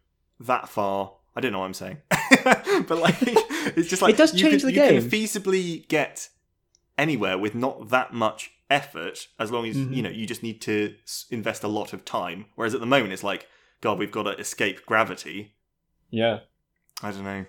that 0.42 0.70
far. 0.70 1.14
I 1.36 1.42
don't 1.42 1.52
know 1.52 1.60
what 1.60 1.66
I'm 1.66 1.74
saying, 1.74 1.98
but 2.44 2.98
like, 3.00 3.16
it's 3.22 3.88
just 3.90 4.02
like 4.02 4.14
It 4.14 4.18
does 4.18 4.32
change 4.34 4.64
the 4.64 4.72
you 4.74 4.82
can 4.82 5.00
game. 5.00 5.10
feasibly 5.10 5.88
get 5.88 6.28
anywhere 6.98 7.38
with 7.38 7.56
not 7.56 7.90
that 7.90 8.14
much 8.14 8.52
effort, 8.70 9.28
as 9.40 9.52
long 9.52 9.68
as 9.68 9.76
Mhm. 9.78 9.96
you 9.96 10.02
know 10.02 10.10
you 10.10 10.26
just 10.26 10.44
need 10.44 10.60
to 10.62 10.96
invest 11.30 11.64
a 11.64 11.68
lot 11.68 11.94
of 11.94 12.04
time. 12.04 12.48
Whereas 12.56 12.74
at 12.74 12.80
the 12.82 12.86
moment, 12.86 13.14
it's 13.14 13.24
like, 13.24 13.48
God, 13.82 13.98
we've 14.00 14.12
got 14.12 14.24
to 14.24 14.38
escape 14.38 14.86
gravity. 14.86 15.56
Yeah. 16.10 16.40
I 17.02 17.12
don't 17.12 17.24
know. 17.24 17.46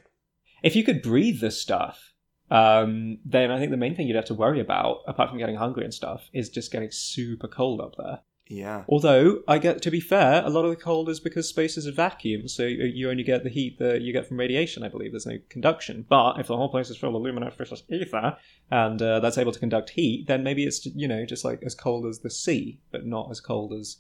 if 0.63 0.77
you 0.77 0.85
could 0.85 1.03
breathe 1.03 1.41
this 1.41 1.61
stuff, 1.61 2.13
um, 2.51 3.19
then 3.25 3.51
I 3.51 3.59
think 3.59 3.71
the 3.71 3.77
main 3.77 3.97
thing 3.97 4.07
you'd 4.07 4.17
have 4.17 4.27
to 4.27 4.35
worry 4.35 4.61
about, 4.61 4.99
apart 5.09 5.31
from 5.31 5.39
getting 5.39 5.57
hungry 5.57 5.85
and 5.85 5.93
stuff, 5.95 6.29
is 6.33 6.49
just 6.51 6.71
getting 6.71 6.91
super 6.93 7.49
cold 7.49 7.81
up 7.81 7.95
there. 7.97 8.21
Yeah, 8.51 8.83
Although, 8.89 9.43
I 9.47 9.59
get 9.59 9.81
to 9.83 9.93
be 9.93 10.01
fair, 10.01 10.45
a 10.45 10.51
lot 10.51 10.65
of 10.65 10.71
the 10.71 10.77
cold 10.77 11.09
is 11.09 11.21
because 11.21 11.49
space 11.49 11.77
is 11.77 11.87
a 11.87 11.93
vacuum, 11.93 12.49
so 12.49 12.65
you 12.65 13.09
only 13.09 13.23
get 13.23 13.45
the 13.45 13.49
heat 13.49 13.79
that 13.79 14.01
you 14.03 14.13
get 14.13 14.27
from 14.27 14.41
radiation. 14.41 14.83
I 14.83 14.89
believe 14.89 15.13
there's 15.13 15.25
no 15.25 15.39
conduction. 15.49 16.05
But 16.09 16.41
if 16.41 16.49
the 16.49 16.57
whole 16.57 16.69
place 16.69 16.91
is 16.91 16.97
full 16.97 17.15
of 17.15 17.23
luminiferous 17.23 17.85
ether 17.89 18.37
and 18.73 19.01
uh, 19.01 19.21
that's 19.21 19.39
able 19.39 19.53
to 19.53 19.61
conduct 19.61 19.91
heat, 19.91 20.27
then 20.27 20.43
maybe 20.43 20.65
it's 20.65 20.85
you 20.85 21.07
know 21.07 21.25
just 21.25 21.45
like 21.45 21.63
as 21.63 21.77
cold 21.77 22.07
as 22.07 22.19
the 22.19 22.31
sea, 22.31 22.81
but 22.91 23.07
not 23.07 23.31
as 23.31 23.41
cold 23.41 23.73
as 23.73 23.99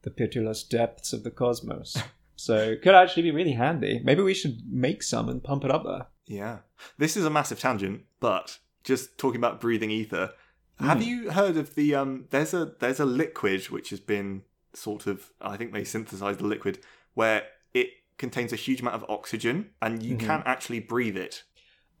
the 0.00 0.10
pitiless 0.10 0.62
depths 0.64 1.12
of 1.12 1.22
the 1.22 1.30
cosmos. 1.30 1.96
So 2.36 2.56
it 2.56 2.80
could 2.80 2.94
actually 2.94 3.24
be 3.24 3.32
really 3.32 3.52
handy. 3.52 4.00
Maybe 4.02 4.22
we 4.22 4.32
should 4.32 4.62
make 4.66 5.02
some 5.02 5.28
and 5.28 5.44
pump 5.44 5.62
it 5.62 5.70
up 5.70 5.84
there. 5.84 6.06
yeah. 6.26 6.60
This 6.96 7.14
is 7.14 7.26
a 7.26 7.30
massive 7.30 7.60
tangent, 7.60 8.04
but 8.18 8.60
just 8.82 9.18
talking 9.18 9.38
about 9.38 9.60
breathing 9.60 9.90
ether. 9.90 10.32
Have 10.80 10.98
Mm. 10.98 11.06
you 11.06 11.30
heard 11.30 11.56
of 11.56 11.74
the 11.74 11.94
um? 11.94 12.26
There's 12.30 12.54
a 12.54 12.72
there's 12.80 13.00
a 13.00 13.04
liquid 13.04 13.68
which 13.70 13.90
has 13.90 14.00
been 14.00 14.42
sort 14.72 15.06
of 15.06 15.30
I 15.40 15.56
think 15.56 15.72
they 15.72 15.84
synthesized 15.84 16.40
the 16.40 16.46
liquid 16.46 16.78
where 17.14 17.44
it 17.74 17.88
contains 18.18 18.52
a 18.52 18.56
huge 18.56 18.80
amount 18.80 18.96
of 18.96 19.04
oxygen 19.10 19.70
and 19.82 20.02
you 20.02 20.16
Mhm. 20.16 20.20
can 20.20 20.42
actually 20.46 20.80
breathe 20.80 21.16
it. 21.16 21.44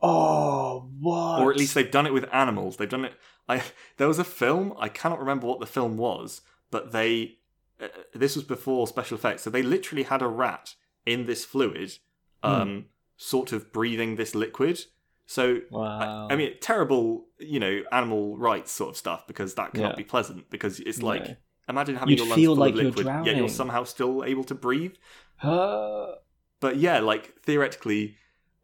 Oh, 0.02 0.88
what? 0.98 1.40
Or 1.40 1.50
at 1.50 1.56
least 1.58 1.74
they've 1.74 1.90
done 1.90 2.06
it 2.06 2.12
with 2.12 2.24
animals. 2.32 2.76
They've 2.76 2.88
done 2.88 3.04
it. 3.04 3.14
I 3.48 3.62
there 3.98 4.08
was 4.08 4.18
a 4.18 4.24
film. 4.24 4.74
I 4.78 4.88
cannot 4.88 5.18
remember 5.18 5.46
what 5.46 5.60
the 5.60 5.66
film 5.66 5.96
was, 5.96 6.40
but 6.70 6.92
they. 6.92 7.38
Uh, 7.80 7.88
this 8.14 8.34
was 8.36 8.44
before 8.44 8.86
special 8.86 9.16
effects, 9.16 9.42
so 9.42 9.48
they 9.50 9.62
literally 9.62 10.02
had 10.04 10.20
a 10.20 10.28
rat 10.28 10.74
in 11.06 11.24
this 11.26 11.46
fluid, 11.46 11.98
um, 12.42 12.84
sort 13.16 13.52
of 13.52 13.72
breathing 13.72 14.16
this 14.16 14.34
liquid. 14.34 14.84
So 15.30 15.60
Wow. 15.70 16.26
I, 16.28 16.32
I 16.32 16.36
mean, 16.36 16.54
terrible, 16.60 17.26
you 17.38 17.60
know, 17.60 17.82
animal 17.92 18.36
rights 18.36 18.72
sort 18.72 18.90
of 18.90 18.96
stuff 18.96 19.28
because 19.28 19.54
that 19.54 19.74
cannot 19.74 19.92
Yeah. 19.92 19.96
be 19.96 20.02
pleasant. 20.02 20.50
Because 20.50 20.80
it's 20.80 21.04
like 21.04 21.24
No. 21.24 21.36
imagine 21.68 21.94
having 21.94 22.10
You'd 22.10 22.18
your 22.18 22.26
lungs 22.26 22.46
full 22.46 22.56
like 22.56 22.72
of 22.72 22.80
you're 22.80 22.86
liquid, 22.86 23.06
yet 23.24 23.36
you're 23.36 23.48
somehow 23.48 23.84
still 23.84 24.24
able 24.24 24.42
to 24.44 24.56
breathe. 24.56 24.94
Uh, 25.40 26.14
But 26.60 26.78
yeah, 26.78 26.98
like 26.98 27.40
theoretically, 27.42 28.16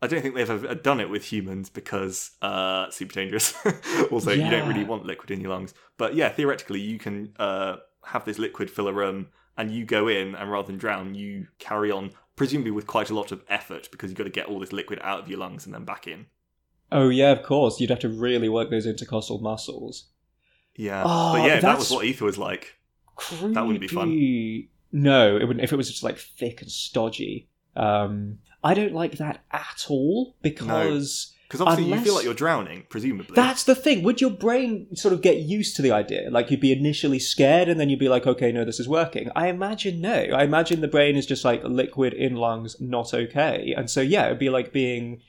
I 0.03 0.09
don't 0.09 0.23
think 0.23 0.35
they've 0.35 0.51
ever 0.51 0.75
done 0.75 0.99
it 0.99 1.09
with 1.09 1.25
humans 1.25 1.71
because 1.71 2.33
uh, 2.43 2.91
super 2.91 3.15
dangerous. 3.15 3.55
also, 4.11 4.33
you 4.33 4.51
don't 4.51 4.67
really 4.69 4.85
want 4.85 5.07
liquid 5.07 5.31
in 5.31 5.41
your 5.41 5.51
lungs. 5.51 5.73
But 5.97 6.17
yeah, 6.17 6.31
theoretically, 6.31 6.81
you 6.81 6.99
can 6.99 7.33
uh, 7.39 7.77
have 8.07 8.25
this 8.25 8.41
liquid 8.41 8.71
fill 8.73 8.89
a 8.89 8.93
room, 8.93 9.29
and 9.57 9.71
you 9.71 9.85
go 9.85 10.09
in, 10.09 10.35
and 10.35 10.51
rather 10.51 10.67
than 10.67 10.79
drown, 10.79 11.15
you 11.15 11.47
carry 11.61 11.93
on, 11.93 12.11
presumably 12.35 12.73
with 12.73 12.89
quite 12.89 13.09
a 13.11 13.15
lot 13.15 13.31
of 13.31 13.45
effort 13.49 13.89
because 13.93 14.11
you've 14.11 14.19
got 14.19 14.25
to 14.25 14.31
get 14.31 14.47
all 14.47 14.59
this 14.59 14.73
liquid 14.73 14.99
out 15.03 15.21
of 15.21 15.29
your 15.29 15.39
lungs 15.39 15.65
and 15.65 15.73
then 15.75 15.85
back 15.85 16.09
in. 16.09 16.27
Oh 16.93 17.09
yeah, 17.09 17.33
of 17.33 17.43
course. 17.43 17.81
You'd 17.81 17.91
have 17.91 18.01
to 18.01 18.09
really 18.09 18.49
work 18.49 18.71
those 18.71 18.87
intercostal 18.87 19.39
muscles. 19.41 20.07
Yeah, 20.77 21.03
Oh, 21.07 21.33
but 21.35 21.47
yeah, 21.47 21.55
if 21.57 21.63
that 21.63 21.79
was 21.79 21.91
what 21.91 22.05
ether 22.05 22.25
was 22.27 22.37
like. 22.39 22.77
Creepy. 23.17 23.55
That 23.55 23.63
wouldn't 23.65 23.81
be 23.81 23.89
fun. 23.89 24.69
No, 24.93 25.37
it 25.37 25.45
wouldn't. 25.47 25.65
If 25.65 25.73
it 25.73 25.77
was 25.77 25.89
just 25.91 26.03
like 26.03 26.19
thick 26.19 26.61
and 26.61 26.71
stodgy, 26.71 27.49
um, 27.75 28.39
I 28.63 28.75
don't 28.75 28.93
like 28.93 29.13
that 29.19 29.43
at 29.51 29.87
all 29.89 30.37
because 30.43 31.33
Because 31.49 31.61
obviously, 31.63 31.93
you 31.95 32.01
feel 32.01 32.15
like 32.15 32.25
you're 32.25 32.35
drowning, 32.35 32.85
presumably. 32.91 33.35
that's 33.35 33.65
the 33.65 33.75
thing. 33.75 34.03
Would 34.03 34.21
your 34.21 34.31
brain 34.31 34.95
sort 34.95 35.15
of 35.15 35.23
get 35.23 35.39
used 35.39 35.77
to 35.77 35.83
the 35.83 35.93
idea? 35.93 36.29
Like 36.31 36.51
you'd 36.51 36.61
be 36.61 36.73
initially 36.73 37.19
scared, 37.19 37.69
and 37.71 37.79
then 37.81 37.89
you'd 37.89 37.99
be 37.99 38.09
like, 38.11 38.27
"Okay, 38.27 38.53
no, 38.53 38.65
this 38.65 38.79
is 38.81 38.89
working." 38.89 39.31
I 39.35 39.49
imagine 39.49 40.01
no. 40.01 40.13
I 40.35 40.45
imagine 40.45 40.81
the 40.83 40.89
brain 40.89 41.17
is 41.17 41.25
just 41.27 41.45
like 41.45 41.63
liquid 41.65 42.13
in 42.13 42.35
lungs, 42.37 42.79
not 42.81 43.15
okay, 43.15 43.73
and 43.77 43.89
so 43.91 44.01
yeah, 44.03 44.27
it'd 44.27 44.39
be 44.39 44.51
like 44.51 44.73
being 44.73 45.23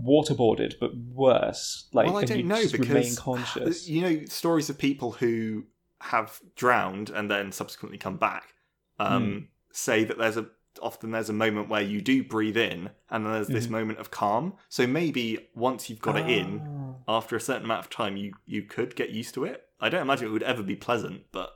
waterboarded, 0.00 0.74
but 0.80 0.96
worse. 0.96 1.88
Like 1.92 2.06
well, 2.06 2.18
I 2.18 2.24
don't 2.24 2.46
know 2.46 2.62
because 2.70 2.88
remain 2.88 3.16
conscious. 3.16 3.88
you 3.88 4.00
know 4.02 4.24
stories 4.26 4.70
of 4.70 4.78
people 4.78 5.12
who 5.12 5.64
have 6.00 6.40
drowned 6.56 7.10
and 7.10 7.30
then 7.30 7.52
subsequently 7.52 7.98
come 7.98 8.16
back 8.16 8.54
um, 8.98 9.32
Hmm. 9.32 9.38
say 9.72 10.04
that 10.04 10.18
there's 10.18 10.36
a 10.36 10.46
often 10.80 11.10
there's 11.10 11.28
a 11.28 11.32
moment 11.34 11.68
where 11.68 11.82
you 11.82 12.00
do 12.00 12.24
breathe 12.24 12.56
in 12.56 12.90
and 13.10 13.26
then 13.26 13.32
there's 13.32 13.48
this 13.48 13.66
Mhm. 13.66 13.70
moment 13.70 13.98
of 13.98 14.10
calm. 14.10 14.54
So 14.70 14.86
maybe 14.86 15.50
once 15.54 15.90
you've 15.90 16.00
got 16.00 16.16
it 16.16 16.28
in, 16.28 16.62
Ah. 17.06 17.16
after 17.18 17.36
a 17.36 17.40
certain 17.40 17.64
amount 17.64 17.84
of 17.84 17.90
time, 17.90 18.16
you 18.16 18.32
you 18.46 18.62
could 18.62 18.96
get 18.96 19.10
used 19.10 19.34
to 19.34 19.44
it. 19.44 19.64
I 19.80 19.88
don't 19.90 20.02
imagine 20.02 20.28
it 20.28 20.30
would 20.30 20.42
ever 20.42 20.62
be 20.62 20.76
pleasant, 20.76 21.24
but 21.32 21.50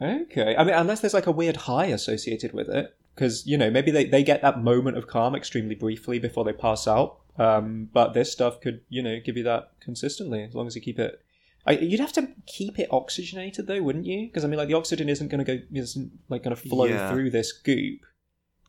Okay. 0.00 0.54
I 0.56 0.64
mean, 0.64 0.74
unless 0.74 1.00
there's 1.00 1.14
like 1.14 1.26
a 1.26 1.32
weird 1.32 1.56
high 1.56 1.86
associated 1.86 2.52
with 2.52 2.68
it, 2.68 2.96
because 3.14 3.46
you 3.46 3.58
know 3.58 3.70
maybe 3.70 3.90
they, 3.90 4.04
they 4.04 4.22
get 4.22 4.40
that 4.42 4.62
moment 4.62 4.96
of 4.96 5.06
calm 5.06 5.34
extremely 5.34 5.74
briefly 5.74 6.18
before 6.18 6.44
they 6.44 6.52
pass 6.52 6.86
out. 6.86 7.19
Um, 7.38 7.88
but 7.92 8.12
this 8.12 8.30
stuff 8.32 8.60
could 8.60 8.80
you 8.88 9.02
know 9.02 9.18
give 9.24 9.36
you 9.36 9.42
that 9.44 9.72
consistently 9.80 10.42
as 10.42 10.54
long 10.54 10.66
as 10.66 10.74
you 10.74 10.82
keep 10.82 10.98
it. 10.98 11.20
I, 11.66 11.72
you'd 11.72 12.00
have 12.00 12.12
to 12.14 12.28
keep 12.46 12.78
it 12.78 12.88
oxygenated 12.90 13.66
though, 13.66 13.82
wouldn't 13.82 14.06
you? 14.06 14.26
Because 14.26 14.44
I 14.44 14.48
mean, 14.48 14.58
like 14.58 14.68
the 14.68 14.74
oxygen 14.74 15.08
isn't 15.08 15.28
going 15.28 15.44
to 15.44 15.56
go 15.58 15.62
isn't 15.72 16.10
like 16.28 16.42
going 16.42 16.56
to 16.56 16.60
flow 16.68 16.86
Yeah. 16.86 17.10
through 17.10 17.30
this 17.30 17.52
goop 17.52 18.00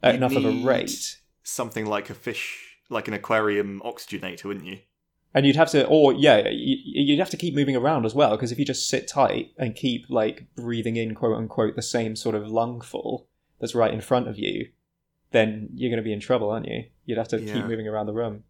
at 0.04 0.14
You'd 0.16 0.18
enough 0.24 0.36
of 0.36 0.46
a 0.46 0.52
rate. 0.66 1.18
something 1.44 1.86
like 1.86 2.10
a 2.10 2.14
fish, 2.14 2.78
like 2.90 3.08
an 3.08 3.14
aquarium 3.14 3.82
oxygenator, 3.86 4.46
wouldn't 4.46 4.66
you? 4.66 4.80
And 5.34 5.46
you'd 5.46 5.56
have 5.56 5.70
to, 5.72 5.86
or 5.88 6.12
yeah, 6.12 6.50
you- 6.50 6.78
you'd 6.84 7.20
have 7.20 7.30
to 7.30 7.38
keep 7.38 7.56
moving 7.56 7.76
around 7.78 8.06
as 8.06 8.14
well. 8.14 8.32
Because 8.32 8.52
if 8.52 8.60
you 8.60 8.66
just 8.66 8.88
sit 8.90 9.08
tight 9.08 9.52
and 9.58 9.74
keep 9.76 10.06
like 10.10 10.46
breathing 10.58 10.98
in 10.98 11.16
quote 11.16 11.38
unquote 11.38 11.76
the 11.78 11.82
same 11.82 12.16
sort 12.18 12.36
of 12.36 12.48
lungful 12.50 13.28
that's 13.60 13.74
right 13.74 13.94
in 13.94 14.02
front 14.02 14.28
of 14.28 14.38
you, 14.38 14.68
then 15.32 15.70
you're 15.74 15.90
going 15.90 16.04
to 16.04 16.04
be 16.04 16.12
in 16.12 16.20
trouble, 16.20 16.50
aren't 16.50 16.68
you? 16.68 16.84
You'd 17.06 17.18
have 17.18 17.30
to 17.30 17.40
Yeah. 17.42 17.54
keep 17.54 17.66
moving 17.66 17.88
around 17.88 18.08
the 18.08 18.14
room. 18.14 18.44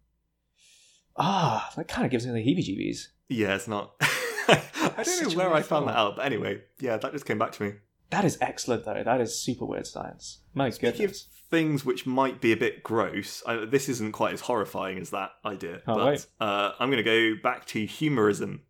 Ah, 1.16 1.70
that 1.76 1.88
kind 1.88 2.04
of 2.04 2.10
gives 2.10 2.26
me 2.26 2.32
the 2.32 2.38
heebie-jeebies. 2.44 3.08
Yeah, 3.28 3.54
it's 3.54 3.68
not. 3.68 3.94
I 4.48 5.02
don't 5.04 5.30
know 5.32 5.36
where 5.36 5.52
I 5.54 5.62
found 5.62 5.88
that 5.88 5.96
out, 5.96 6.16
but 6.16 6.24
anyway, 6.26 6.62
yeah, 6.80 6.96
that 6.96 7.12
just 7.12 7.26
came 7.26 7.38
back 7.38 7.52
to 7.52 7.62
me. 7.62 7.72
That 8.10 8.24
is 8.24 8.36
excellent, 8.40 8.84
though. 8.84 9.02
That 9.04 9.20
is 9.20 9.38
super 9.38 9.64
weird 9.64 9.86
science. 9.86 10.40
My 10.54 10.70
Speaking 10.70 11.06
of 11.06 11.16
things 11.50 11.84
which 11.84 12.06
might 12.06 12.40
be 12.40 12.52
a 12.52 12.56
bit 12.56 12.82
gross, 12.82 13.42
I, 13.46 13.64
this 13.64 13.88
isn't 13.88 14.12
quite 14.12 14.34
as 14.34 14.40
horrifying 14.42 14.98
as 14.98 15.10
that 15.10 15.30
idea. 15.44 15.80
Oh, 15.86 15.94
but 15.94 16.26
uh, 16.40 16.72
I'm 16.78 16.90
going 16.90 17.02
to 17.02 17.34
go 17.34 17.40
back 17.42 17.64
to 17.66 17.86
humorism. 17.86 18.62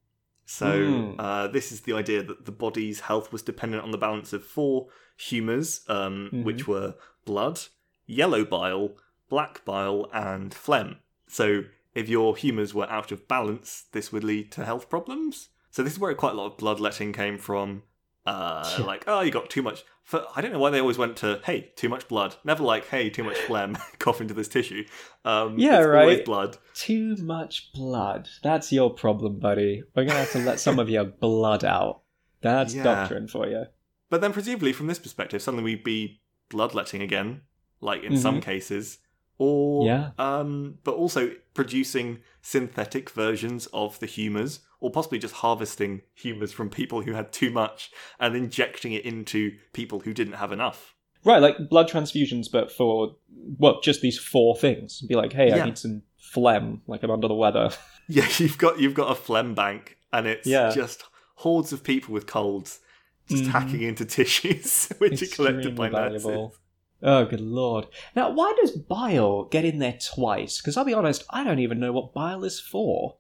So 0.47 1.13
Hmm. 1.15 1.21
uh, 1.21 1.47
this 1.49 1.73
is 1.73 1.81
the 1.83 1.95
idea 1.95 2.23
that 2.23 2.45
the 2.45 2.53
body's 2.53 3.01
health 3.01 3.33
was 3.33 3.43
dependent 3.43 3.83
on 3.83 3.91
the 3.91 3.99
balance 3.99 4.33
of 4.33 4.45
four 4.45 4.89
humours, 5.17 5.81
um, 5.89 6.31
Mhm. 6.33 6.45
which 6.45 6.67
were 6.69 6.95
blood, 7.25 7.61
yellow 8.07 8.45
bile, 8.45 8.97
black 9.29 9.65
bile, 9.65 10.09
and 10.13 10.53
phlegm. 10.53 10.99
So 11.29 11.65
if 11.95 12.09
your 12.09 12.37
humours 12.37 12.73
were 12.75 12.89
out 12.91 13.13
of 13.13 13.29
balance, 13.29 13.85
this 13.93 14.13
would 14.13 14.25
lead 14.25 14.51
to 14.53 14.65
health 14.65 14.89
problems. 14.89 15.49
So 15.71 15.83
this 15.83 15.93
is 15.95 15.99
where 15.99 16.15
quite 16.15 16.33
a 16.33 16.37
lot 16.37 16.47
of 16.53 16.57
bloodletting 16.59 17.13
came 17.13 17.39
from. 17.39 17.83
Uh, 18.27 18.77
Yeah. 18.79 18.85
Like, 18.85 19.05
oh, 19.07 19.21
you 19.21 19.31
got 19.31 19.51
too 19.51 19.63
much. 19.63 19.85
For, 20.05 20.25
I 20.37 20.41
don't 20.41 20.53
know 20.53 20.59
why 20.59 20.71
they 20.71 20.81
always 20.81 20.99
went 20.99 21.17
to, 21.19 21.41
hey, 21.45 21.73
too 21.77 21.89
much 21.89 22.09
blood. 22.09 22.37
Never 22.45 22.63
like, 22.63 22.87
hey, 22.89 23.09
too 23.11 23.25
much 23.25 23.39
phlegm. 23.39 23.77
Cough 23.99 24.21
into 24.21 24.35
this 24.35 24.49
tissue. 24.49 24.85
Um, 25.25 25.59
Yeah, 25.59 25.79
it's 25.81 25.87
right. 25.87 26.25
blood. 26.25 26.59
Too 26.75 27.17
much 27.17 27.73
blood. 27.73 28.29
That's 28.43 28.73
your 28.73 28.91
problem, 28.91 29.39
buddy. 29.39 29.83
We're 29.95 30.05
going 30.05 30.11
to 30.17 30.25
have 30.25 30.33
to 30.33 30.39
let 30.41 30.61
some 30.61 30.79
of 30.79 30.89
your 30.91 31.05
blood 31.05 31.65
out. 31.65 32.03
That's 32.43 32.75
Yeah. 32.75 32.83
doctrine 32.83 33.29
for 33.29 33.47
you. 33.49 33.65
But 34.11 34.21
then, 34.21 34.33
presumably, 34.33 34.73
from 34.73 34.89
this 34.89 34.99
perspective, 34.99 35.41
suddenly 35.41 35.65
we'd 35.65 35.85
be 35.85 36.21
bloodletting 36.51 37.01
again, 37.03 37.43
like 37.81 38.03
in 38.03 38.19
some 38.19 38.41
cases, 38.41 38.99
or 39.39 39.87
Yeah. 39.87 40.11
um, 40.19 40.79
but 40.85 40.95
also 40.95 41.33
producing 41.55 42.19
synthetic 42.41 43.11
versions 43.11 43.67
of 43.73 43.99
the 44.01 44.07
humours, 44.07 44.61
or 44.81 44.91
possibly 44.91 45.19
just 45.19 45.35
harvesting 45.37 46.03
humours 46.15 46.53
from 46.53 46.69
people 46.69 47.03
who 47.03 47.13
had 47.13 47.33
too 47.33 47.51
much 47.51 47.91
and 48.19 48.35
injecting 48.35 48.93
it 48.93 49.05
into 49.05 49.53
people 49.73 50.01
who 50.01 50.13
didn't 50.13 50.35
have 50.35 50.51
enough. 50.53 50.95
Right, 51.25 51.41
like 51.41 51.69
blood 51.71 51.89
transfusions, 51.89 52.51
but 52.51 52.73
for 52.73 53.15
well, 53.59 53.81
just 53.81 54.01
these 54.01 54.19
four 54.19 54.57
things. 54.57 55.01
Be 55.03 55.15
like, 55.15 55.33
hey, 55.33 55.49
Yeah. 55.49 55.63
I 55.63 55.67
need 55.67 55.79
some 55.79 56.03
phlegm, 56.19 56.83
like 56.89 57.03
I'm 57.05 57.11
under 57.11 57.29
the 57.29 57.35
weather. 57.35 57.71
Yeah, 58.09 58.27
you've 58.39 58.59
got 58.59 58.81
you've 58.81 58.95
got 58.95 59.13
a 59.13 59.15
phlegm 59.15 59.55
bank, 59.55 59.97
and 60.13 60.27
it's 60.27 60.47
Yeah. 60.47 60.73
just 60.75 61.05
hordes 61.37 61.73
of 61.73 61.85
people 61.85 62.13
with 62.13 62.27
colds 62.27 62.81
just 63.29 63.45
Mhm. 63.45 63.49
hacking 63.49 63.83
into 63.83 64.05
tissues, 64.05 64.89
which 64.99 65.23
are 65.23 65.27
collected 65.27 65.77
by 65.77 65.87
Extremely 65.87 66.11
nurses. 66.35 66.59
Oh, 67.03 67.25
good 67.25 67.41
lord! 67.41 67.87
Now, 68.15 68.31
why 68.31 68.55
does 68.61 68.71
bile 68.73 69.45
get 69.45 69.65
in 69.65 69.79
there 69.79 69.99
twice? 70.15 70.61
Because 70.61 70.77
I'll 70.77 70.85
be 70.85 70.95
honest, 70.95 71.25
I 71.31 71.43
don't 71.45 71.59
even 71.59 71.81
know 71.81 71.93
what 71.93 72.15
bile 72.15 72.45
is 72.45 72.61
for. 72.61 73.17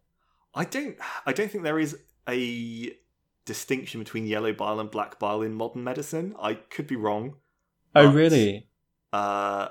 I 0.54 0.64
don't 0.64 0.96
I 1.26 1.32
don't 1.32 1.50
think 1.50 1.64
there 1.64 1.78
is 1.78 1.96
a 2.28 2.92
distinction 3.44 4.00
between 4.00 4.26
yellow 4.26 4.52
bile 4.52 4.78
and 4.80 4.90
black 4.90 5.18
bile 5.18 5.42
in 5.42 5.54
modern 5.54 5.82
medicine. 5.82 6.34
I 6.40 6.54
could 6.54 6.86
be 6.86 6.96
wrong. 6.96 7.36
Oh, 7.94 8.06
But- 8.06 8.14
really? 8.14 8.68
Uh 9.12 9.68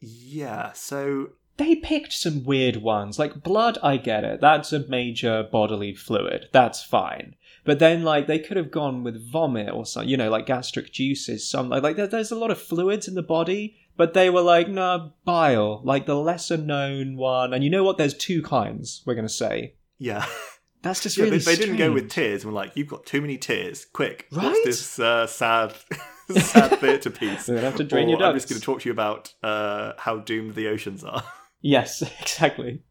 yeah, 0.00 0.72
so 0.72 1.30
They 1.56 1.76
picked 1.76 2.12
some 2.12 2.44
weird 2.44 2.76
ones. 2.76 3.18
Like 3.18 3.42
blood, 3.42 3.78
I 3.82 3.96
get 3.96 4.24
it. 4.24 4.40
That's 4.40 4.72
a 4.72 4.86
major 4.88 5.48
bodily 5.50 5.94
fluid. 5.94 6.48
That's 6.52 6.82
fine. 6.82 7.34
But 7.64 7.80
then, 7.80 8.04
like, 8.04 8.28
they 8.28 8.38
could 8.38 8.56
have 8.56 8.70
gone 8.70 9.02
with 9.02 9.28
vomit 9.28 9.72
or 9.72 9.84
something, 9.84 10.08
you 10.08 10.16
know, 10.16 10.30
like 10.30 10.46
gastric 10.46 10.92
juices. 10.92 11.50
Some 11.50 11.68
like, 11.68 11.96
there's 11.96 12.30
a 12.30 12.36
lot 12.36 12.52
of 12.52 12.62
fluids 12.62 13.08
in 13.08 13.14
the 13.14 13.22
body, 13.22 13.76
but 13.96 14.14
they 14.14 14.30
were 14.30 14.42
like, 14.42 14.68
no, 14.68 15.12
bile, 15.24 15.80
like 15.82 16.06
the 16.06 16.14
lesser 16.14 16.56
known 16.56 17.16
one. 17.16 17.52
And 17.52 17.64
you 17.64 17.70
know 17.70 17.82
what? 17.82 17.98
There's 17.98 18.14
two 18.14 18.42
kinds. 18.42 19.02
We're 19.04 19.16
gonna 19.16 19.28
say 19.28 19.74
yeah. 19.98 20.26
that's 20.82 21.02
just 21.02 21.16
yeah 21.16 21.24
really. 21.24 21.38
they, 21.38 21.54
they 21.54 21.56
didn't 21.56 21.76
go 21.76 21.92
with 21.92 22.10
tears 22.10 22.44
We're 22.44 22.52
like, 22.52 22.72
You've 22.76 22.88
got 22.88 23.06
too 23.06 23.20
many 23.20 23.38
tears. 23.38 23.84
Quick. 23.84 24.26
Right? 24.30 24.44
What's 24.44 24.64
this 24.64 24.98
uh, 24.98 25.26
sad 25.26 25.74
sad 26.30 26.78
theatre 26.78 27.10
piece? 27.10 27.46
Gonna 27.46 27.60
have 27.60 27.76
to 27.76 27.84
drain 27.84 28.06
Or, 28.08 28.10
your 28.10 28.22
I'm 28.22 28.34
just 28.34 28.48
going 28.48 28.60
to 28.60 28.64
talk 28.64 28.80
to 28.82 28.88
you 28.88 28.92
about 28.92 29.32
uh, 29.42 29.92
how 29.98 30.18
doomed 30.18 30.54
the 30.54 30.68
oceans 30.68 31.04
are. 31.04 31.22
Yes, 31.66 32.02
exactly. 32.20 32.82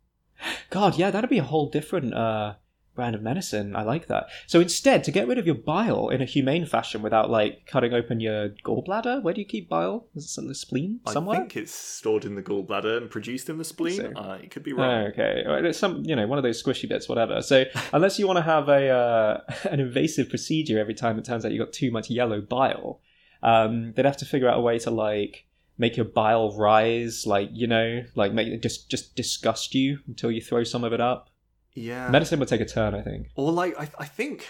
God, 0.70 0.98
yeah, 0.98 1.10
that'd 1.10 1.30
be 1.30 1.38
a 1.38 1.44
whole 1.44 1.70
different 1.70 2.14
uh, 2.14 2.56
brand 2.94 3.16
of 3.16 3.22
medicine. 3.22 3.74
I 3.74 3.84
like 3.84 4.08
that. 4.08 4.26
So 4.48 4.60
instead, 4.60 5.06
to 5.06 5.12
get 5.12 5.30
rid 5.30 5.38
of 5.38 5.46
your 5.46 5.56
bile 5.56 6.10
in 6.10 6.22
a 6.22 6.26
humane 6.26 6.66
fashion 6.66 7.02
without 7.02 7.30
like 7.30 7.66
cutting 7.68 7.94
open 7.94 8.20
your 8.20 8.50
gallbladder, 8.66 9.24
where 9.24 9.34
do 9.34 9.40
you 9.40 9.48
keep 9.48 9.70
bile? 9.70 10.08
Is 10.14 10.36
it 10.38 10.42
in 10.42 10.50
the 10.50 10.56
spleen 10.56 11.00
somewhere? 11.08 11.38
I 11.38 11.40
think 11.40 11.56
it's 11.56 11.74
stored 11.74 12.26
in 12.26 12.36
the 12.36 12.44
gallbladder 12.44 12.98
and 12.98 13.10
produced 13.10 13.50
in 13.50 13.58
the 13.58 13.64
spleen. 13.64 13.96
so. 13.96 14.12
Uh, 14.14 14.40
it 14.44 14.52
could 14.52 14.64
be 14.64 14.74
wrong. 14.74 15.08
Okay, 15.08 15.44
it's 15.46 15.80
some 15.80 16.04
you 16.04 16.16
know 16.16 16.28
one 16.28 16.38
of 16.38 16.44
those 16.44 16.62
squishy 16.62 16.90
bits, 16.90 17.08
whatever. 17.08 17.42
So 17.42 17.64
unless 17.94 18.20
you 18.20 18.28
want 18.28 18.38
to 18.38 18.44
have 18.44 18.68
a 18.68 18.90
uh, 18.90 19.42
an 19.72 19.80
invasive 19.80 20.30
procedure 20.30 20.80
every 20.80 20.96
time 20.96 21.18
it 21.18 21.24
turns 21.24 21.46
out 21.46 21.54
you 21.54 21.62
have 21.62 21.70
got 21.70 21.74
too 21.74 21.92
much 21.92 22.10
yellow 22.10 22.42
bile, 22.42 23.00
Um, 23.42 23.94
they'd 23.94 24.06
have 24.06 24.18
to 24.18 24.26
figure 24.26 24.50
out 24.50 24.58
a 24.58 24.62
way 24.62 24.80
to 24.80 24.92
like 24.92 25.46
make 25.78 25.98
your 25.98 26.06
bile 26.06 26.56
rise, 26.56 27.26
like 27.26 27.50
you 27.54 27.68
know, 27.68 28.04
like 28.16 28.32
make 28.34 28.48
it 28.48 28.62
just 28.62 28.90
just 28.90 29.16
disgust 29.16 29.76
you 29.76 30.00
until 30.08 30.32
you 30.32 30.42
throw 30.42 30.64
some 30.64 30.84
of 30.84 30.94
it 30.94 31.02
up. 31.02 31.30
Yeah. 31.74 32.10
Medicine 32.10 32.40
would 32.40 32.48
take 32.48 32.62
a 32.62 32.66
turn, 32.66 32.96
I 32.96 33.02
think. 33.02 33.28
Or 33.36 33.52
like 33.52 33.78
I, 33.78 33.90
I 34.00 34.06
think 34.06 34.48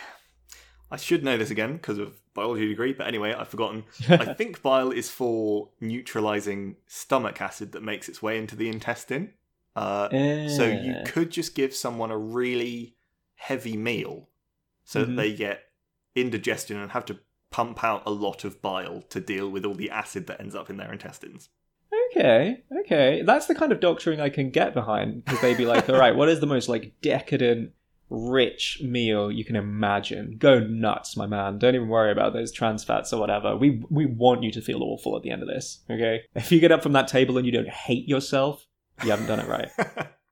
I 0.91 0.97
should 0.97 1.23
know 1.23 1.37
this 1.37 1.49
again 1.49 1.73
because 1.73 1.97
of 1.97 2.13
biology 2.35 2.67
degree, 2.67 2.93
but 2.93 3.07
anyway, 3.07 3.33
I've 3.33 3.47
forgotten. 3.47 3.85
I 4.09 4.33
think 4.33 4.61
bile 4.61 4.91
is 4.91 5.09
for 5.09 5.69
neutralizing 5.81 6.75
stomach 6.87 7.41
acid 7.41 7.71
that 7.71 7.81
makes 7.81 8.07
its 8.09 8.21
way 8.21 8.37
into 8.37 8.55
the 8.55 8.69
intestine. 8.69 9.33
Uh, 9.75 10.09
So 10.47 10.65
you 10.67 10.95
could 11.05 11.31
just 11.31 11.55
give 11.55 11.75
someone 11.75 12.11
a 12.11 12.17
really 12.17 12.95
heavy 13.35 13.75
meal 13.75 14.29
so 14.83 15.01
Mhm. 15.03 15.07
that 15.07 15.15
they 15.15 15.33
get 15.33 15.63
indigestion 16.15 16.77
and 16.77 16.91
have 16.91 17.05
to 17.05 17.19
pump 17.55 17.85
out 17.85 18.03
a 18.05 18.11
lot 18.11 18.43
of 18.43 18.61
bile 18.61 19.01
to 19.03 19.21
deal 19.21 19.49
with 19.49 19.63
all 19.63 19.73
the 19.73 19.89
acid 19.89 20.27
that 20.27 20.41
ends 20.41 20.53
up 20.53 20.69
in 20.69 20.75
their 20.75 20.91
intestines. 20.91 21.47
Okay, 22.11 22.61
okay, 22.81 23.21
that's 23.25 23.45
the 23.45 23.55
kind 23.55 23.71
of 23.71 23.79
doctoring 23.79 24.19
I 24.19 24.27
can 24.27 24.49
get 24.49 24.73
behind 24.73 25.23
because 25.23 25.39
they'd 25.39 25.55
be 25.55 25.65
like, 25.65 25.87
all 25.87 25.97
right, 25.97 26.13
what 26.13 26.27
is 26.27 26.41
the 26.41 26.47
most 26.47 26.67
like 26.67 26.91
decadent, 27.01 27.71
rich 28.09 28.81
meal 28.83 29.31
you 29.31 29.45
can 29.45 29.55
imagine? 29.55 30.35
Go 30.37 30.59
nuts, 30.59 31.15
my 31.15 31.27
man. 31.27 31.57
Don't 31.57 31.75
even 31.75 31.87
worry 31.87 32.11
about 32.11 32.33
those 32.33 32.51
trans 32.51 32.83
fats 32.83 33.13
or 33.13 33.21
whatever. 33.21 33.55
We 33.55 33.81
we 33.89 34.05
want 34.05 34.43
you 34.43 34.51
to 34.51 34.61
feel 34.61 34.83
awful 34.83 35.15
at 35.15 35.23
the 35.23 35.31
end 35.31 35.41
of 35.41 35.47
this. 35.47 35.79
Okay, 35.89 36.23
if 36.35 36.51
you 36.51 36.59
get 36.59 36.73
up 36.73 36.83
from 36.83 36.91
that 36.91 37.07
table 37.07 37.37
and 37.37 37.45
you 37.45 37.53
don't 37.53 37.69
hate 37.69 38.09
yourself, 38.09 38.65
you 39.01 39.11
haven't 39.11 39.27
done 39.27 39.39
it 39.39 39.47
right. 39.47 39.69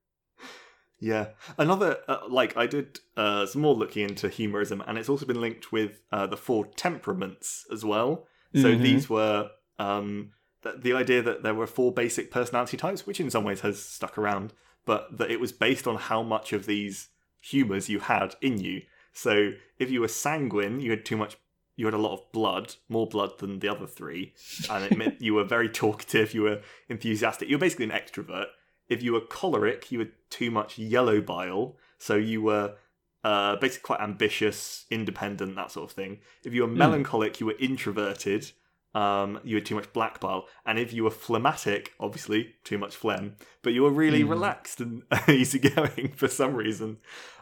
yeah. 1.12 1.26
Another, 1.58 1.97
uh, 2.08 2.20
like, 2.30 2.56
I 2.56 2.66
did 2.68 2.99
uh, 3.18 3.45
some 3.45 3.62
more 3.62 3.76
looking 3.76 4.04
into 4.10 4.30
humorism, 4.30 4.82
and 4.88 4.97
it's 4.97 5.10
also 5.10 5.26
been 5.26 5.41
linked 5.41 5.72
with 5.72 6.01
uh, 6.12 6.28
the 6.28 6.38
four 6.38 6.66
temperaments 6.86 7.66
as 7.76 7.84
well. 7.84 8.12
So 8.56 8.68
Mhm. 8.74 8.82
these 8.82 9.10
were 9.10 9.49
um, 9.80 10.32
th- 10.64 10.76
the 10.82 10.93
idea 10.93 11.22
that 11.24 11.43
there 11.43 11.56
were 11.56 11.68
four 11.68 11.91
basic 11.91 12.32
personality 12.32 12.78
types, 12.78 13.06
which 13.08 13.20
in 13.20 13.30
some 13.30 13.43
ways 13.43 13.62
has 13.62 13.82
stuck 13.97 14.18
around, 14.18 14.54
but 14.86 15.18
that 15.18 15.30
it 15.32 15.39
was 15.39 15.51
based 15.51 15.88
on 15.88 15.95
how 15.97 16.22
much 16.24 16.54
of 16.54 16.66
these 16.66 17.10
humors 17.41 17.89
you 17.89 17.99
had 17.99 18.36
in 18.41 18.60
you. 18.60 18.82
So 19.12 19.34
if 19.80 19.91
you 19.91 19.99
were 20.01 20.08
sanguine, 20.08 20.80
you 20.80 20.91
had 20.91 21.06
too 21.06 21.18
much. 21.18 21.38
You 21.76 21.86
had 21.88 21.95
a 21.95 22.06
lot 22.08 22.14
of 22.14 22.32
blood, 22.32 22.76
more 22.88 23.08
blood 23.08 23.39
than 23.39 23.60
the 23.60 23.68
other 23.70 23.88
three, 23.88 24.34
and 24.70 24.86
it 24.86 24.95
meant 24.95 25.20
you 25.26 25.34
were 25.34 25.43
very 25.43 25.68
talkative. 25.70 26.34
You 26.36 26.43
were 26.43 26.62
enthusiastic. 26.88 27.49
You 27.49 27.56
were 27.58 27.66
basically 27.68 27.86
an 27.86 27.91
extrovert. 28.01 28.47
If 28.93 29.03
you 29.03 29.13
were 29.13 29.21
choleric, 29.21 29.91
you 29.91 29.99
had 29.99 30.11
too 30.29 30.49
much 30.51 30.77
yellow 30.77 31.19
bile, 31.21 31.75
so 31.97 32.15
you 32.15 32.41
were 32.41 32.75
uh, 33.23 33.55
basically 33.57 33.85
quite 33.89 34.01
ambitious, 34.01 34.85
independent, 34.89 35.55
that 35.55 35.71
sort 35.71 35.89
of 35.89 35.95
thing. 35.95 36.19
If 36.43 36.53
you 36.53 36.61
were 36.61 36.67
melancholic, 36.67 37.39
you 37.39 37.45
were 37.47 37.55
introverted. 37.59 38.51
Um, 38.95 39.39
you 39.43 39.55
had 39.55 39.65
too 39.65 39.73
much 39.73 39.91
black 39.91 40.19
bile, 40.19 40.45
and 40.67 40.77
if 40.77 40.93
you 40.93 41.03
were 41.03 41.09
phlegmatic, 41.09 41.93
obviously 41.99 42.53
too 42.63 42.77
much 42.77 42.95
phlegm, 42.95 43.35
but 43.63 43.73
you 43.73 43.81
were 43.81 43.89
really 44.03 44.21
Hmm. 44.21 44.29
relaxed 44.29 44.79
and 44.81 45.01
easygoing 45.27 46.13
for 46.15 46.27
some 46.27 46.53
reason. 46.53 46.97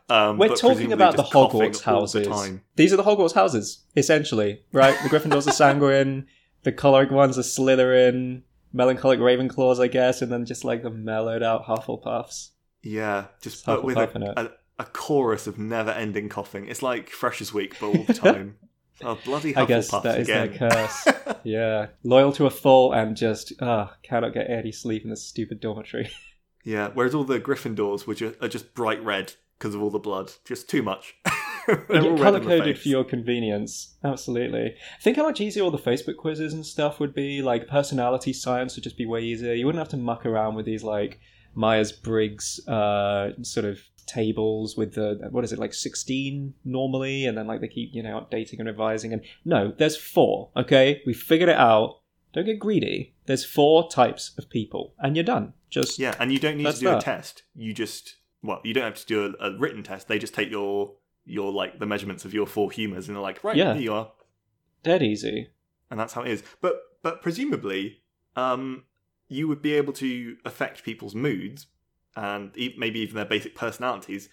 Um, 0.08 0.38
We're 0.38 0.56
talking 0.56 0.94
about 0.94 1.18
the 1.18 1.24
Hogwarts 1.24 1.82
houses. 1.84 2.26
The. 2.28 2.60
These 2.78 2.94
are 2.94 2.98
the 2.98 3.04
Hogwarts 3.04 3.34
houses, 3.34 3.84
essentially, 3.98 4.62
right? 4.72 4.96
The 5.04 5.10
Gryffindors 5.10 5.46
are 5.48 5.52
sanguine, 5.52 6.28
the 6.64 6.72
choleric 6.72 7.12
ones 7.12 7.38
are 7.38 7.42
Slytherin, 7.44 8.44
melancholic 8.74 9.20
Ravenclaws, 9.20 9.80
I 9.80 9.88
guess, 9.88 10.22
and 10.22 10.32
then 10.32 10.46
just 10.46 10.64
like 10.64 10.84
the 10.84 10.90
mellowed 10.90 11.44
out 11.44 11.66
Hufflepuffs. 11.66 12.50
Yeah, 12.84 13.26
just 13.42 13.66
but 13.66 13.84
with 13.84 13.98
Hufflepuff 13.98 14.16
in 14.16 14.24
it. 14.24 14.34
a, 14.38 14.42
a, 14.46 14.52
a 14.80 14.86
chorus 14.86 15.48
of 15.48 15.58
never-ending 15.60 16.30
coughing. 16.30 16.68
It's 16.68 16.82
like 16.82 17.10
Freshers 17.10 17.54
Week, 17.54 17.76
but 17.80 17.88
all 17.88 18.04
the 18.04 18.14
time. 18.16 18.58
oh, 19.04 19.18
bloody 19.26 19.54
Hufflepuffs 19.54 19.58
I 19.62 19.66
guess 19.66 19.92
that 19.92 20.20
is 20.20 20.30
again. 20.30 20.58
their 20.58 20.70
curse. 20.70 21.08
Yeah, 21.44 21.88
loyal 22.04 22.32
to 22.34 22.46
a 22.46 22.52
fault 22.52 22.94
and 22.94 23.18
just 23.18 23.54
ah 23.62 23.96
cannot 24.04 24.32
get 24.34 24.48
any 24.48 24.72
sleep 24.72 25.04
in 25.04 25.10
this 25.10 25.24
stupid 25.24 25.60
dormitory. 25.60 26.12
yeah, 26.64 26.90
whereas 26.94 27.16
all 27.16 27.24
the 27.24 27.40
Gryffindors 27.40 28.06
were 28.06 28.14
ju- 28.14 28.36
are 28.40 28.48
just 28.48 28.76
bright 28.76 29.04
red 29.04 29.34
because 29.58 29.74
of 29.74 29.82
all 29.82 29.90
the 29.90 29.98
blood. 29.98 30.32
Just 30.46 30.70
too 30.70 30.84
much. 30.84 31.16
They're 31.68 32.18
color 32.18 32.40
coded 32.40 32.80
for 32.80 32.88
your 32.88 33.04
convenience. 33.04 33.96
Absolutely. 34.04 34.76
Think 35.02 35.18
how 35.18 35.24
much 35.24 35.42
easier 35.42 35.64
all 35.64 35.72
the 35.72 35.78
Facebook 35.78 36.18
quizzes 36.18 36.54
and 36.54 36.66
stuff 36.66 37.00
would 37.00 37.14
be. 37.14 37.42
Like 37.42 37.68
personality 37.68 38.34
science 38.34 38.76
would 38.76 38.84
just 38.84 38.98
be 38.98 39.06
way 39.06 39.22
easier. 39.22 39.54
You 39.54 39.66
wouldn't 39.66 39.82
have 39.82 39.90
to 39.90 39.98
muck 39.98 40.26
around 40.26 40.56
with 40.56 40.66
these 40.66 40.84
like 40.84 41.20
Myers 41.54 41.92
Briggs 41.92 42.66
uh, 42.68 43.32
sort 43.42 43.66
of 43.66 43.80
tables 44.08 44.76
with 44.76 44.96
the 44.96 45.28
what 45.32 45.44
is 45.44 45.54
it 45.54 45.60
like 45.60 45.74
sixteen 45.74 46.54
normally, 46.66 47.26
and 47.26 47.38
then 47.38 47.48
like 47.48 47.62
they 47.62 47.68
keep 47.68 47.94
you 47.94 48.04
know 48.04 48.20
updating 48.20 48.60
and 48.60 48.68
revising. 48.68 49.14
And 49.14 49.22
no, 49.46 49.74
there's 49.78 49.98
four. 49.98 50.50
Okay, 50.56 51.02
we 51.06 51.14
figured 51.14 51.50
it 51.50 51.58
out. 51.58 52.00
Don't 52.34 52.46
get 52.46 52.60
greedy. 52.60 53.14
There's 53.26 53.44
four 53.44 53.90
types 53.90 54.32
of 54.38 54.50
people, 54.50 54.94
and 55.00 55.16
you're 55.16 55.26
done. 55.26 55.54
Just 55.70 56.00
Yeah, 56.00 56.16
and 56.20 56.32
you 56.32 56.40
don't 56.40 56.58
need 56.58 56.74
to 56.74 56.80
do 56.80 56.96
a 56.96 57.02
test. 57.02 57.44
You 57.56 57.74
just 57.74 58.18
well, 58.44 58.62
you 58.64 58.74
don't 58.74 58.84
have 58.84 58.96
to 58.96 59.06
do 59.06 59.36
a, 59.40 59.50
a 59.50 59.58
written 59.58 59.84
test. 59.84 60.08
They 60.08 60.20
just 60.20 60.34
take 60.34 60.50
your 60.50 60.94
your 61.26 61.52
like 61.52 61.80
the 61.80 61.86
measurements 61.86 62.26
of 62.26 62.34
your 62.34 62.46
four 62.48 62.72
humours 62.72 63.08
and 63.08 63.16
they're 63.16 63.22
like, 63.22 63.44
right, 63.44 63.56
Yeah. 63.56 63.74
here 63.74 63.84
you 63.84 63.94
are. 63.94 64.12
dead 64.84 65.04
easy. 65.04 65.50
and 65.90 66.00
that's 66.00 66.14
how 66.14 66.22
it 66.24 66.30
is. 66.32 66.44
But 66.62 66.82
but 67.04 67.22
presumably, 67.22 68.02
um, 68.36 68.84
you 69.28 69.48
would 69.48 69.62
be 69.62 69.74
able 69.74 69.94
to 69.94 70.38
affect 70.46 70.84
people's 70.84 71.16
moods 71.16 71.68
and 72.16 72.52
e- 72.58 72.76
maybe 72.78 73.00
even 73.00 73.16
their 73.16 73.26
basic 73.26 73.56
personalities 73.56 74.30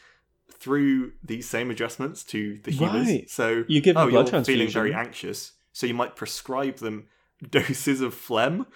through 0.51 1.13
these 1.23 1.49
same 1.49 1.71
adjustments 1.71 2.25
to 2.25 2.59
the 2.65 2.71
humours. 2.73 3.07
Right. 3.07 3.31
So 3.31 3.65
You 3.69 3.81
give 3.81 3.95
them 3.97 4.05
oh, 4.05 4.09
you're 4.09 4.45
feeling 4.45 4.69
very 4.69 4.93
anxious, 4.95 5.53
so 5.73 5.87
you 5.87 5.95
might 5.95 6.17
prescribe 6.17 6.77
them 6.77 7.07
doses 7.51 8.01
of 8.01 8.15
phlegm, 8.15 8.67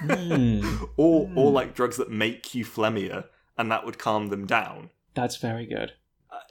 Hmm. 0.00 0.60
or 0.96 1.30
or 1.34 1.48
Hmm. 1.50 1.54
like 1.54 1.74
drugs 1.74 1.96
that 1.96 2.10
make 2.10 2.54
you 2.54 2.64
phlegmier, 2.64 3.24
and 3.56 3.70
that 3.70 3.84
would 3.86 3.98
calm 3.98 4.28
them 4.28 4.46
down. 4.46 4.90
That's 5.14 5.36
very 5.36 5.66
good. 5.66 5.92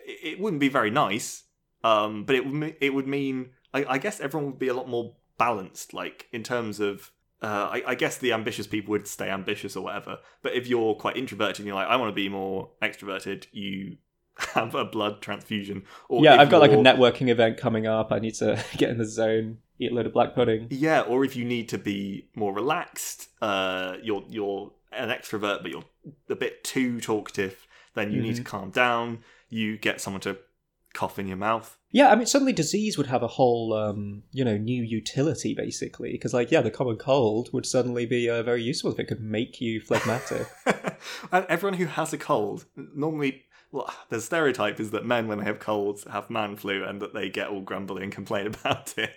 It, 0.06 0.40
wouldn't 0.40 0.60
be 0.60 0.70
very 0.70 0.92
nice, 0.92 1.44
um, 1.84 2.24
but 2.26 2.36
it 2.36 2.46
would 2.46 2.76
it 2.80 2.94
would 2.94 3.08
mean 3.08 3.52
I, 3.74 3.86
I 3.90 3.98
guess 3.98 4.20
everyone 4.20 4.52
would 4.52 4.60
be 4.60 4.68
a 4.68 4.74
lot 4.74 4.88
more 4.90 5.16
balanced, 5.38 5.94
like 5.94 6.28
in 6.32 6.44
terms 6.44 6.80
of. 6.80 7.12
Uh, 7.42 7.70
I, 7.74 7.84
I 7.88 7.96
guess 7.96 8.18
the 8.18 8.32
ambitious 8.32 8.66
people 8.66 8.92
would 8.94 9.06
stay 9.06 9.30
ambitious 9.30 9.76
or 9.76 9.84
whatever. 9.84 10.18
But 10.42 10.54
if 10.54 10.68
you're 10.68 10.96
quite 10.96 11.16
introverted 11.18 11.60
and 11.60 11.68
you're 11.68 11.76
like, 11.76 11.88
I 11.88 11.98
want 11.98 12.10
to 12.10 12.16
be 12.16 12.30
more 12.30 12.72
extroverted, 12.82 13.46
you 13.52 13.98
have 14.54 14.74
a 14.74 14.86
blood 14.86 15.22
transfusion. 15.22 15.84
Or 16.10 16.24
yeah, 16.24 16.40
I've 16.42 16.50
got 16.50 16.62
like 16.62 16.72
a 16.72 16.76
networking 16.78 17.28
event 17.28 17.58
coming 17.58 17.86
up. 17.86 18.12
I 18.12 18.20
need 18.20 18.36
to 18.36 18.64
get 18.78 18.90
in 18.90 18.98
the 18.98 19.06
zone, 19.06 19.58
eat 19.80 19.92
a 19.92 19.96
load 19.96 20.08
of 20.08 20.14
black 20.14 20.34
pudding. 20.34 20.68
Yeah, 20.72 21.02
or 21.02 21.24
if 21.26 21.36
you 21.36 21.46
need 21.46 21.70
to 21.70 21.78
be 21.78 22.30
more 22.36 22.54
relaxed, 22.54 23.30
uh, 23.42 23.98
you're 24.02 24.24
you're 24.30 24.72
an 24.92 25.10
extrovert 25.10 25.62
but 25.62 25.70
you're 25.70 25.84
a 26.30 26.36
bit 26.36 26.64
too 26.64 27.00
talkative, 27.02 27.68
then 27.96 28.12
you 28.12 28.22
need 28.22 28.38
to 28.38 28.42
Mhm. 28.42 28.46
calm 28.46 28.70
down. 28.72 29.20
You 29.56 29.78
get 29.78 30.01
someone 30.01 30.22
to 30.22 30.38
cough 30.93 31.18
in 31.20 31.28
your 31.28 31.38
mouth. 31.38 31.78
Yeah, 31.91 32.10
I 32.12 32.16
mean, 32.16 32.26
suddenly 32.26 32.51
disease 32.53 32.97
would 32.97 33.08
have 33.08 33.24
a 33.24 33.28
whole, 33.28 33.74
um, 33.74 34.24
you 34.32 34.43
know, 34.43 34.58
new 34.58 34.84
utility 34.84 35.53
basically. 35.53 36.12
Because, 36.12 36.34
like, 36.34 36.51
yeah, 36.51 36.62
the 36.62 36.72
common 36.72 36.97
cold 36.97 37.49
would 37.53 37.66
suddenly 37.66 38.06
be 38.06 38.30
uh, 38.30 38.43
very 38.43 38.62
useful 38.62 38.91
if 38.91 38.99
it 38.99 39.08
could 39.08 39.22
make 39.22 39.62
you 39.62 39.80
phlegmatic. 39.80 40.47
and 41.32 41.45
everyone 41.47 41.78
who 41.78 41.86
has 41.86 42.12
a 42.14 42.18
cold 42.18 42.66
normally. 42.76 43.43
Well, 43.72 43.93
the 44.10 44.22
stereotype 44.22 44.80
is 44.80 44.91
that 44.91 45.06
men, 45.06 45.28
when 45.28 45.39
they 45.39 45.45
have 45.45 45.60
colds, 45.60 46.06
have 46.10 46.30
man 46.30 46.56
flu 46.56 46.84
and 46.86 47.01
that 47.01 47.14
they 47.14 47.30
get 47.30 47.49
all 47.49 47.62
grumbly 47.62 48.03
and 48.03 48.12
complain 48.12 48.47
about 48.56 48.97
it. 48.97 49.12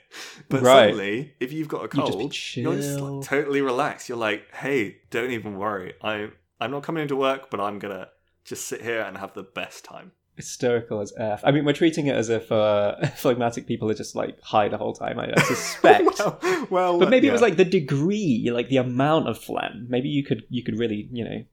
But 0.49 0.63
Right. 0.63 0.75
suddenly, 0.95 1.35
if 1.39 1.53
you've 1.53 1.69
got 1.69 1.81
a 1.85 1.97
You 1.97 2.05
just 2.07 2.19
be 2.19 2.25
cold, 2.25 2.37
you're 2.57 2.77
just 2.77 2.99
chill. 2.99 3.19
like, 3.19 3.29
totally 3.29 3.61
relaxed. 3.61 4.09
You're 4.09 4.19
like, 4.19 4.53
hey, 4.55 4.99
don't 5.11 5.31
even 5.31 5.59
worry. 5.59 5.95
I, 6.03 6.31
I'm 6.61 6.71
not 6.73 6.83
coming 6.83 7.03
into 7.03 7.15
work, 7.17 7.51
but 7.51 7.61
I'm 7.61 7.79
going 7.79 7.95
to 7.97 8.09
just 8.45 8.67
sit 8.67 8.81
here 8.83 9.03
and 9.03 9.17
have 9.19 9.35
the 9.35 9.43
best 9.45 9.85
time. 9.85 10.11
Hysterical 10.39 11.01
as 11.01 11.13
F. 11.19 11.41
I 11.43 11.51
mean, 11.51 11.65
we're 11.65 11.73
treating 11.73 12.07
it 12.07 12.15
as 12.15 12.29
if 12.29 12.53
uh, 12.53 12.95
phlegmatic 13.17 13.67
people 13.67 13.91
are 13.91 13.95
just 13.95 14.15
like 14.15 14.41
high 14.41 14.69
the 14.69 14.79
whole 14.79 14.93
time. 14.93 15.19
I, 15.19 15.33
I 15.37 15.43
suspect. 15.43 16.17
well, 16.21 16.69
well, 16.71 16.99
but 17.01 17.11
maybe 17.11 17.27
it 17.27 17.33
was 17.33 17.43
like 17.43 17.57
the 17.57 17.65
degree, 17.65 18.49
like 18.53 18.69
the 18.69 18.77
amount 18.77 19.29
of 19.29 19.37
phlegm. 19.37 19.89
Maybe 19.89 20.09
you 20.09 20.23
could 20.23 20.45
you 20.49 20.63
could 20.63 20.79
really 20.79 21.09
you 21.11 21.25
know 21.25 21.45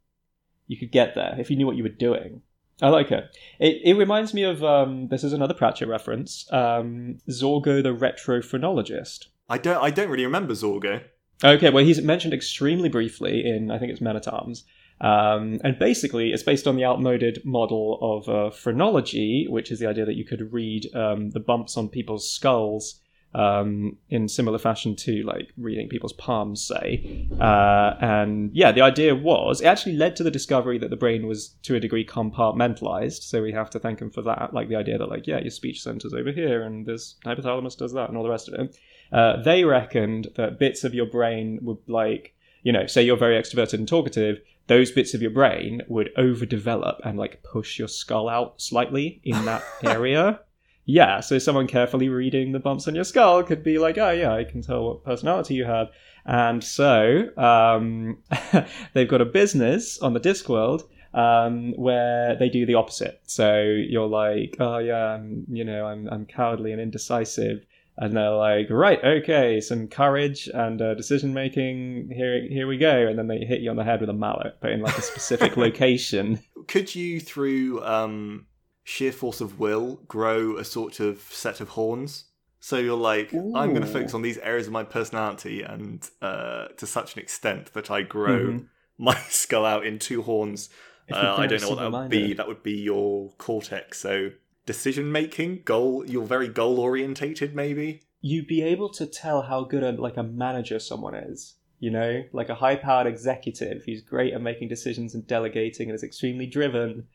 you 0.68 0.78
could 0.78 0.92
get 0.92 1.16
there 1.16 1.36
if 1.40 1.50
you 1.50 1.58
knew 1.58 1.66
what 1.66 1.78
you 1.78 1.82
were 1.84 1.90
doing. 1.90 2.44
I 2.80 2.90
like 2.90 3.12
it. 3.12 3.36
It, 3.58 3.82
it 3.84 3.94
reminds 3.96 4.36
me 4.36 4.44
of 4.44 4.64
um, 4.64 5.08
this 5.08 5.24
is 5.24 5.34
another 5.34 5.56
Pratchett 5.56 5.88
reference. 5.88 6.46
Um, 6.54 7.18
Zorgo 7.28 7.82
the 7.82 7.96
retrophrenologist. 7.96 9.26
I 9.50 9.58
don't. 9.58 9.84
I 9.84 9.90
don't 9.90 10.10
really 10.12 10.26
remember 10.26 10.54
Zorgo. 10.54 11.02
Okay, 11.44 11.72
well 11.72 11.84
he's 11.84 12.00
mentioned 12.02 12.36
extremely 12.36 12.88
briefly 12.88 13.44
in 13.50 13.72
I 13.72 13.80
think 13.80 13.92
it's 13.92 14.00
Men 14.00 14.16
at 14.16 14.28
Arms. 14.28 14.64
Um, 15.02 15.60
and 15.64 15.78
basically, 15.78 16.32
it's 16.32 16.44
based 16.44 16.68
on 16.68 16.76
the 16.76 16.86
outmoded 16.86 17.42
model 17.46 18.00
of 18.02 18.30
uh, 18.30 18.50
phrenology, 18.50 19.46
which 19.50 19.72
is 19.72 19.80
the 19.80 19.88
idea 19.88 20.06
that 20.06 20.16
you 20.16 20.26
could 20.26 20.54
read 20.54 20.94
um, 20.96 21.32
the 21.32 21.40
bumps 21.40 21.76
on 21.78 21.90
people's 21.90 22.30
skulls 22.30 23.02
um, 23.36 23.98
in 24.10 24.30
similar 24.30 24.58
fashion 24.58 24.96
to 24.96 25.22
like 25.24 25.52
reading 25.58 25.90
people's 25.90 26.14
palms, 26.14 26.66
say. 26.66 27.28
Uh, 27.40 27.96
and 28.00 28.52
yeah, 28.54 28.72
the 28.72 28.82
idea 28.82 29.14
was 29.14 29.60
it 29.60 29.66
actually 29.66 29.98
led 29.98 30.16
to 30.16 30.24
the 30.24 30.32
discovery 30.32 30.78
that 30.78 30.90
the 30.90 30.96
brain 30.96 31.28
was 31.28 31.50
to 31.64 31.76
a 31.76 31.80
degree 31.80 32.06
compartmentalized. 32.06 33.24
So 33.24 33.42
we 33.42 33.52
have 33.52 33.70
to 33.72 33.80
thank 33.80 34.00
him 34.00 34.10
for 34.10 34.22
that. 34.22 34.54
Like 34.54 34.70
the 34.70 34.78
idea 34.78 34.98
that 34.98 35.10
like 35.10 35.28
yeah, 35.28 35.40
your 35.40 35.52
speech 35.52 35.84
center's 35.84 36.14
over 36.14 36.32
here, 36.32 36.64
and 36.64 36.86
this 36.86 37.16
hypothalamus 37.26 37.78
does 37.78 37.92
that, 37.94 38.08
and 38.08 38.18
all 38.18 38.24
the 38.24 38.30
rest 38.30 38.48
of 38.48 38.54
it. 38.54 38.78
Uh, 39.12 39.42
they 39.44 39.66
reckoned 39.66 40.30
that 40.36 40.58
bits 40.58 40.86
of 40.86 40.94
your 40.94 41.06
brain 41.06 41.60
would 41.62 41.78
like 41.88 42.36
you 42.66 42.72
know, 42.72 42.88
say 42.88 43.04
you're 43.04 43.16
very 43.16 43.40
extroverted 43.40 43.76
and 43.76 43.88
talkative, 43.88 44.42
those 44.68 44.92
bits 44.92 45.14
of 45.14 45.22
your 45.22 45.32
brain 45.32 45.82
would 45.88 46.10
overdevelop 46.18 47.00
and 47.04 47.18
like 47.18 47.44
push 47.44 47.78
your 47.78 47.88
skull 47.88 48.30
out 48.30 48.62
slightly 48.62 49.22
in 49.24 49.46
that 49.46 49.64
area. 49.84 50.40
Yeah, 50.86 51.20
so 51.20 51.40
someone 51.40 51.68
carefully 51.68 52.10
reading 52.10 52.52
the 52.52 52.60
bumps 52.60 52.88
on 52.88 52.94
your 52.94 53.04
skull 53.04 53.44
could 53.44 53.64
be 53.64 53.80
like, 53.80 53.98
oh 53.98 54.12
yeah, 54.12 54.34
I 54.34 54.44
can 54.44 54.62
tell 54.62 54.86
what 54.86 55.04
personality 55.04 55.56
you 55.56 55.66
have. 55.66 55.88
And 56.26 56.64
so 56.64 57.30
um, 57.38 58.18
they've 58.94 59.08
got 59.08 59.22
a 59.22 59.26
business 59.26 60.00
on 60.00 60.14
the 60.14 60.20
Discworld 60.20 60.84
um, 61.14 61.74
where 61.76 62.36
they 62.36 62.50
do 62.50 62.66
the 62.66 62.76
opposite. 62.76 63.22
So 63.26 63.62
you're 63.62 64.08
like, 64.08 64.58
oh 64.60 64.78
yeah, 64.78 65.14
I'm, 65.14 65.46
you 65.50 65.64
know, 65.64 65.86
I'm, 65.86 66.08
I'm 66.10 66.26
cowardly 66.26 66.72
and 66.72 66.82
indecisive 66.82 67.66
and 67.98 68.16
they're 68.16 68.32
like, 68.32 68.68
right, 68.70 69.02
okay, 69.04 69.62
some 69.62 69.88
courage 69.88 70.50
and 70.54 70.82
uh, 70.82 70.96
decision 70.96 71.34
making. 71.34 72.12
Here, 72.14 72.46
here 72.48 72.68
we 72.68 72.78
go. 72.78 73.08
And 73.08 73.18
then 73.18 73.28
they 73.28 73.40
hit 73.40 73.62
you 73.62 73.70
on 73.70 73.78
the 73.78 73.86
head 73.86 74.02
with 74.02 74.10
a 74.10 74.14
mallet, 74.14 74.58
but 74.62 74.72
in 74.72 74.82
like 74.82 74.98
a 74.98 75.02
specific 75.02 75.56
location. 75.58 76.40
Could 76.68 76.94
you, 76.94 77.22
through 77.22 77.84
um, 77.86 78.48
sheer 78.84 79.14
force 79.14 79.40
of 79.40 79.60
will, 79.60 80.02
grow 80.08 80.58
a 80.58 80.66
sort 80.66 81.00
of 81.00 81.22
set 81.22 81.62
of 81.62 81.70
horns? 81.70 82.26
So 82.60 82.78
you're 82.78 82.98
like, 82.98 83.34
Ooh. 83.34 83.56
I'm 83.56 83.70
going 83.70 83.84
to 83.84 83.88
focus 83.88 84.14
on 84.14 84.24
these 84.24 84.40
areas 84.40 84.68
of 84.68 84.74
my 84.74 84.84
personality, 84.84 85.62
and 85.62 86.08
uh, 86.22 86.70
to 86.78 86.88
such 86.88 87.16
an 87.16 87.22
extent 87.22 87.72
that 87.74 87.92
I 87.92 88.02
grow 88.02 88.40
mm-hmm. 88.40 88.66
my 88.98 89.18
skull 89.30 89.66
out 89.66 89.86
in 89.86 90.00
two 90.00 90.22
horns. 90.22 90.70
Uh, 91.10 91.36
I 91.38 91.46
don't 91.46 91.62
know 91.62 91.70
what 91.70 91.80
that 91.80 91.92
would 91.92 92.10
be. 92.10 92.34
That 92.34 92.48
would 92.48 92.64
be 92.64 92.74
your 92.74 93.30
cortex. 93.38 94.00
So 94.00 94.32
decision 94.66 95.12
making 95.12 95.62
goal 95.64 96.06
you're 96.06 96.26
very 96.26 96.48
goal 96.48 96.80
orientated 96.80 97.56
maybe 97.56 98.02
you'd 98.22 98.48
be 98.48 98.62
able 98.62 98.90
to 98.90 99.06
tell 99.06 99.44
how 99.44 99.64
good 99.64 99.84
a 99.84 99.92
like 99.92 100.18
a 100.18 100.24
manager 100.24 100.80
someone 100.80 101.14
is 101.14 101.56
you 101.80 101.92
know 101.92 102.24
like 102.34 102.50
a 102.50 102.56
high 102.56 102.76
powered 102.76 103.08
executive 103.08 103.84
who's 103.86 104.02
great 104.02 104.34
at 104.34 104.42
making 104.42 104.68
decisions 104.68 105.14
and 105.14 105.28
delegating 105.28 105.90
and 105.90 105.96
is 105.96 106.04
extremely 106.04 106.46
driven 106.46 107.06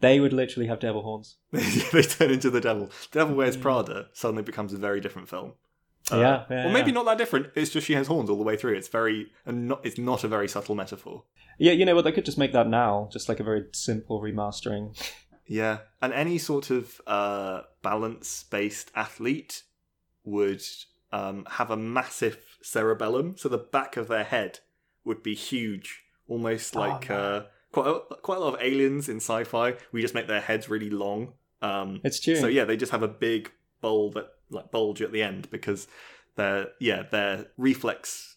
they 0.00 0.20
would 0.20 0.32
literally 0.32 0.68
have 0.68 0.80
devil 0.80 1.02
horns 1.02 1.36
they 1.52 2.02
turn 2.02 2.30
into 2.30 2.50
the 2.50 2.60
devil 2.60 2.90
devil 3.12 3.34
wears 3.34 3.56
mm. 3.56 3.62
prada 3.62 4.08
suddenly 4.12 4.42
becomes 4.42 4.72
a 4.72 4.76
very 4.78 5.00
different 5.00 5.28
film 5.28 5.52
uh, 6.12 6.16
yeah, 6.16 6.44
yeah, 6.50 6.66
or 6.66 6.72
maybe 6.72 6.90
yeah. 6.90 6.94
not 6.94 7.04
that 7.04 7.18
different. 7.18 7.48
It's 7.54 7.70
just 7.70 7.86
she 7.86 7.92
has 7.92 8.06
horns 8.06 8.30
all 8.30 8.36
the 8.36 8.42
way 8.42 8.56
through. 8.56 8.74
It's 8.74 8.88
very, 8.88 9.30
and 9.46 9.68
not, 9.68 9.84
it's 9.84 9.98
not 9.98 10.24
a 10.24 10.28
very 10.28 10.48
subtle 10.48 10.74
metaphor. 10.74 11.24
Yeah, 11.58 11.72
you 11.72 11.84
know 11.84 11.94
what? 11.94 12.02
They 12.02 12.10
could 12.10 12.24
just 12.24 12.38
make 12.38 12.52
that 12.52 12.68
now, 12.68 13.08
just 13.12 13.28
like 13.28 13.38
a 13.38 13.44
very 13.44 13.66
simple 13.72 14.20
remastering. 14.20 14.98
Yeah, 15.50 15.78
and 16.00 16.12
any 16.12 16.38
sort 16.38 16.70
of 16.70 17.00
uh, 17.08 17.62
balance-based 17.82 18.92
athlete 18.94 19.64
would 20.22 20.62
um, 21.10 21.44
have 21.50 21.72
a 21.72 21.76
massive 21.76 22.38
cerebellum, 22.62 23.36
so 23.36 23.48
the 23.48 23.58
back 23.58 23.96
of 23.96 24.06
their 24.06 24.22
head 24.22 24.60
would 25.04 25.24
be 25.24 25.34
huge, 25.34 26.04
almost 26.28 26.76
oh, 26.76 26.80
like 26.80 27.10
oh, 27.10 27.16
uh, 27.16 27.46
quite 27.72 27.86
a, 27.88 28.14
quite 28.22 28.36
a 28.36 28.40
lot 28.40 28.54
of 28.54 28.62
aliens 28.62 29.08
in 29.08 29.16
sci-fi. 29.16 29.74
We 29.90 30.00
just 30.00 30.14
make 30.14 30.28
their 30.28 30.40
heads 30.40 30.68
really 30.68 30.88
long. 30.88 31.32
Um, 31.60 32.00
it's 32.04 32.20
true. 32.20 32.36
So 32.36 32.46
yeah, 32.46 32.64
they 32.64 32.76
just 32.76 32.92
have 32.92 33.02
a 33.02 33.08
big 33.08 33.50
bulb 33.80 34.18
at, 34.18 34.28
like 34.50 34.70
bulge 34.70 35.02
at 35.02 35.10
the 35.10 35.24
end 35.24 35.50
because 35.50 35.88
their 36.36 36.68
yeah 36.78 37.02
their 37.10 37.46
reflex 37.56 38.36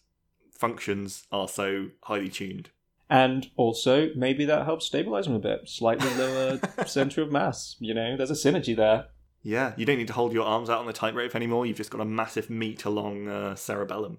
functions 0.50 1.28
are 1.30 1.46
so 1.46 1.90
highly 2.02 2.28
tuned. 2.28 2.70
And 3.14 3.48
also, 3.54 4.10
maybe 4.16 4.44
that 4.46 4.64
helps 4.64 4.86
stabilize 4.86 5.26
them 5.26 5.36
a 5.36 5.38
bit. 5.38 5.68
Slightly 5.68 6.12
lower 6.14 6.58
center 6.86 7.22
of 7.22 7.30
mass. 7.30 7.76
You 7.78 7.94
know, 7.94 8.16
there's 8.16 8.32
a 8.32 8.34
synergy 8.34 8.74
there. 8.74 9.04
Yeah, 9.40 9.72
you 9.76 9.86
don't 9.86 9.98
need 9.98 10.08
to 10.08 10.12
hold 10.12 10.32
your 10.32 10.44
arms 10.44 10.68
out 10.68 10.80
on 10.80 10.86
the 10.86 10.92
tightrope 10.92 11.36
anymore. 11.36 11.64
You've 11.64 11.76
just 11.76 11.92
got 11.92 12.00
a 12.00 12.04
massive 12.04 12.50
meat 12.50 12.84
along 12.84 13.28
uh, 13.28 13.54
cerebellum. 13.54 14.18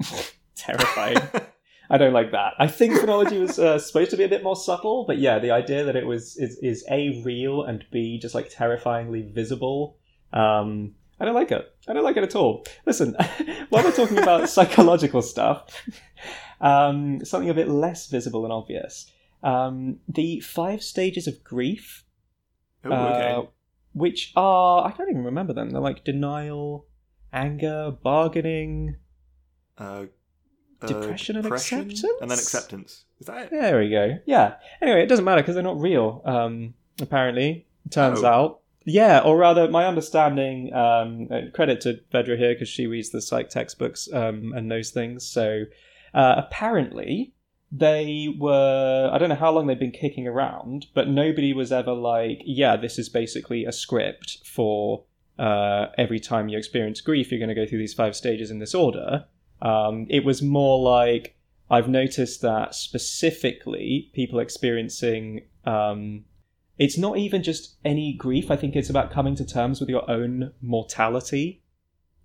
Terrifying. 0.54 1.16
I 1.88 1.96
don't 1.96 2.12
like 2.12 2.32
that. 2.32 2.52
I 2.58 2.66
think 2.66 2.98
phrenology 2.98 3.38
was 3.38 3.58
uh, 3.58 3.78
supposed 3.78 4.10
to 4.10 4.18
be 4.18 4.24
a 4.24 4.28
bit 4.28 4.42
more 4.42 4.56
subtle, 4.56 5.06
but 5.06 5.16
yeah, 5.16 5.38
the 5.38 5.52
idea 5.52 5.84
that 5.84 5.96
it 5.96 6.06
was 6.06 6.36
is, 6.36 6.58
is 6.58 6.84
a 6.90 7.22
real 7.24 7.62
and 7.62 7.86
b 7.90 8.18
just 8.20 8.34
like 8.34 8.50
terrifyingly 8.50 9.22
visible. 9.32 9.96
Um, 10.34 10.96
I 11.18 11.24
don't 11.24 11.34
like 11.34 11.50
it. 11.50 11.74
I 11.88 11.92
don't 11.92 12.04
like 12.04 12.16
it 12.16 12.24
at 12.24 12.36
all. 12.36 12.64
Listen, 12.84 13.16
while 13.70 13.84
we're 13.84 13.92
talking 13.92 14.18
about 14.18 14.48
psychological 14.48 15.22
stuff, 15.22 15.82
um, 16.60 17.24
something 17.24 17.50
a 17.50 17.54
bit 17.54 17.68
less 17.68 18.08
visible 18.08 18.44
and 18.44 18.52
obvious. 18.52 19.10
Um, 19.42 20.00
the 20.08 20.40
five 20.40 20.82
stages 20.82 21.26
of 21.26 21.42
grief, 21.44 22.04
oh, 22.84 22.92
okay. 22.92 23.30
uh, 23.30 23.42
which 23.92 24.32
are 24.36 24.86
I 24.86 24.92
don't 24.96 25.10
even 25.10 25.24
remember 25.24 25.52
them. 25.52 25.70
They're 25.70 25.80
like 25.80 26.04
denial, 26.04 26.86
anger, 27.32 27.92
bargaining, 28.02 28.96
uh, 29.78 30.04
uh, 30.82 30.86
depression, 30.86 31.36
and 31.36 31.44
depression 31.44 31.80
acceptance, 31.80 32.04
and 32.20 32.30
then 32.30 32.38
acceptance. 32.38 33.04
Is 33.20 33.26
that 33.26 33.44
it? 33.44 33.50
There 33.50 33.78
we 33.78 33.90
go. 33.90 34.18
Yeah. 34.26 34.56
Anyway, 34.82 35.02
it 35.02 35.06
doesn't 35.06 35.24
matter 35.24 35.42
because 35.42 35.54
they're 35.54 35.64
not 35.64 35.80
real. 35.80 36.22
Um, 36.24 36.74
apparently, 37.00 37.66
turns 37.90 38.22
oh. 38.22 38.26
out. 38.26 38.60
Yeah, 38.88 39.18
or 39.18 39.36
rather, 39.36 39.68
my 39.68 39.84
understanding. 39.84 40.72
Um, 40.72 41.28
uh, 41.28 41.50
credit 41.52 41.80
to 41.82 42.00
Vedra 42.14 42.38
here 42.38 42.54
because 42.54 42.68
she 42.68 42.86
reads 42.86 43.10
the 43.10 43.20
psych 43.20 43.50
textbooks 43.50 44.08
um, 44.12 44.52
and 44.54 44.68
knows 44.68 44.92
things. 44.92 45.26
So 45.26 45.64
uh, 46.14 46.34
apparently, 46.38 47.34
they 47.72 48.28
were 48.38 49.10
I 49.12 49.18
don't 49.18 49.28
know 49.28 49.34
how 49.34 49.50
long 49.50 49.66
they've 49.66 49.78
been 49.78 49.90
kicking 49.90 50.28
around, 50.28 50.86
but 50.94 51.08
nobody 51.08 51.52
was 51.52 51.72
ever 51.72 51.92
like, 51.92 52.42
yeah, 52.44 52.76
this 52.76 52.96
is 52.96 53.08
basically 53.08 53.64
a 53.64 53.72
script 53.72 54.38
for 54.46 55.04
uh, 55.36 55.86
every 55.98 56.20
time 56.20 56.48
you 56.48 56.56
experience 56.56 57.00
grief, 57.00 57.32
you're 57.32 57.40
going 57.40 57.48
to 57.48 57.56
go 57.56 57.66
through 57.66 57.80
these 57.80 57.92
five 57.92 58.14
stages 58.14 58.52
in 58.52 58.60
this 58.60 58.74
order. 58.74 59.24
Um, 59.62 60.06
it 60.08 60.24
was 60.24 60.42
more 60.42 60.78
like 60.78 61.36
I've 61.68 61.88
noticed 61.88 62.40
that 62.42 62.76
specifically 62.76 64.12
people 64.14 64.38
experiencing 64.38 65.40
um, 65.64 66.24
it's 66.78 66.98
not 66.98 67.18
even 67.18 67.42
just 67.42 67.76
any 67.84 68.12
grief. 68.12 68.50
I 68.50 68.56
think 68.56 68.76
it's 68.76 68.90
about 68.90 69.10
coming 69.10 69.34
to 69.36 69.44
terms 69.44 69.80
with 69.80 69.88
your 69.88 70.08
own 70.10 70.52
mortality 70.60 71.62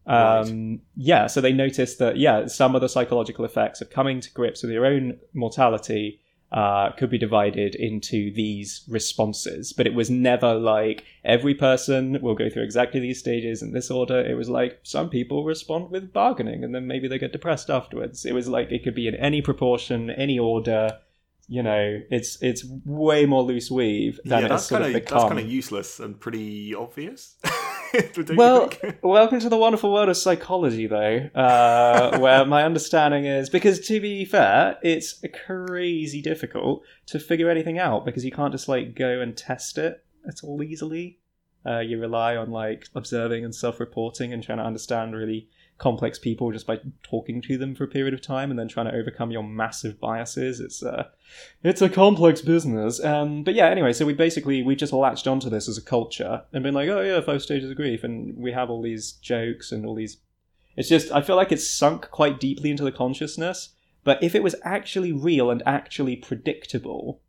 um, 0.06 0.72
right. 0.72 0.80
Yeah, 0.96 1.28
so 1.28 1.42
they 1.42 1.54
noticed 1.54 2.00
that, 2.00 2.18
yeah, 2.18 2.48
some 2.48 2.76
of 2.76 2.82
the 2.82 2.90
psychological 2.90 3.46
effects 3.46 3.82
of 3.82 3.90
coming 3.90 4.20
to 4.22 4.32
grips 4.34 4.64
with 4.64 4.72
your 4.72 4.86
own 4.86 5.20
mortality 5.34 6.22
uh, 6.52 6.92
could 6.92 7.10
be 7.10 7.18
divided 7.18 7.76
into 7.76 8.34
these 8.34 8.84
responses. 8.90 9.74
But 9.74 9.88
it 9.88 9.94
was 9.94 10.10
never 10.10 10.56
like 10.56 11.06
every 11.24 11.54
person 11.54 12.20
will 12.22 12.36
go 12.36 12.50
through 12.50 12.64
exactly 12.64 13.00
these 13.00 13.20
stages 13.20 13.62
in 13.62 13.72
this 13.72 13.90
order. 13.90 14.20
It 14.20 14.36
was 14.36 14.50
like 14.50 14.80
some 14.84 15.10
people 15.10 15.46
respond 15.46 15.92
with 15.92 16.12
bargaining 16.12 16.64
and 16.64 16.76
then 16.76 16.88
maybe 16.88 17.08
they 17.08 17.20
get 17.20 17.32
depressed 17.32 17.70
afterwards. 17.70 18.26
It 18.26 18.34
was 18.34 18.50
like 18.50 18.72
it 18.72 18.84
could 18.84 18.96
be 18.96 19.08
in 19.08 19.16
any 19.16 19.42
proportion, 19.42 20.10
any 20.10 20.38
order. 20.38 20.98
You 21.52 21.64
know, 21.64 22.02
it's 22.10 22.42
it's 22.42 22.64
way 22.86 23.26
more 23.26 23.44
loose 23.44 23.70
weave 23.70 24.22
than 24.24 24.44
yeah, 24.44 24.48
that's 24.48 24.70
kind 24.70 24.86
of 24.86 24.94
become. 24.94 25.18
That's 25.18 25.30
kind 25.32 25.40
of 25.42 25.52
useless 25.52 26.00
and 26.00 26.18
pretty 26.18 26.74
obvious. 26.74 27.36
well, 28.36 28.70
welcome 29.04 29.42
to 29.42 29.50
the 29.50 29.58
wonderful 29.58 29.92
world 29.92 30.08
of 30.08 30.16
psychology, 30.16 30.88
though, 30.88 31.30
uh, 31.36 32.18
where 32.20 32.46
my 32.46 32.64
understanding 32.64 33.26
is 33.26 33.50
because, 33.50 33.86
to 33.88 34.00
be 34.00 34.24
fair, 34.24 34.78
it's 34.82 35.22
crazy 35.46 36.22
difficult 36.22 36.84
to 37.08 37.20
figure 37.20 37.50
anything 37.50 37.78
out 37.78 38.06
because 38.06 38.24
you 38.24 38.32
can't 38.32 38.54
just 38.54 38.70
like 38.70 38.96
go 38.96 39.20
and 39.20 39.36
test 39.36 39.78
it 39.78 40.06
at 40.26 40.46
all 40.46 40.64
easily. 40.64 41.20
Uh, 41.66 41.80
you 41.80 42.00
rely 42.00 42.38
on 42.38 42.50
like 42.50 42.88
observing 42.96 43.44
and 43.44 43.54
self-reporting 43.54 44.32
and 44.32 44.42
trying 44.42 44.60
to 44.60 44.64
understand 44.64 45.14
really 45.14 45.50
complex 45.82 46.20
people 46.20 46.52
just 46.52 46.68
by 46.68 46.80
talking 47.02 47.42
to 47.42 47.58
them 47.58 47.74
for 47.74 47.84
a 47.84 47.88
period 47.88 48.14
of 48.14 48.22
time 48.22 48.52
and 48.52 48.60
then 48.60 48.68
trying 48.68 48.86
to 48.86 48.96
overcome 48.96 49.32
your 49.32 49.44
massive 49.44 50.00
biases. 50.00 50.60
It's 50.60 50.84
uh, 50.84 51.06
it's 51.64 51.82
a 51.82 51.90
complex 51.90 52.40
business. 52.42 53.04
Um, 53.04 53.44
but 53.44 53.56
yeah, 53.56 53.66
anyway, 53.66 53.92
so 53.92 54.06
we 54.06 54.14
basically 54.14 54.62
we 54.62 54.76
just 54.76 54.94
latched 54.94 55.28
onto 55.28 55.50
this 55.50 55.68
as 55.68 55.80
a 55.80 55.82
culture 55.82 56.44
and 56.54 56.64
been 56.64 56.76
like, 56.76 56.88
oh 56.88 57.02
yeah, 57.02 57.20
five 57.22 57.42
stages 57.42 57.72
of 57.72 57.78
grief, 57.78 58.04
and 58.04 58.38
we 58.38 58.52
have 58.52 58.70
all 58.70 58.82
these 58.82 59.14
jokes 59.14 59.72
and 59.72 59.84
all 59.86 59.96
these. 59.96 60.18
It's 60.78 60.88
just 60.88 61.12
I 61.12 61.22
feel 61.22 61.36
like 61.36 61.52
it's 61.52 61.68
sunk 61.68 62.12
quite 62.12 62.40
deeply 62.40 62.70
into 62.70 62.84
the 62.84 62.92
consciousness. 62.92 63.70
But 64.04 64.22
if 64.24 64.36
it 64.36 64.44
was 64.44 64.56
actually 64.64 65.12
real 65.12 65.50
and 65.50 65.64
actually 65.66 66.16
predictable, 66.16 67.22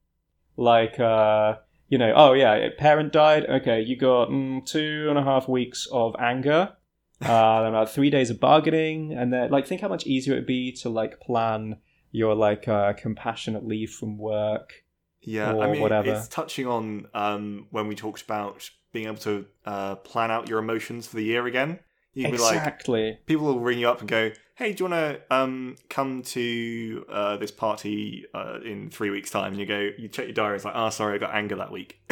like 0.58 1.00
uh, 1.00 1.56
you 1.88 1.96
know, 1.96 2.12
oh 2.14 2.34
yeah, 2.34 2.68
parent 2.76 3.14
died. 3.14 3.46
Okay, 3.46 3.80
you 3.80 3.96
got 3.96 4.28
mm, 4.28 4.64
two 4.66 5.06
and 5.08 5.18
a 5.18 5.24
half 5.24 5.48
weeks 5.48 5.88
of 5.90 6.14
anger 6.20 6.76
uh, 7.22 7.64
about 7.66 7.90
three 7.90 8.10
days 8.10 8.30
of 8.30 8.40
bargaining, 8.40 9.12
and 9.12 9.32
then 9.32 9.50
like 9.50 9.66
think 9.66 9.80
how 9.80 9.88
much 9.88 10.06
easier 10.06 10.34
it 10.34 10.38
would 10.38 10.46
be 10.46 10.72
to 10.72 10.88
like 10.88 11.20
plan 11.20 11.78
your 12.10 12.34
like 12.34 12.68
uh, 12.68 12.92
compassionate 12.94 13.66
leave 13.66 13.90
from 13.90 14.18
work. 14.18 14.84
Yeah, 15.22 15.56
I 15.56 15.70
mean, 15.70 15.80
whatever. 15.80 16.12
it's 16.12 16.28
touching 16.28 16.66
on 16.66 17.06
um, 17.14 17.66
when 17.70 17.86
we 17.86 17.94
talked 17.94 18.22
about 18.22 18.68
being 18.92 19.06
able 19.06 19.18
to 19.18 19.46
uh, 19.64 19.96
plan 19.96 20.30
out 20.30 20.48
your 20.48 20.58
emotions 20.58 21.06
for 21.06 21.16
the 21.16 21.24
year 21.24 21.46
again. 21.46 21.78
You 22.14 22.24
can 22.24 22.32
be 22.32 22.38
like, 22.38 22.56
exactly. 22.56 23.18
people 23.24 23.46
will 23.46 23.60
ring 23.60 23.78
you 23.78 23.88
up 23.88 24.00
and 24.00 24.08
go, 24.08 24.32
"Hey, 24.56 24.74
do 24.74 24.84
you 24.84 24.90
want 24.90 25.18
to 25.28 25.34
um 25.34 25.76
come 25.88 26.22
to 26.22 27.06
uh, 27.08 27.36
this 27.38 27.50
party 27.50 28.26
uh, 28.34 28.58
in 28.64 28.90
three 28.90 29.10
weeks' 29.10 29.30
time?" 29.30 29.52
And 29.52 29.60
you 29.60 29.66
go, 29.66 29.90
you 29.96 30.08
check 30.08 30.26
your 30.26 30.34
diary. 30.34 30.56
It's 30.56 30.64
like, 30.64 30.74
"Oh, 30.76 30.90
sorry, 30.90 31.14
I 31.14 31.18
got 31.18 31.34
anger 31.34 31.56
that 31.56 31.72
week. 31.72 32.00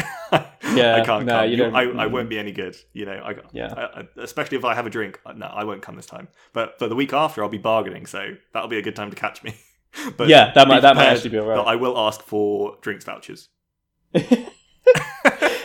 Yeah, 0.63 0.97
I 0.97 1.01
can't 1.05 1.25
no, 1.25 1.33
come. 1.39 1.45
you 1.47 1.51
You- 1.53 1.57
don't- 1.57 1.75
I, 1.75 2.05
I 2.05 2.07
won't 2.07 2.29
be 2.29 2.39
any 2.39 2.53
good. 2.53 2.77
You 2.93 3.07
know, 3.07 3.13
I, 3.13 3.35
Yeah. 3.53 3.73
I, 3.75 4.07
especially 4.19 4.59
if 4.59 4.65
I 4.65 4.75
have 4.75 4.87
a 4.87 4.91
drink. 4.91 5.19
No, 5.35 5.47
I 5.47 5.65
won't 5.65 5.81
come 5.83 5.97
this 5.97 6.07
time. 6.07 6.29
But 6.53 6.79
for 6.79 6.87
the 6.89 6.95
week 6.95 7.13
after, 7.13 7.43
I'll 7.43 7.49
be 7.49 7.59
bargaining, 7.59 8.07
so 8.07 8.35
that'll 8.53 8.69
be 8.69 8.79
a 8.79 8.83
good 8.83 8.95
time 8.97 9.11
to 9.11 9.17
catch 9.17 9.43
me. 9.43 9.55
but 10.17 10.29
yeah, 10.29 10.53
that 10.55 10.69
might 10.69 10.81
that 10.81 10.97
might 10.97 11.07
actually 11.07 11.31
be 11.31 11.39
alright. 11.39 11.67
I 11.67 11.77
will 11.77 11.97
ask 11.99 12.23
for 12.23 12.77
drinks 12.83 13.05
vouchers. 13.05 13.49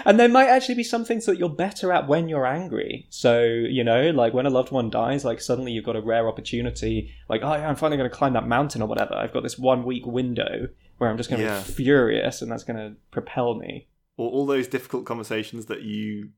and 0.05 0.19
there 0.19 0.29
might 0.29 0.47
actually 0.47 0.75
be 0.75 0.83
some 0.83 1.03
things 1.03 1.25
that 1.25 1.37
you're 1.37 1.49
better 1.49 1.91
at 1.91 2.07
when 2.07 2.29
you're 2.29 2.45
angry. 2.45 3.07
So, 3.09 3.43
you 3.43 3.83
know, 3.83 4.11
like 4.11 4.33
when 4.33 4.45
a 4.45 4.49
loved 4.49 4.71
one 4.71 4.89
dies, 4.89 5.25
like 5.25 5.41
suddenly 5.41 5.71
you've 5.71 5.85
got 5.85 5.95
a 5.95 6.01
rare 6.01 6.27
opportunity, 6.27 7.11
like, 7.27 7.41
oh 7.43 7.53
yeah, 7.55 7.67
I'm 7.67 7.75
finally 7.75 7.97
going 7.97 8.09
to 8.09 8.15
climb 8.15 8.33
that 8.33 8.47
mountain 8.47 8.81
or 8.81 8.87
whatever. 8.87 9.15
I've 9.15 9.33
got 9.33 9.43
this 9.43 9.57
one 9.57 9.83
week 9.83 10.05
window 10.05 10.67
where 10.97 11.09
I'm 11.09 11.17
just 11.17 11.29
going 11.29 11.41
to 11.41 11.47
Yeah. 11.47 11.59
be 11.59 11.71
furious 11.71 12.41
and 12.41 12.51
that's 12.51 12.63
going 12.63 12.77
to 12.77 12.95
propel 13.11 13.55
me. 13.55 13.87
Or 14.18 14.30
all 14.32 14.45
those 14.45 14.68
difficult 14.68 15.05
conversations 15.05 15.66
that 15.66 15.82
you 15.82 16.30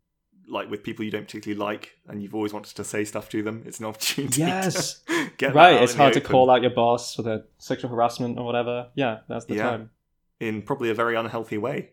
like 0.49 0.69
with 0.69 0.81
people 0.81 1.03
you 1.03 1.11
don't 1.11 1.25
particularly 1.25 1.59
like, 1.59 1.97
and 2.07 2.23
you've 2.23 2.33
always 2.33 2.53
wanted 2.53 2.75
to 2.75 2.83
say 2.83 3.03
stuff 3.03 3.29
to 3.29 3.43
them. 3.43 3.63
It's 3.65 3.79
an 3.79 3.85
opportunity. 3.85 4.41
Yes. 4.41 5.01
to 5.07 5.29
get 5.37 5.53
right, 5.53 5.81
it's 5.83 5.93
hard 5.93 6.13
to 6.13 6.19
open 6.19 6.31
call 6.31 6.49
out 6.49 6.61
your 6.61 6.71
boss 6.71 7.13
for 7.15 7.21
the 7.21 7.45
sexual 7.57 7.91
harassment 7.91 8.39
or 8.39 8.45
whatever. 8.45 8.89
Yeah, 8.95 9.19
that's 9.27 9.45
the 9.45 9.55
Yeah. 9.55 9.63
time. 9.69 9.89
in 10.39 10.61
probably 10.61 10.89
a 10.89 10.93
very 10.93 11.15
unhealthy 11.15 11.57
way. 11.57 11.91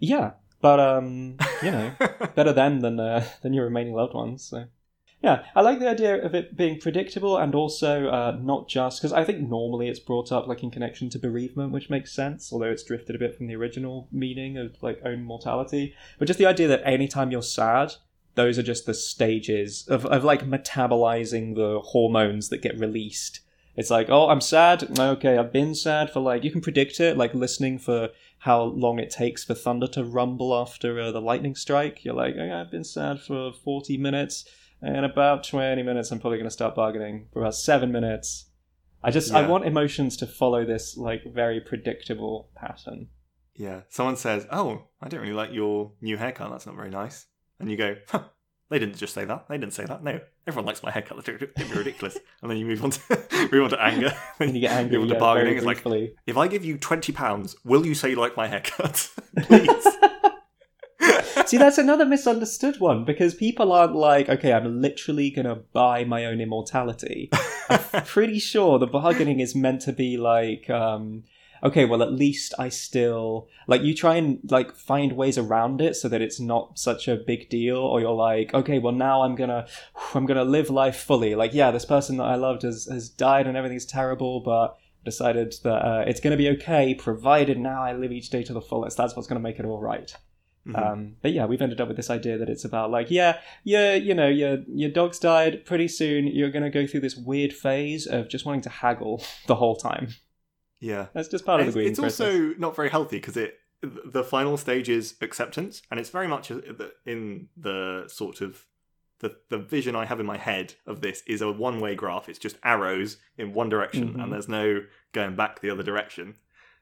Yeah, 0.00 0.32
but 0.60 0.80
um, 0.80 1.36
you 1.62 1.70
know, 1.70 1.92
better 2.34 2.52
them 2.52 2.80
than 2.80 2.98
uh, 2.98 3.24
than 3.42 3.52
your 3.52 3.64
remaining 3.64 3.94
loved 3.94 4.14
ones. 4.14 4.42
So, 4.44 4.64
yeah, 5.24 5.46
I 5.56 5.62
like 5.62 5.78
the 5.78 5.88
idea 5.88 6.22
of 6.22 6.34
it 6.34 6.54
being 6.54 6.78
predictable 6.78 7.38
and 7.38 7.54
also 7.54 8.08
uh, 8.08 8.36
not 8.38 8.68
just 8.68 9.00
because 9.00 9.14
I 9.14 9.24
think 9.24 9.48
normally 9.48 9.88
it's 9.88 9.98
brought 9.98 10.30
up 10.30 10.46
like 10.46 10.62
in 10.62 10.70
connection 10.70 11.08
to 11.10 11.18
bereavement, 11.18 11.72
which 11.72 11.88
makes 11.88 12.12
sense, 12.12 12.52
although 12.52 12.70
it's 12.70 12.82
drifted 12.82 13.16
a 13.16 13.18
bit 13.18 13.34
from 13.34 13.46
the 13.46 13.56
original 13.56 14.06
meaning 14.12 14.58
of 14.58 14.76
like 14.82 15.00
own 15.02 15.22
mortality. 15.24 15.94
But 16.18 16.28
just 16.28 16.38
the 16.38 16.44
idea 16.44 16.68
that 16.68 16.86
anytime 16.86 17.30
you're 17.30 17.40
sad, 17.40 17.94
those 18.34 18.58
are 18.58 18.62
just 18.62 18.84
the 18.84 18.92
stages 18.92 19.88
of 19.88 20.04
of 20.04 20.24
like 20.24 20.46
metabolizing 20.46 21.54
the 21.54 21.80
hormones 21.80 22.50
that 22.50 22.60
get 22.60 22.78
released. 22.78 23.40
It's 23.76 23.90
like, 23.90 24.10
oh, 24.10 24.28
I'm 24.28 24.42
sad. 24.42 24.98
Okay, 25.00 25.38
I've 25.38 25.52
been 25.54 25.74
sad 25.74 26.10
for 26.10 26.20
like 26.20 26.44
you 26.44 26.50
can 26.50 26.60
predict 26.60 27.00
it, 27.00 27.16
like 27.16 27.32
listening 27.32 27.78
for 27.78 28.10
how 28.40 28.62
long 28.62 28.98
it 28.98 29.08
takes 29.08 29.42
for 29.42 29.54
thunder 29.54 29.86
to 29.86 30.04
rumble 30.04 30.54
after 30.54 31.00
uh, 31.00 31.10
the 31.12 31.22
lightning 31.22 31.54
strike. 31.54 32.04
You're 32.04 32.12
like, 32.12 32.34
okay, 32.34 32.52
I've 32.52 32.70
been 32.70 32.84
sad 32.84 33.20
for 33.20 33.54
40 33.54 33.96
minutes. 33.96 34.44
In 34.84 35.04
about 35.04 35.44
20 35.44 35.82
minutes, 35.82 36.10
I'm 36.10 36.18
probably 36.18 36.38
going 36.38 36.48
to 36.48 36.52
start 36.54 36.74
bargaining. 36.74 37.28
For 37.32 37.40
about 37.40 37.54
seven 37.54 37.90
minutes, 37.90 38.50
I 39.02 39.10
just 39.10 39.32
I 39.32 39.46
want 39.46 39.64
emotions 39.64 40.16
to 40.18 40.26
follow 40.26 40.64
this 40.64 40.96
like 40.96 41.22
very 41.24 41.60
predictable 41.60 42.50
pattern. 42.54 43.08
Yeah. 43.54 43.82
Someone 43.88 44.16
says, 44.16 44.46
"Oh, 44.50 44.82
I 45.00 45.08
don't 45.08 45.20
really 45.20 45.32
like 45.32 45.52
your 45.52 45.92
new 46.00 46.16
haircut. 46.16 46.50
That's 46.50 46.66
not 46.66 46.76
very 46.76 46.90
nice." 46.90 47.26
And 47.60 47.70
you 47.70 47.76
go, 47.76 47.96
huh, 48.08 48.24
"They 48.68 48.78
didn't 48.78 48.96
just 48.96 49.14
say 49.14 49.24
that. 49.24 49.46
They 49.48 49.56
didn't 49.56 49.72
say 49.72 49.86
that. 49.86 50.02
No, 50.02 50.20
everyone 50.46 50.66
likes 50.66 50.82
my 50.82 50.90
haircut. 50.90 51.24
That's 51.24 51.74
ridiculous." 51.74 52.18
and 52.42 52.50
then 52.50 52.58
you 52.58 52.66
move 52.66 52.84
on 52.84 52.90
to 52.90 53.48
move 53.52 53.64
on 53.64 53.70
to 53.70 53.82
anger. 53.82 54.12
And 54.40 54.54
you 54.54 54.60
get 54.60 54.72
angry. 54.72 54.98
move 54.98 55.04
on 55.04 55.08
to 55.08 55.14
yeah, 55.14 55.20
bargaining. 55.20 55.56
It's 55.56 55.66
like, 55.66 55.84
if 56.26 56.36
I 56.36 56.48
give 56.48 56.64
you 56.64 56.76
twenty 56.76 57.12
pounds, 57.12 57.56
will 57.64 57.86
you 57.86 57.94
say 57.94 58.10
you 58.10 58.16
like 58.16 58.36
my 58.36 58.48
haircut? 58.48 59.10
Please. 59.44 59.86
See, 61.46 61.58
that's 61.58 61.78
another 61.78 62.06
misunderstood 62.06 62.80
one 62.80 63.04
because 63.04 63.34
people 63.34 63.70
aren't 63.72 63.94
like, 63.94 64.28
okay, 64.28 64.52
I'm 64.52 64.80
literally 64.80 65.30
going 65.30 65.46
to 65.46 65.56
buy 65.56 66.04
my 66.04 66.24
own 66.24 66.40
immortality. 66.40 67.30
I'm 67.68 67.80
pretty 68.04 68.38
sure 68.38 68.78
the 68.78 68.86
bargaining 68.86 69.40
is 69.40 69.54
meant 69.54 69.82
to 69.82 69.92
be 69.92 70.16
like, 70.16 70.70
um, 70.70 71.24
okay, 71.62 71.84
well, 71.84 72.02
at 72.02 72.12
least 72.12 72.54
I 72.58 72.68
still 72.68 73.48
like 73.66 73.82
you 73.82 73.94
try 73.94 74.16
and 74.16 74.38
like 74.50 74.74
find 74.74 75.12
ways 75.12 75.38
around 75.38 75.80
it 75.80 75.96
so 75.96 76.08
that 76.08 76.22
it's 76.22 76.40
not 76.40 76.78
such 76.78 77.08
a 77.08 77.16
big 77.16 77.48
deal, 77.48 77.76
or 77.76 78.00
you're 78.00 78.12
like, 78.12 78.54
okay, 78.54 78.78
well, 78.78 78.94
now 78.94 79.22
I'm 79.22 79.34
gonna, 79.34 79.66
I'm 80.14 80.26
gonna 80.26 80.44
live 80.44 80.70
life 80.70 80.96
fully. 80.96 81.34
Like, 81.34 81.52
yeah, 81.52 81.70
this 81.70 81.84
person 81.84 82.18
that 82.18 82.24
I 82.24 82.36
loved 82.36 82.62
has 82.62 82.86
has 82.90 83.08
died 83.08 83.46
and 83.46 83.56
everything's 83.56 83.86
terrible, 83.86 84.40
but 84.40 84.78
decided 85.04 85.54
that 85.62 85.84
uh, 85.84 86.04
it's 86.06 86.20
gonna 86.20 86.36
be 86.36 86.48
okay 86.48 86.94
provided 86.94 87.58
now 87.58 87.82
I 87.82 87.92
live 87.92 88.12
each 88.12 88.30
day 88.30 88.42
to 88.44 88.52
the 88.52 88.62
fullest. 88.62 88.96
That's 88.96 89.14
what's 89.14 89.28
gonna 89.28 89.40
make 89.40 89.58
it 89.58 89.66
all 89.66 89.80
right. 89.80 90.14
Mhm. 90.66 90.78
Um, 90.92 91.16
but 91.20 91.32
yeah, 91.32 91.44
we've 91.44 91.60
ended 91.60 91.80
up 91.80 91.88
with 91.88 91.96
this 91.98 92.08
idea 92.10 92.38
that 92.38 92.48
it's 92.48 92.64
about 92.64 92.90
like, 92.90 93.10
yeah, 93.10 93.38
yeah, 93.64 93.94
you 93.94 94.14
know, 94.14 94.28
your 94.28 94.58
your 94.66 94.90
dog's 94.90 95.18
died. 95.18 95.64
Pretty 95.66 95.88
soon, 95.88 96.26
you're 96.26 96.50
gonna 96.50 96.70
go 96.70 96.86
through 96.86 97.00
this 97.00 97.16
weird 97.16 97.52
phase 97.52 98.06
of 98.06 98.28
just 98.28 98.46
wanting 98.46 98.62
to 98.62 98.70
haggle 98.70 99.22
the 99.46 99.56
whole 99.56 99.76
time. 99.76 100.08
yeah. 100.80 101.06
That's 101.14 101.28
just 101.28 101.44
part 101.44 101.60
of 101.60 101.66
the 101.66 101.72
grieving 101.72 101.90
it's 101.92 102.00
process. 102.00 102.20
also 102.20 102.54
not 102.58 102.74
very 102.76 102.88
healthy 102.90 103.16
because 103.18 103.36
it 103.36 103.58
the 103.82 104.24
final 104.24 104.56
stage 104.56 104.88
is 104.88 105.14
acceptance 105.20 105.82
and 105.90 106.00
it's 106.00 106.08
very 106.08 106.26
much 106.26 106.50
in 107.04 107.48
the 107.56 108.04
sort 108.08 108.40
of 108.40 108.64
the, 109.20 109.36
the 109.50 109.58
vision 109.58 109.94
i 109.94 110.06
have 110.06 110.18
in 110.20 110.24
my 110.26 110.38
head 110.38 110.74
of 110.86 111.02
this 111.02 111.22
is 111.26 111.42
a 111.42 111.52
one-way 111.52 111.94
graph 111.94 112.26
it's 112.30 112.38
just 112.38 112.56
arrows 112.64 113.18
in 113.36 113.52
one 113.52 113.68
direction 113.68 114.14
Mhm. 114.14 114.22
and 114.22 114.32
there's 114.32 114.48
no 114.48 114.80
going 115.12 115.36
back 115.36 115.60
the 115.60 115.68
other 115.68 115.82
direction 115.82 116.34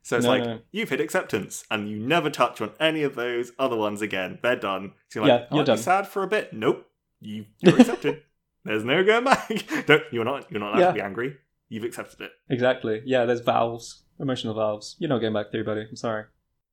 so 0.03 0.17
it's 0.17 0.27
No, 0.27 0.31
like 0.37 0.63
you've 0.73 0.89
hit 0.91 1.01
acceptance 1.01 1.65
and 1.71 1.89
you 1.89 1.99
never 1.99 2.29
touch 2.31 2.61
on 2.61 2.73
any 2.81 3.03
of 3.03 3.15
those 3.15 3.53
other 3.59 3.77
ones 3.77 4.03
again 4.03 4.39
they're 4.43 4.57
done 4.57 4.93
so 5.09 5.21
you're 5.21 5.29
Yeah, 5.29 5.35
like 5.35 5.49
you're 5.51 5.59
"Aren't 5.61 5.69
you 5.69 5.77
sad 5.79 6.07
for 6.09 6.23
a 6.23 6.27
bit 6.27 6.53
nope 6.53 6.87
you, 7.21 7.47
you're 7.61 7.79
accepted 7.81 8.23
there's 8.65 8.85
no 8.85 9.03
going 9.05 9.25
back 9.25 9.49
Don't, 9.87 10.03
you're 10.13 10.25
not 10.25 10.51
you're 10.51 10.61
not 10.61 10.71
allowed 10.75 10.81
Yeah. 10.81 10.87
to 10.89 10.95
be 10.95 11.01
angry 11.01 11.37
you've 11.69 11.85
accepted 11.85 12.21
it 12.21 12.33
Exactly. 12.51 13.01
Yeah, 13.07 13.25
there's 13.25 13.41
valves, 13.41 14.03
emotional 14.21 14.55
valves. 14.55 14.95
You're 14.99 15.09
not 15.09 15.21
going 15.21 15.33
back 15.33 15.51
through, 15.51 15.65
buddy. 15.65 15.87
I'm 15.89 15.97
sorry. 15.97 16.25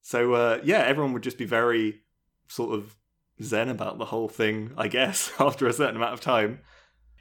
So 0.01 0.33
uh, 0.33 0.59
yeah, 0.63 0.79
everyone 0.79 1.13
would 1.13 1.23
just 1.23 1.37
be 1.37 1.45
very 1.45 2.01
sort 2.49 2.73
of 2.73 2.95
zen 3.41 3.69
about 3.69 3.97
the 3.97 4.05
whole 4.05 4.27
thing, 4.27 4.71
I 4.77 4.89
guess, 4.89 5.31
after 5.39 5.67
a 5.67 5.73
certain 5.73 5.95
amount 5.95 6.13
of 6.13 6.19
time. 6.21 6.59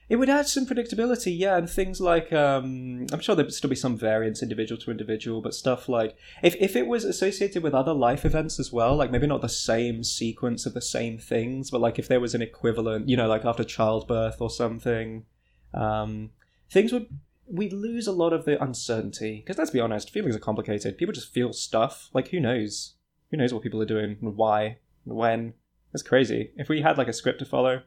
It 0.09 0.17
would 0.17 0.31
add 0.31 0.49
some 0.49 0.65
predictability, 0.65 1.39
yeah, 1.39 1.59
and 1.59 1.69
things 1.69 2.01
like 2.01 2.33
um, 2.33 3.07
I'm 3.13 3.21
sure 3.21 3.37
there'd 3.37 3.53
still 3.53 3.69
be 3.69 3.77
some 3.77 3.97
variance 3.97 4.43
individual 4.43 4.81
to 4.81 4.91
individual, 4.91 5.43
but 5.43 5.55
stuff 5.55 5.87
like 5.87 6.17
if 6.43 6.57
if 6.57 6.77
it 6.77 6.87
was 6.87 7.05
associated 7.05 7.63
with 7.63 7.75
other 7.75 7.93
life 7.93 8.25
events 8.25 8.59
as 8.59 8.73
well, 8.73 8.97
like 8.97 9.11
maybe 9.11 9.27
not 9.27 9.43
the 9.43 9.51
same 9.51 10.03
sequence 10.03 10.65
of 10.65 10.73
the 10.73 10.81
same 10.81 11.19
things, 11.19 11.71
but 11.71 11.83
like 11.83 11.99
if 11.99 12.09
there 12.09 12.21
was 12.21 12.35
an 12.35 12.41
equivalent, 12.41 13.09
you 13.09 13.19
know, 13.19 13.29
like 13.29 13.45
after 13.45 13.65
childbirth 13.65 14.41
or 14.41 14.49
something, 14.49 15.27
um, 15.75 16.31
things 16.71 16.91
would 16.91 17.09
we'd 17.47 17.75
lose 17.75 18.07
a 18.07 18.13
lot 18.13 18.33
of 18.33 18.47
the 18.47 18.63
uncertainty 18.63 19.43
because 19.45 19.59
let's 19.59 19.71
be 19.71 19.81
honest, 19.81 20.11
feelings 20.11 20.35
are 20.35 20.41
complicated. 20.41 20.97
People 20.97 21.13
just 21.13 21.35
feel 21.35 21.53
stuff. 21.53 22.09
Like 22.15 22.29
who 22.29 22.41
knows? 22.41 22.95
Who 23.31 23.37
knows 23.37 23.53
what 23.53 23.63
people 23.63 23.83
are 23.83 23.87
doing 23.87 24.17
and 24.23 24.37
why 24.37 24.79
and 25.05 25.17
when? 25.17 25.53
It's 25.93 26.03
crazy. 26.03 26.53
If 26.57 26.71
we 26.71 26.81
had 26.81 26.97
like 26.97 27.09
a 27.09 27.13
script 27.13 27.41
to 27.41 27.45
follow, 27.45 27.83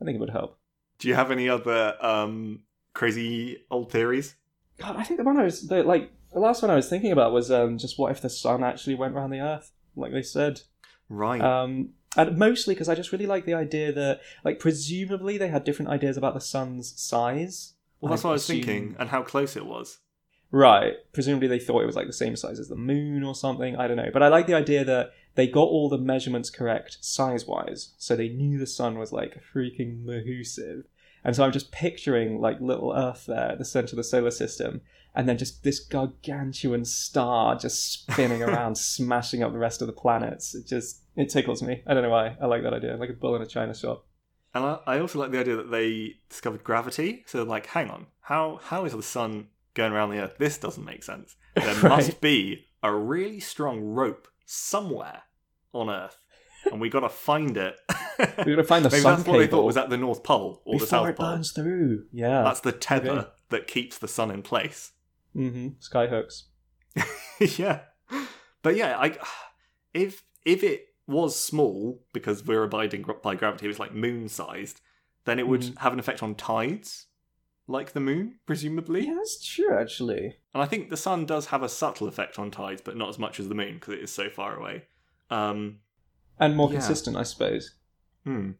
I 0.00 0.04
think 0.04 0.16
it 0.16 0.20
would 0.20 0.30
help. 0.30 0.58
Do 1.02 1.08
you 1.08 1.16
have 1.16 1.32
any 1.32 1.48
other 1.48 1.96
um, 2.00 2.60
crazy 2.94 3.64
old 3.72 3.90
theories? 3.90 4.36
God, 4.78 4.94
I 4.94 5.02
think 5.02 5.18
the 5.18 5.24
one 5.24 5.36
I 5.36 5.42
was 5.42 5.66
the 5.66 5.82
like 5.82 6.12
the 6.32 6.38
last 6.38 6.62
one 6.62 6.70
I 6.70 6.76
was 6.76 6.88
thinking 6.88 7.10
about 7.10 7.32
was 7.32 7.50
um, 7.50 7.76
just 7.76 7.98
what 7.98 8.12
if 8.12 8.22
the 8.22 8.30
sun 8.30 8.62
actually 8.62 8.94
went 8.94 9.12
around 9.12 9.30
the 9.30 9.40
Earth, 9.40 9.72
like 9.96 10.12
they 10.12 10.22
said. 10.22 10.60
Right. 11.08 11.40
Um, 11.40 11.94
and 12.16 12.38
mostly 12.38 12.74
because 12.74 12.88
I 12.88 12.94
just 12.94 13.10
really 13.10 13.26
like 13.26 13.46
the 13.46 13.54
idea 13.54 13.90
that, 13.90 14.20
like, 14.44 14.60
presumably 14.60 15.38
they 15.38 15.48
had 15.48 15.64
different 15.64 15.90
ideas 15.90 16.16
about 16.16 16.34
the 16.34 16.40
sun's 16.40 16.94
size. 17.00 17.74
well, 18.00 18.10
that's 18.10 18.24
I 18.24 18.28
what 18.28 18.32
I 18.32 18.34
was 18.34 18.46
thinking, 18.46 18.94
and 19.00 19.08
how 19.08 19.22
close 19.24 19.56
it 19.56 19.66
was. 19.66 19.98
Right. 20.52 20.92
Presumably 21.12 21.48
they 21.48 21.58
thought 21.58 21.82
it 21.82 21.86
was 21.86 21.96
like 21.96 22.06
the 22.06 22.12
same 22.12 22.36
size 22.36 22.60
as 22.60 22.68
the 22.68 22.76
moon 22.76 23.24
or 23.24 23.34
something. 23.34 23.74
I 23.74 23.88
don't 23.88 23.96
know. 23.96 24.10
But 24.12 24.22
I 24.22 24.28
like 24.28 24.46
the 24.46 24.54
idea 24.54 24.84
that 24.84 25.10
they 25.34 25.46
got 25.48 25.62
all 25.62 25.88
the 25.88 25.98
measurements 25.98 26.50
correct 26.50 26.98
size 27.00 27.46
wise. 27.46 27.94
So 27.96 28.14
they 28.14 28.28
knew 28.28 28.58
the 28.58 28.66
sun 28.66 28.98
was 28.98 29.12
like 29.12 29.42
freaking 29.52 30.04
massive. 30.04 30.84
And 31.24 31.36
so 31.36 31.44
I'm 31.44 31.52
just 31.52 31.70
picturing 31.72 32.40
like 32.40 32.60
little 32.60 32.92
Earth 32.92 33.26
there 33.26 33.52
at 33.52 33.58
the 33.58 33.64
center 33.64 33.92
of 33.92 33.96
the 33.96 34.04
solar 34.04 34.30
system. 34.30 34.80
And 35.14 35.28
then 35.28 35.36
just 35.38 35.62
this 35.62 35.78
gargantuan 35.78 36.84
star 36.84 37.56
just 37.56 37.92
spinning 37.92 38.42
around, 38.48 38.76
smashing 38.76 39.42
up 39.42 39.52
the 39.52 39.58
rest 39.58 39.80
of 39.82 39.86
the 39.86 39.92
planets. 39.92 40.54
It 40.54 40.66
just, 40.66 41.02
it 41.16 41.28
tickles 41.28 41.62
me. 41.62 41.82
I 41.86 41.94
don't 41.94 42.02
know 42.02 42.10
why. 42.10 42.36
I 42.40 42.46
like 42.46 42.62
that 42.62 42.72
idea. 42.74 42.96
Like 42.96 43.10
a 43.10 43.14
bull 43.14 43.36
in 43.36 43.42
a 43.42 43.46
china 43.46 43.74
shop. 43.74 44.06
And 44.54 44.64
I, 44.64 44.78
I 44.86 44.98
also 45.00 45.18
like 45.18 45.30
the 45.30 45.38
idea 45.40 45.56
that 45.56 45.70
they 45.70 46.16
discovered 46.28 46.64
gravity. 46.64 47.24
So, 47.26 47.42
like, 47.42 47.66
hang 47.66 47.88
on, 47.88 48.06
how 48.20 48.60
how 48.62 48.84
is 48.84 48.92
the 48.92 49.02
sun 49.02 49.46
going 49.74 49.92
around 49.92 50.10
the 50.10 50.18
Earth? 50.20 50.36
This 50.38 50.58
doesn't 50.58 50.84
make 50.84 51.02
sense. 51.02 51.36
There 51.56 51.74
Right. 51.82 51.84
must 51.88 52.20
be 52.20 52.66
a 52.82 52.94
really 52.94 53.40
strong 53.40 53.80
rope 53.80 54.28
somewhere 54.44 55.22
on 55.72 55.88
Earth, 55.88 56.18
and 56.72 56.80
we 56.80 56.88
got 56.88 57.00
to 57.00 57.08
find 57.08 57.56
it. 57.56 57.76
We're 58.18 58.44
going 58.44 58.56
to 58.56 58.64
find 58.64 58.84
the 58.84 58.90
Maybe 58.90 59.02
sun 59.02 59.16
that's 59.18 59.28
what 59.28 59.38
they 59.38 59.46
thought 59.46 59.64
was 59.64 59.76
at 59.76 59.90
the 59.90 59.96
North 59.96 60.22
Pole 60.24 60.62
or 60.64 60.74
the 60.74 60.84
before 60.84 60.86
South 60.86 61.08
it 61.08 61.16
Pole. 61.16 61.26
burns 61.26 61.52
through. 61.52 62.06
Yeah. 62.12 62.42
That's 62.42 62.60
the 62.60 62.72
tether 62.72 63.10
Okay. 63.10 63.28
that 63.50 63.66
keeps 63.66 63.98
the 63.98 64.08
sun 64.08 64.30
in 64.30 64.42
place. 64.42 64.92
hmm 65.34 65.68
Skyhooks. 65.80 66.44
yeah, 67.58 67.80
but 68.62 68.76
yeah, 68.76 68.98
I 68.98 69.16
if 69.94 70.24
if 70.44 70.62
it 70.62 70.88
was 71.06 71.34
small 71.38 72.02
because 72.12 72.44
we're 72.44 72.62
abiding 72.64 73.04
by 73.22 73.34
gravity, 73.34 73.64
it 73.66 73.68
was 73.68 73.78
like 73.78 73.94
moon 73.94 74.28
sized. 74.28 74.80
then 75.24 75.38
it 75.38 75.46
would 75.46 75.60
Mhm. 75.62 75.78
have 75.78 75.92
an 75.92 75.98
effect 76.00 76.20
on 76.22 76.34
tides, 76.34 77.06
like 77.68 77.92
the 77.92 78.00
moon, 78.00 78.40
presumably. 78.44 79.06
Yeah, 79.06 79.14
that's 79.14 79.42
true, 79.44 79.72
actually. 79.78 80.36
And 80.52 80.60
I 80.62 80.66
think 80.66 80.90
the 80.90 80.96
sun 80.96 81.26
does 81.26 81.46
have 81.46 81.62
a 81.62 81.68
subtle 81.68 82.08
effect 82.08 82.38
on 82.40 82.50
tides, 82.50 82.82
but 82.84 82.96
not 82.96 83.08
as 83.08 83.18
much 83.20 83.38
as 83.38 83.48
the 83.48 83.54
moon 83.54 83.74
because 83.74 83.94
it 83.94 84.00
is 84.00 84.12
so 84.12 84.28
far 84.28 84.56
away. 84.58 84.86
Um, 85.30 85.78
And 86.38 86.56
more 86.56 86.68
Yeah. 86.68 86.78
consistent, 86.78 87.16
I 87.16 87.22
suppose. 87.22 87.74
Hmm. 88.24 88.52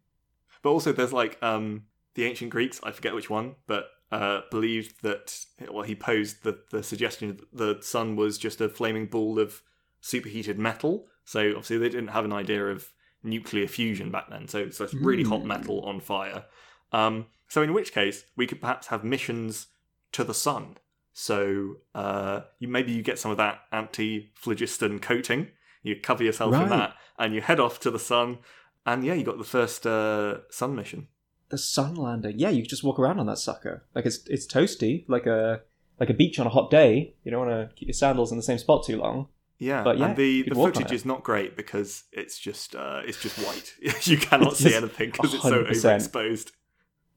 But 0.63 0.71
also, 0.71 0.93
there's 0.93 1.13
like 1.13 1.43
um, 1.43 1.87
the 2.15 2.25
ancient 2.25 2.51
Greeks. 2.51 2.81
I 2.83 2.93
forget 2.93 3.15
which 3.15 3.29
one, 3.31 3.57
but 3.67 3.87
uh, 4.13 4.43
believed 4.51 5.03
that 5.03 5.45
well, 5.71 5.83
he 5.85 5.95
posed 5.95 6.43
the 6.45 6.59
the 6.71 6.83
suggestion 6.83 7.37
that 7.37 7.57
the 7.79 7.83
sun 7.83 8.15
was 8.17 8.39
just 8.39 8.61
a 8.61 8.69
flaming 8.69 9.07
ball 9.07 9.39
of 9.39 9.63
superheated 10.01 10.59
metal. 10.59 11.09
So 11.25 11.41
obviously, 11.51 11.79
they 11.79 11.89
didn't 11.89 12.09
have 12.09 12.25
an 12.25 12.33
idea 12.33 12.67
of 12.67 12.93
nuclear 13.25 13.67
fusion 13.69 14.11
back 14.11 14.29
then. 14.31 14.49
So 14.49 14.59
it's 14.59 14.81
really 14.95 15.23
hot 15.25 15.43
Hmm. 15.43 15.49
metal 15.49 15.81
on 15.81 16.01
fire. 16.01 16.45
Um, 16.93 17.27
so 17.49 17.63
in 17.63 17.73
which 17.73 17.93
case, 17.93 18.25
we 18.37 18.47
could 18.47 18.61
perhaps 18.61 18.89
have 18.89 19.05
missions 19.05 19.69
to 20.13 20.25
the 20.25 20.35
sun. 20.35 20.77
So 21.13 21.77
uh, 21.95 22.41
you 22.59 22.69
maybe 22.69 22.93
you 22.93 23.03
get 23.03 23.19
some 23.19 23.31
of 23.31 23.37
that 23.39 23.61
anti-phlogiston 23.73 24.99
coating. 25.01 25.49
You 25.83 25.97
cover 26.01 26.23
yourself 26.25 26.55
in 26.55 26.69
that, 26.69 26.95
and 27.19 27.35
you 27.35 27.41
head 27.41 27.59
off 27.61 27.81
to 27.81 27.91
the 27.91 27.99
sun. 27.99 28.39
And 28.87 29.05
yeah, 29.05 29.15
you 29.15 29.25
got 29.25 29.39
the 29.39 29.45
first 29.45 29.87
uh, 29.87 30.39
sun 30.51 30.75
mission. 30.75 31.09
The 31.51 31.59
sun 31.59 31.95
landing. 31.95 32.39
Yeah, 32.39 32.51
you 32.51 32.65
just 32.65 32.83
walk 32.85 32.99
around 32.99 33.19
on 33.21 33.27
that 33.27 33.39
sucker. 33.39 33.85
Like 33.95 34.07
it's 34.07 34.27
it's 34.29 34.47
toasty, 34.47 35.05
like 35.09 35.27
a 35.27 35.61
like 36.01 36.11
a 36.11 36.15
beach 36.15 36.39
on 36.39 36.47
a 36.47 36.51
hot 36.51 36.71
day. 36.71 37.15
You 37.25 37.31
don't 37.31 37.47
want 37.47 37.69
to 37.71 37.75
keep 37.75 37.89
your 37.89 37.95
sandals 37.95 38.31
in 38.33 38.37
the 38.39 38.43
same 38.43 38.59
spot 38.59 38.85
too 38.85 38.97
long. 38.99 39.29
Yeah, 39.59 39.85
But 39.85 39.99
yeah, 39.99 40.07
and 40.07 40.17
the, 40.17 40.43
the 40.43 40.49
could 40.51 40.57
walk 40.57 40.67
on 40.69 40.73
footage 40.73 40.91
is 40.93 41.05
not 41.05 41.23
great 41.23 41.57
because 41.57 42.05
it's 42.11 42.37
just 42.37 42.75
uh, 42.75 43.03
it's 43.05 43.21
just 43.23 43.39
white. 43.39 43.75
you 44.07 44.17
cannot 44.19 44.57
see 44.57 44.75
anything 44.75 45.11
because 45.11 45.35
it's 45.35 45.43
so 45.45 45.63
100%. 45.63 45.69
overexposed. 45.69 46.51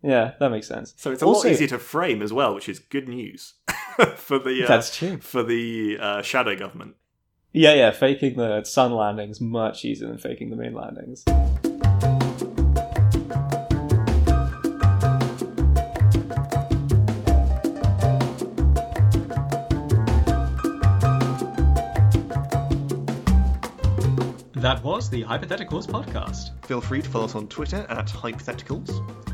Yeah, 0.04 0.34
that 0.40 0.50
makes 0.50 0.68
sense. 0.68 0.94
So 0.98 1.12
it's 1.12 1.24
a 1.24 1.26
Also- 1.26 1.48
lot 1.48 1.54
easier 1.54 1.68
to 1.70 1.80
frame 1.80 2.22
as 2.22 2.32
well, 2.32 2.54
which 2.54 2.70
is 2.70 2.78
good 2.78 3.08
news 3.10 3.56
for 4.18 4.38
the 4.38 4.64
uh, 4.64 4.68
That's 4.68 4.96
true. 4.96 5.18
for 5.18 5.42
the 5.42 5.98
uh, 6.00 6.22
shadow 6.22 6.56
government. 6.56 6.96
Yeah, 7.58 7.74
yeah. 7.74 7.92
Faking 7.92 8.36
the 8.36 8.66
sun 8.66 8.92
landings 8.92 9.40
much 9.40 9.86
easier 9.86 10.10
than 10.10 10.18
faking 10.18 10.50
the 10.50 10.58
moon 10.58 10.74
landings. 10.74 11.24
That 24.56 24.84
was 24.84 25.10
the 25.10 25.24
Hypotheticals 25.24 25.88
podcast. 25.88 26.50
Feel 26.66 26.82
free 26.82 27.02
to 27.02 27.10
follow 27.10 27.24
us 27.24 27.36
on 27.36 27.48
Twitter 27.48 27.86
at 27.88 28.08
Hypotheticals. 28.08 28.92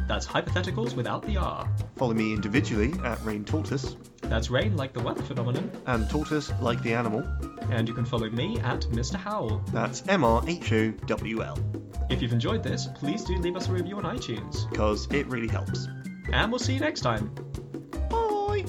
That's 0.08 0.28
Hypotheticals 0.28 0.96
without 0.96 1.24
the 1.24 1.38
R. 1.38 1.68
Follow 1.96 2.14
me 2.14 2.34
individually 2.34 2.94
at 3.04 3.24
Rain 3.26 3.44
Tortoise, 3.44 3.96
That's 4.32 4.50
rain 4.50 4.78
like 4.78 4.94
the 4.94 5.02
weather 5.02 5.22
phenomenon. 5.24 5.70
and 5.88 6.10
Tortoise 6.10 6.54
like 6.62 6.82
the 6.84 6.94
animal. 6.94 7.20
And 7.70 7.86
you 7.86 7.94
can 7.94 8.06
follow 8.06 8.30
me 8.30 8.58
at 8.62 8.80
Mr. 8.94 9.16
Howl. 9.16 9.62
That's 9.74 10.08
M 10.08 10.24
R 10.24 10.42
H 10.48 10.72
O 10.72 10.92
W 10.92 11.44
L, 11.44 11.58
If 12.10 12.22
you've 12.22 12.32
enjoyed 12.32 12.64
this, 12.64 12.88
please 12.96 13.26
do 13.26 13.36
leave 13.38 13.58
us 13.58 13.68
a 13.68 13.74
review 13.74 13.98
on 13.98 14.04
iTunes. 14.04 14.70
because 14.70 15.08
it 15.12 15.28
really 15.28 15.50
helps. 15.50 15.90
And 16.32 16.50
we'll 16.50 16.60
see 16.60 16.74
you 16.76 16.80
next 16.80 17.02
time. 17.02 17.30
Bye! 18.10 18.64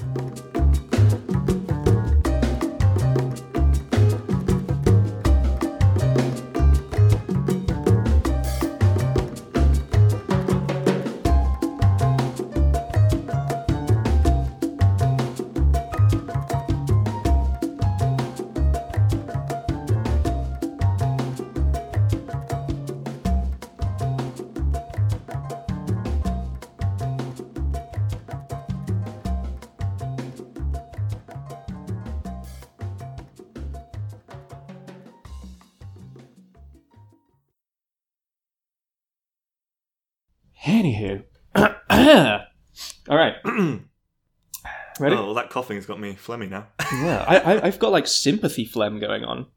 Coughing's 45.63 45.85
got 45.85 45.99
me 45.99 46.13
phlegmy 46.15 46.49
now. 46.49 46.67
Yeah, 46.93 47.23
I, 47.27 47.37
I, 47.39 47.65
I've 47.67 47.79
got 47.79 47.91
like 47.91 48.05
sympathy 48.07 48.65
phlegm 48.65 48.99
going 48.99 49.23
on. 49.23 49.47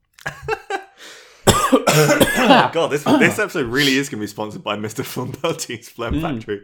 oh 1.48 2.70
god, 2.72 2.88
this 2.88 3.04
this 3.04 3.38
episode 3.38 3.66
really 3.66 3.96
is 3.96 4.08
going 4.08 4.18
to 4.20 4.22
be 4.22 4.26
sponsored 4.26 4.62
by 4.64 4.76
Mr. 4.76 5.04
Flamberti's 5.04 5.88
Phlegm 5.88 6.14
Mm. 6.14 6.22
Factory. 6.22 6.60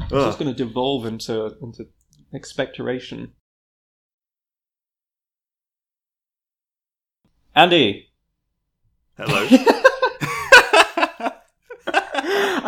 It's 0.00 0.12
Ugh. 0.12 0.26
just 0.26 0.38
going 0.38 0.52
to 0.54 0.64
devolve 0.64 1.06
into 1.06 1.54
into 1.62 1.86
expectoration. 2.34 3.32
Andy. 7.54 8.08
Hello. 9.16 9.46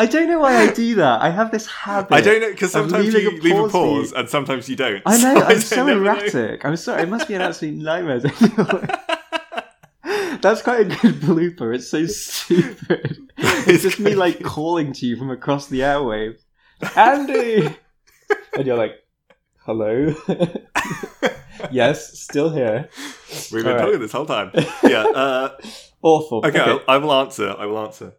I 0.00 0.06
don't 0.06 0.28
know 0.28 0.40
why 0.40 0.56
I 0.56 0.72
do 0.72 0.94
that. 1.02 1.20
I 1.20 1.28
have 1.30 1.50
this 1.50 1.66
habit. 1.66 2.12
I 2.14 2.20
don't 2.22 2.40
know 2.40 2.50
because 2.50 2.72
sometimes 2.72 3.12
you 3.12 3.28
a 3.28 3.32
leave 3.42 3.58
a 3.58 3.68
pause 3.68 4.12
and 4.12 4.28
sometimes 4.28 4.68
you 4.68 4.76
don't. 4.76 5.02
I 5.04 5.16
know. 5.18 5.34
So 5.40 5.42
I'm 5.44 5.48
don't 5.50 5.60
so 5.60 5.76
never 5.86 6.00
know. 6.00 6.10
erratic. 6.12 6.64
I'm 6.64 6.76
sorry. 6.76 7.02
It 7.02 7.08
must 7.10 7.28
be 7.28 7.34
an 7.34 7.42
absolute 7.42 7.74
nightmare. 7.76 8.20
to 8.20 8.28
deal 8.28 8.66
with. 8.80 10.40
That's 10.40 10.62
quite 10.62 10.80
a 10.80 10.84
good 10.84 11.16
blooper. 11.16 11.74
It's 11.74 11.88
so 11.88 12.06
stupid. 12.30 13.28
It's 13.36 13.82
just 13.82 14.00
me 14.00 14.14
like 14.14 14.42
calling 14.42 14.92
to 14.94 15.06
you 15.06 15.16
from 15.16 15.30
across 15.30 15.66
the 15.66 15.80
airwaves, 15.80 16.40
Andy, 16.96 17.76
and 18.56 18.66
you're 18.66 18.78
like, 18.78 18.94
"Hello." 19.66 20.14
yes, 21.70 22.18
still 22.20 22.48
here. 22.50 22.88
We've 23.52 23.62
been 23.64 23.72
All 23.72 23.78
right. 23.78 23.84
talking 23.84 24.00
this 24.00 24.12
whole 24.12 24.24
time. 24.26 24.50
Yeah. 24.82 25.04
Uh, 25.04 25.58
Awful. 26.02 26.40
okay, 26.46 26.78
I 26.88 26.96
will 26.96 27.12
answer. 27.12 27.54
I 27.58 27.66
will 27.66 27.78
answer. 27.78 28.14